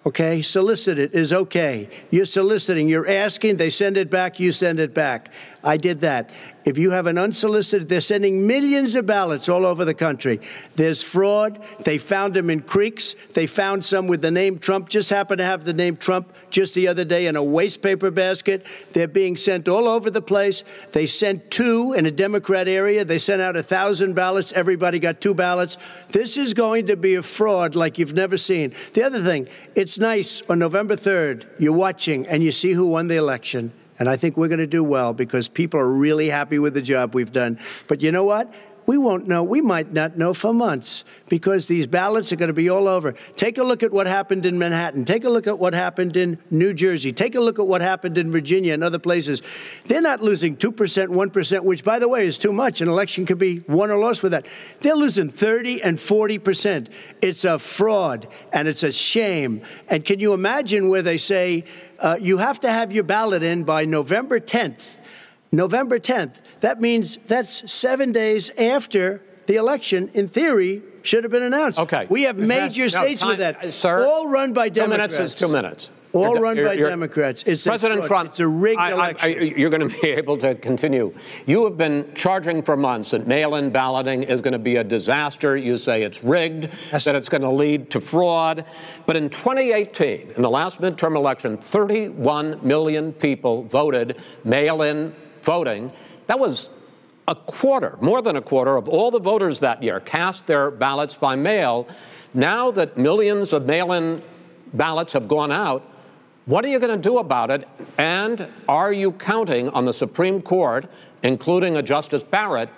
[0.07, 0.43] okay?
[0.43, 1.89] Solicited is okay.
[2.11, 5.31] You're soliciting, you're asking, they send it back, you send it back.
[5.62, 6.31] I did that.
[6.69, 10.39] If you have an unsolicited, they're sending millions of ballots all over the country.
[10.77, 11.59] There's fraud.
[11.81, 13.15] They found them in creeks.
[13.32, 16.74] They found some with the name Trump, just happened to have the name Trump just
[16.74, 18.66] the other day in a waste paper basket.
[18.93, 20.62] They're being sent all over the place.
[20.93, 23.03] They sent two in a Democrat area.
[23.03, 24.53] They sent out a thousand ballots.
[24.53, 25.78] Everybody got two ballots.
[26.11, 28.74] This is going to be a fraud like you've never seen.
[28.93, 33.09] The other thing, it's nice on November 3rd, you're watching and you see who won
[33.09, 33.73] the election.
[33.99, 36.83] And I think we're going to do well because people are really happy with the
[36.83, 37.59] job we've done.
[37.87, 38.53] But you know what?
[38.89, 39.45] We won't know.
[39.45, 43.12] We might not know for months because these ballots are going to be all over.
[43.37, 45.05] Take a look at what happened in Manhattan.
[45.05, 47.12] Take a look at what happened in New Jersey.
[47.12, 49.43] Take a look at what happened in Virginia and other places.
[49.85, 52.81] They're not losing 2%, 1%, which, by the way, is too much.
[52.81, 54.47] An election could be won or lost with that.
[54.81, 56.89] They're losing 30 and 40%.
[57.20, 59.61] It's a fraud and it's a shame.
[59.89, 61.66] And can you imagine where they say,
[61.99, 64.99] uh, you have to have your ballot in by November 10th.
[65.51, 66.43] November 10th.
[66.61, 71.79] That means that's seven days after the election, in theory, should have been announced.
[71.79, 72.07] Okay.
[72.11, 73.73] We have major no, states time, with that.
[73.73, 75.15] Sir, all run by Democrats.
[75.15, 75.91] Two minutes is two minutes.
[76.13, 77.43] All you're, run you're, by you're, Democrats.
[77.45, 78.31] It's President a, Trump.
[78.31, 79.31] It's a rigged I, election.
[79.31, 81.15] I, I, you're going to be able to continue.
[81.47, 85.57] You have been charging for months that mail-in balloting is going to be a disaster.
[85.57, 87.05] You say it's rigged, yes.
[87.05, 88.65] that it's going to lead to fraud.
[89.07, 95.93] But in 2018, in the last midterm election, 31 million people voted mail-in voting.
[96.27, 96.71] That was
[97.27, 101.17] a quarter, more than a quarter of all the voters that year cast their ballots
[101.19, 101.87] by mail.
[102.33, 104.23] Now that millions of mail-in
[104.73, 105.85] ballots have gone out,
[106.49, 107.69] what are you going to do about it?
[107.99, 110.91] And are you counting on the Supreme Court,
[111.23, 112.70] including a Justice Barrett,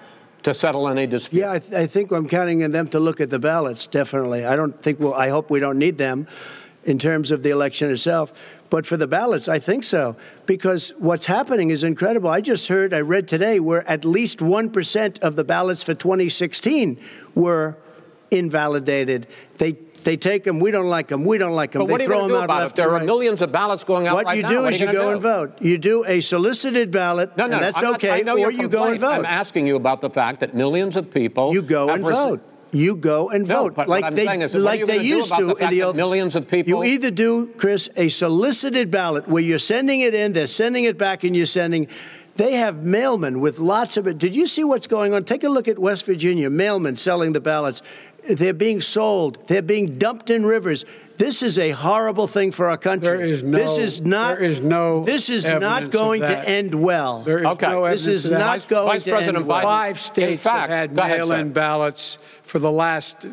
[0.42, 1.40] to settle any dispute?
[1.40, 3.86] Yeah, I, th- I, think I'm counting on them to look at the ballots.
[3.86, 4.98] Definitely, I don't think.
[4.98, 6.26] Well, I hope we don't need them
[6.82, 8.32] in terms of the election itself.
[8.70, 10.16] But for the ballots, I think so.
[10.46, 12.28] Because what's happening is incredible.
[12.28, 16.98] I just heard, I read today, where at least 1% of the ballots for 2016
[17.36, 17.76] were
[18.32, 19.28] invalidated.
[19.58, 20.60] They they take them.
[20.60, 21.24] We don't like them.
[21.24, 21.80] We don't like them.
[21.82, 22.76] But they what are you throw them do about it?
[22.76, 23.02] There right.
[23.02, 24.92] are millions of ballots going out what right you now, do what is you, you
[24.92, 25.10] go do?
[25.12, 25.60] and vote.
[25.60, 28.08] You do a solicited ballot, no, no, and that's I'm okay.
[28.08, 29.08] Not, I know or you go and vote.
[29.08, 32.40] I'm asking you about the fact that millions of people you go and vote.
[32.72, 35.70] you go and No, vote but like they is, like they used to the in
[35.70, 40.00] the old millions of people- You either do, Chris, a solicited ballot where you're sending
[40.00, 41.88] it in, they're sending it back, and you're sending.
[42.36, 44.16] They have mailmen with lots of it.
[44.16, 45.24] Did you see what's going on?
[45.24, 46.48] Take a look at West Virginia.
[46.48, 47.82] Mailmen selling the ballots.
[48.28, 49.38] They're being sold.
[49.46, 50.84] They're being dumped in rivers.
[51.16, 53.08] This is a horrible thing for our country.
[53.18, 54.36] There is no- This is not.
[54.38, 57.20] there is no This is not going to end well.
[57.20, 57.66] There is Okay.
[57.68, 59.58] no This is not Vice- going Vice to President end well.
[59.58, 61.52] Biden- Five states fact, have had mail-in sir.
[61.52, 63.26] ballots for the last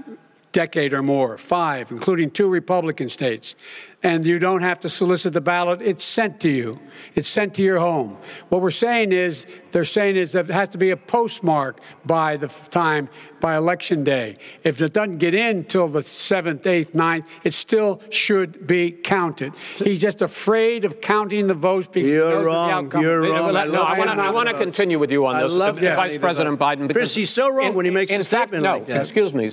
[0.51, 1.37] decade or more.
[1.37, 3.55] Five, including two Republican states.
[4.03, 5.81] And you don't have to solicit the ballot.
[5.81, 6.79] It's sent to you.
[7.15, 8.15] It's sent to your home.
[8.49, 12.37] What we're saying is, they're saying is that it has to be a postmark by
[12.37, 13.09] the time,
[13.41, 14.37] by election day.
[14.63, 19.53] If it doesn't get in till the 7th, 8th, 9th, it still should be counted.
[19.75, 23.03] He's just afraid of counting the votes because You're knows what the wrong.
[23.03, 23.53] You're wrong.
[23.53, 24.17] No, I no, I want to.
[24.23, 26.59] I want to continue with you on I this, love Vice President.
[26.59, 26.81] Biden.
[26.81, 28.85] Chris, because he's so wrong in- when he makes in a fact, statement no, like
[28.85, 29.01] that.
[29.01, 29.49] excuse me,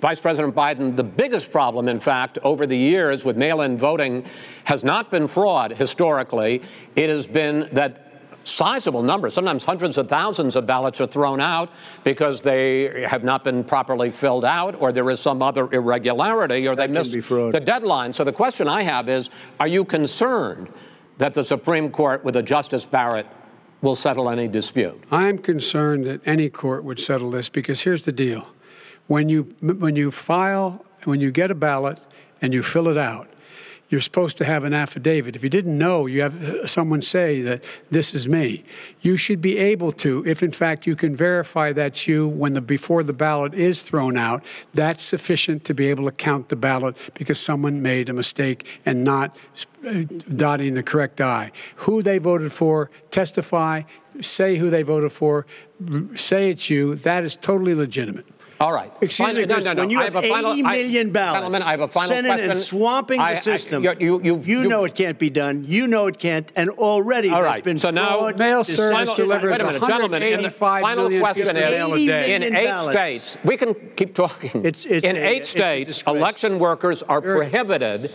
[0.00, 0.96] Vice President Biden.
[0.96, 4.24] The biggest problem, in fact, over the years with mail-in voting,
[4.64, 5.72] has not been fraud.
[5.72, 6.62] Historically,
[6.96, 8.04] it has been that.
[8.44, 11.70] Sizable numbers, sometimes hundreds of thousands of ballots are thrown out
[12.02, 16.74] because they have not been properly filled out, or there is some other irregularity, or
[16.74, 18.10] they missed the deadline.
[18.14, 19.28] So the question I have is
[19.60, 20.72] Are you concerned
[21.18, 23.26] that the Supreme Court, with a Justice Barrett,
[23.82, 24.98] will settle any dispute?
[25.10, 28.48] I'm concerned that any court would settle this because here's the deal.
[29.08, 31.98] When you, when you file, when you get a ballot
[32.40, 33.28] and you fill it out,
[33.88, 35.34] you're supposed to have an affidavit.
[35.34, 38.64] If you didn't know, you have uh, someone say that this is me.
[39.00, 42.60] You should be able to, if in fact you can verify that's you when the
[42.60, 44.44] before the ballot is thrown out,
[44.74, 49.04] that's sufficient to be able to count the ballot because someone made a mistake and
[49.04, 49.34] not
[49.86, 50.02] uh,
[50.36, 51.50] dotting the correct I.
[51.76, 53.82] Who they voted for, testify,
[54.20, 55.46] say who they voted for,
[56.14, 56.94] say it's you.
[56.94, 58.26] That is totally legitimate.
[58.60, 58.92] All right.
[59.00, 59.82] Excuse me, Fin- no, no, no.
[59.82, 62.26] when you I have, a final- 80 I- ballots Gentlemen, I have a final sent
[62.26, 62.50] in question.
[62.50, 65.64] and swamping I- I- the system, you- you- you- you- know it can't be done.
[65.68, 68.38] You know it can't, and already All there's right, been so now- fraud.
[68.38, 68.76] Mail deception.
[68.76, 70.22] service Final- delivers wait a minute, gentlemen.
[70.24, 72.34] in the final question pieces of is mail a day.
[72.34, 72.90] in million eight ballots.
[72.90, 73.38] states.
[73.44, 74.50] We can keep talking.
[74.64, 76.16] It's- it's in eight a states, disgrace.
[76.16, 78.10] election workers are prohibited,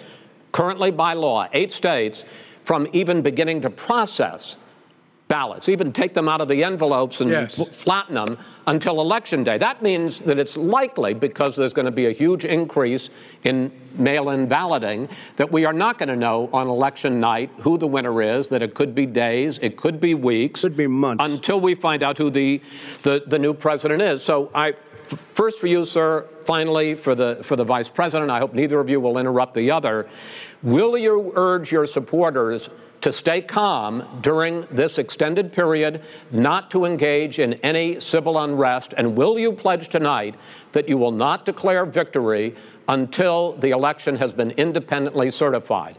[0.51, 2.25] currently by law, eight states,
[2.65, 4.57] from even beginning to process
[5.33, 7.55] ballots, even take them out of the envelopes and Yes.
[7.83, 8.37] flatten them
[8.67, 9.57] until election day.
[9.57, 13.09] That means that it's likely, because there's going to be a huge increase
[13.43, 15.07] in mail in balloting,
[15.37, 18.61] that we are not going to know on election night who the winner is, that
[18.61, 20.61] it could be days, it could be weeks.
[20.61, 21.23] Could be months.
[21.25, 22.61] Until we find out who the,
[23.01, 24.23] the, the new president is.
[24.23, 24.69] So I.
[24.69, 24.77] f-
[25.35, 26.25] First for you, sir.
[26.45, 29.69] Finally, for the for the vice president, I hope neither of you will interrupt the
[29.71, 30.07] other.
[30.63, 32.69] Will you urge your supporters
[33.03, 36.01] to stay calm during this extended period,
[36.31, 38.93] not to engage in any civil unrest?
[38.95, 40.35] And will you pledge tonight
[40.71, 42.55] that you will not declare victory
[42.87, 45.97] until the election has been independently certified?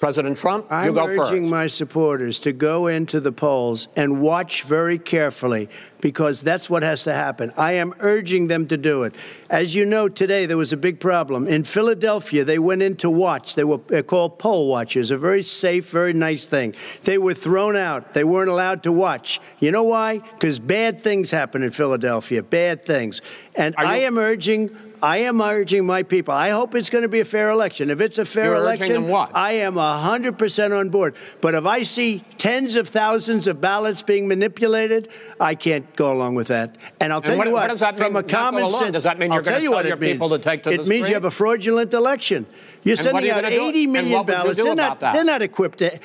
[0.00, 4.62] President Trump, you I'm go urging my supporters to go into the polls and watch
[4.62, 5.70] very carefully
[6.02, 7.50] because that's what has to happen.
[7.56, 9.14] I am urging them to do it.
[9.48, 11.46] As you know, today there was a big problem.
[11.48, 13.54] In Philadelphia, they went in to watch.
[13.54, 16.74] They were called poll watchers, a very safe, very nice thing.
[17.04, 18.12] They were thrown out.
[18.12, 19.40] They weren't allowed to watch.
[19.60, 20.18] You know why?
[20.18, 23.22] Because bad things happen in Philadelphia, bad things.
[23.54, 24.76] And you- I am urging.
[25.02, 26.32] I am urging my people.
[26.34, 27.90] I hope it's going to be a fair election.
[27.90, 29.30] If it's a fair You're election, what?
[29.34, 31.14] I am 100% on board.
[31.40, 35.08] But if I see tens of thousands of ballots being manipulated,
[35.40, 36.76] I can't go along with that.
[37.00, 39.02] And I'll tell what- you what, what does that from mean, a common sense, Does
[39.04, 40.12] that mean I'll you're you tell what your it means.
[40.14, 41.08] people to take to it the means street?
[41.08, 42.46] you have a fraudulent election.
[42.82, 43.86] You're And sending you out gonna do?
[43.88, 44.62] Million what would you ballots.
[44.62, 45.00] They're not.
[45.00, 45.98] They're not equipped to.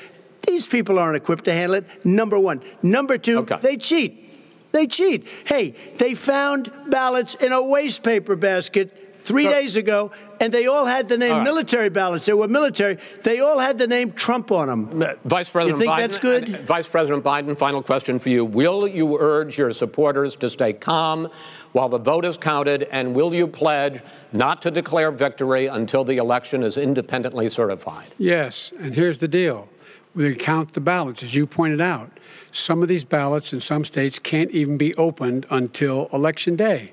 [0.46, 1.86] These people aren't equipped to handle it.
[2.04, 2.62] Number one.
[2.82, 3.38] Number two.
[3.38, 3.58] Okay.
[3.62, 4.21] They cheat.
[4.72, 5.26] They cheat.
[5.44, 10.66] Hey, they found ballots in a waste paper basket three So- days ago, and they
[10.66, 11.44] all had the name All right.
[11.44, 12.26] military ballots.
[12.26, 12.98] They were military.
[13.22, 15.16] They all had the name Trump on them.
[15.24, 16.48] Vice President You think Biden, that's good?
[16.48, 18.44] and Vice President Biden, final question for you.
[18.44, 21.28] Will you urge your supporters to stay calm
[21.70, 22.88] while the vote is counted?
[22.90, 24.00] And will you pledge
[24.32, 28.08] not to declare victory until the election is independently certified?
[28.18, 29.68] Yes, and here's the deal.
[30.16, 32.10] We count the ballots, as you pointed out.
[32.52, 36.92] Some of these ballots in some states can't even be opened until election day.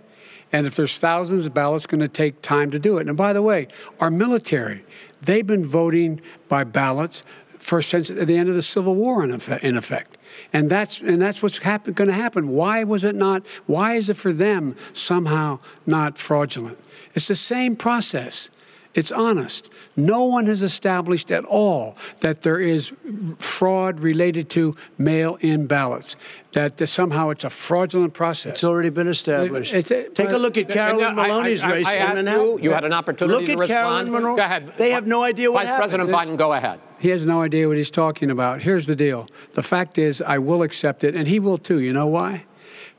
[0.51, 3.07] And if there's thousands of ballots, going to take time to do it.
[3.07, 3.67] And by the way,
[3.99, 4.83] our military,
[5.21, 7.23] they've been voting by ballots
[7.59, 9.63] for since the end of the Civil War, in effect.
[9.63, 10.17] In effect.
[10.53, 12.49] And that's and that's what's happen, going to happen.
[12.49, 13.45] Why was it not?
[13.67, 16.79] Why is it for them somehow not fraudulent?
[17.13, 18.49] It's the same process.
[18.95, 19.69] It's honest.
[19.95, 22.91] No one has established at all that there is
[23.37, 26.15] fraud related to mail in ballots,
[26.53, 28.53] that somehow it's a fraudulent process.
[28.53, 29.75] It's already been established.
[29.75, 32.25] It's a- Take a look at Carolyn And, uh, Maloney's I- I race asked in
[32.25, 32.45] Manhattan.
[32.47, 34.07] you, you had an opportunity Look to at respond.
[34.07, 34.35] Carolyn Maloney.
[34.37, 34.73] Go ahead.
[34.77, 35.89] They have no idea what Vice happened.
[35.91, 36.79] President Biden, go ahead.
[36.99, 38.61] He has no idea what he's talking about.
[38.63, 39.27] Here's the deal.
[39.53, 41.79] The fact is, I will accept it, and he will too.
[41.79, 42.45] You know why?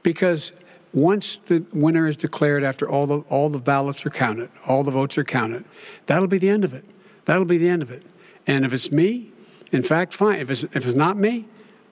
[0.04, 0.52] Because
[0.92, 4.90] once the winner is declared after all the, all the ballots are counted, all the
[4.90, 5.64] votes are counted,
[6.06, 6.84] that'll be the end of it.
[7.26, 8.02] That'll be the end of it.
[8.46, 9.30] And if it's me,
[9.70, 10.40] in fact, fine.
[10.40, 11.46] If it's, if it's not me,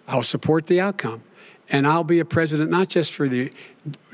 [0.09, 1.23] I'll support the outcome.
[1.70, 3.53] And I'll be a president not just for the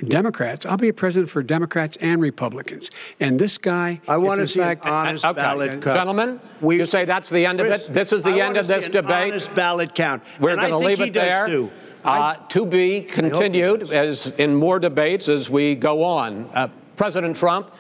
[0.06, 2.90] Democrats, I'll be a president for Democrats and Republicans.
[3.20, 5.40] And this guy, I want to in see an honest Okay.
[5.40, 5.84] ballot count.
[5.84, 7.88] Gentlemen, We- you say that's the end of it?
[7.90, 9.32] This is the I end of this debate?
[9.32, 10.22] Honest ballot count.
[10.40, 11.46] We're going to leave he it does there.
[11.46, 11.70] Too.
[12.04, 16.50] Uh, to be continued as in more debates as we go on.
[16.52, 17.74] Uh, President Trump,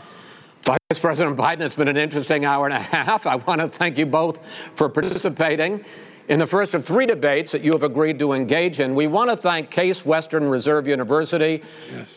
[0.62, 3.26] Vice President Biden, it's been an interesting hour and a half.
[3.26, 4.42] I want to thank you both
[4.76, 5.84] for participating
[6.28, 8.94] in the first of three debates that you have agreed to engage in.
[8.94, 11.62] We want to thank Case Western Reserve University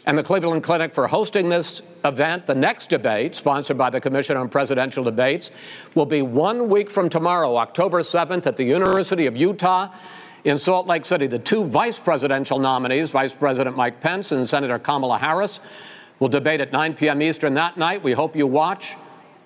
[0.06, 2.46] and the Cleveland Clinic for hosting this event.
[2.46, 5.52] The next debate, sponsored by the Commission on Presidential Debates,
[5.94, 9.92] will be one week from tomorrow, October 7th, at the University of Utah
[10.44, 11.28] in Salt Lake City.
[11.28, 15.60] The two vice presidential nominees, Vice President Mike Pence and Senator Kamala Harris,
[16.20, 17.22] will debate at 9 p.m.
[17.22, 18.04] Eastern that night.
[18.04, 18.96] We hope you watch.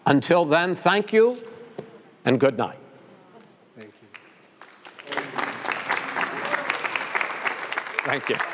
[0.05, 1.37] Until then, thank you
[2.25, 2.77] and good night.
[3.75, 4.07] Thank you.
[8.03, 8.50] Thank you.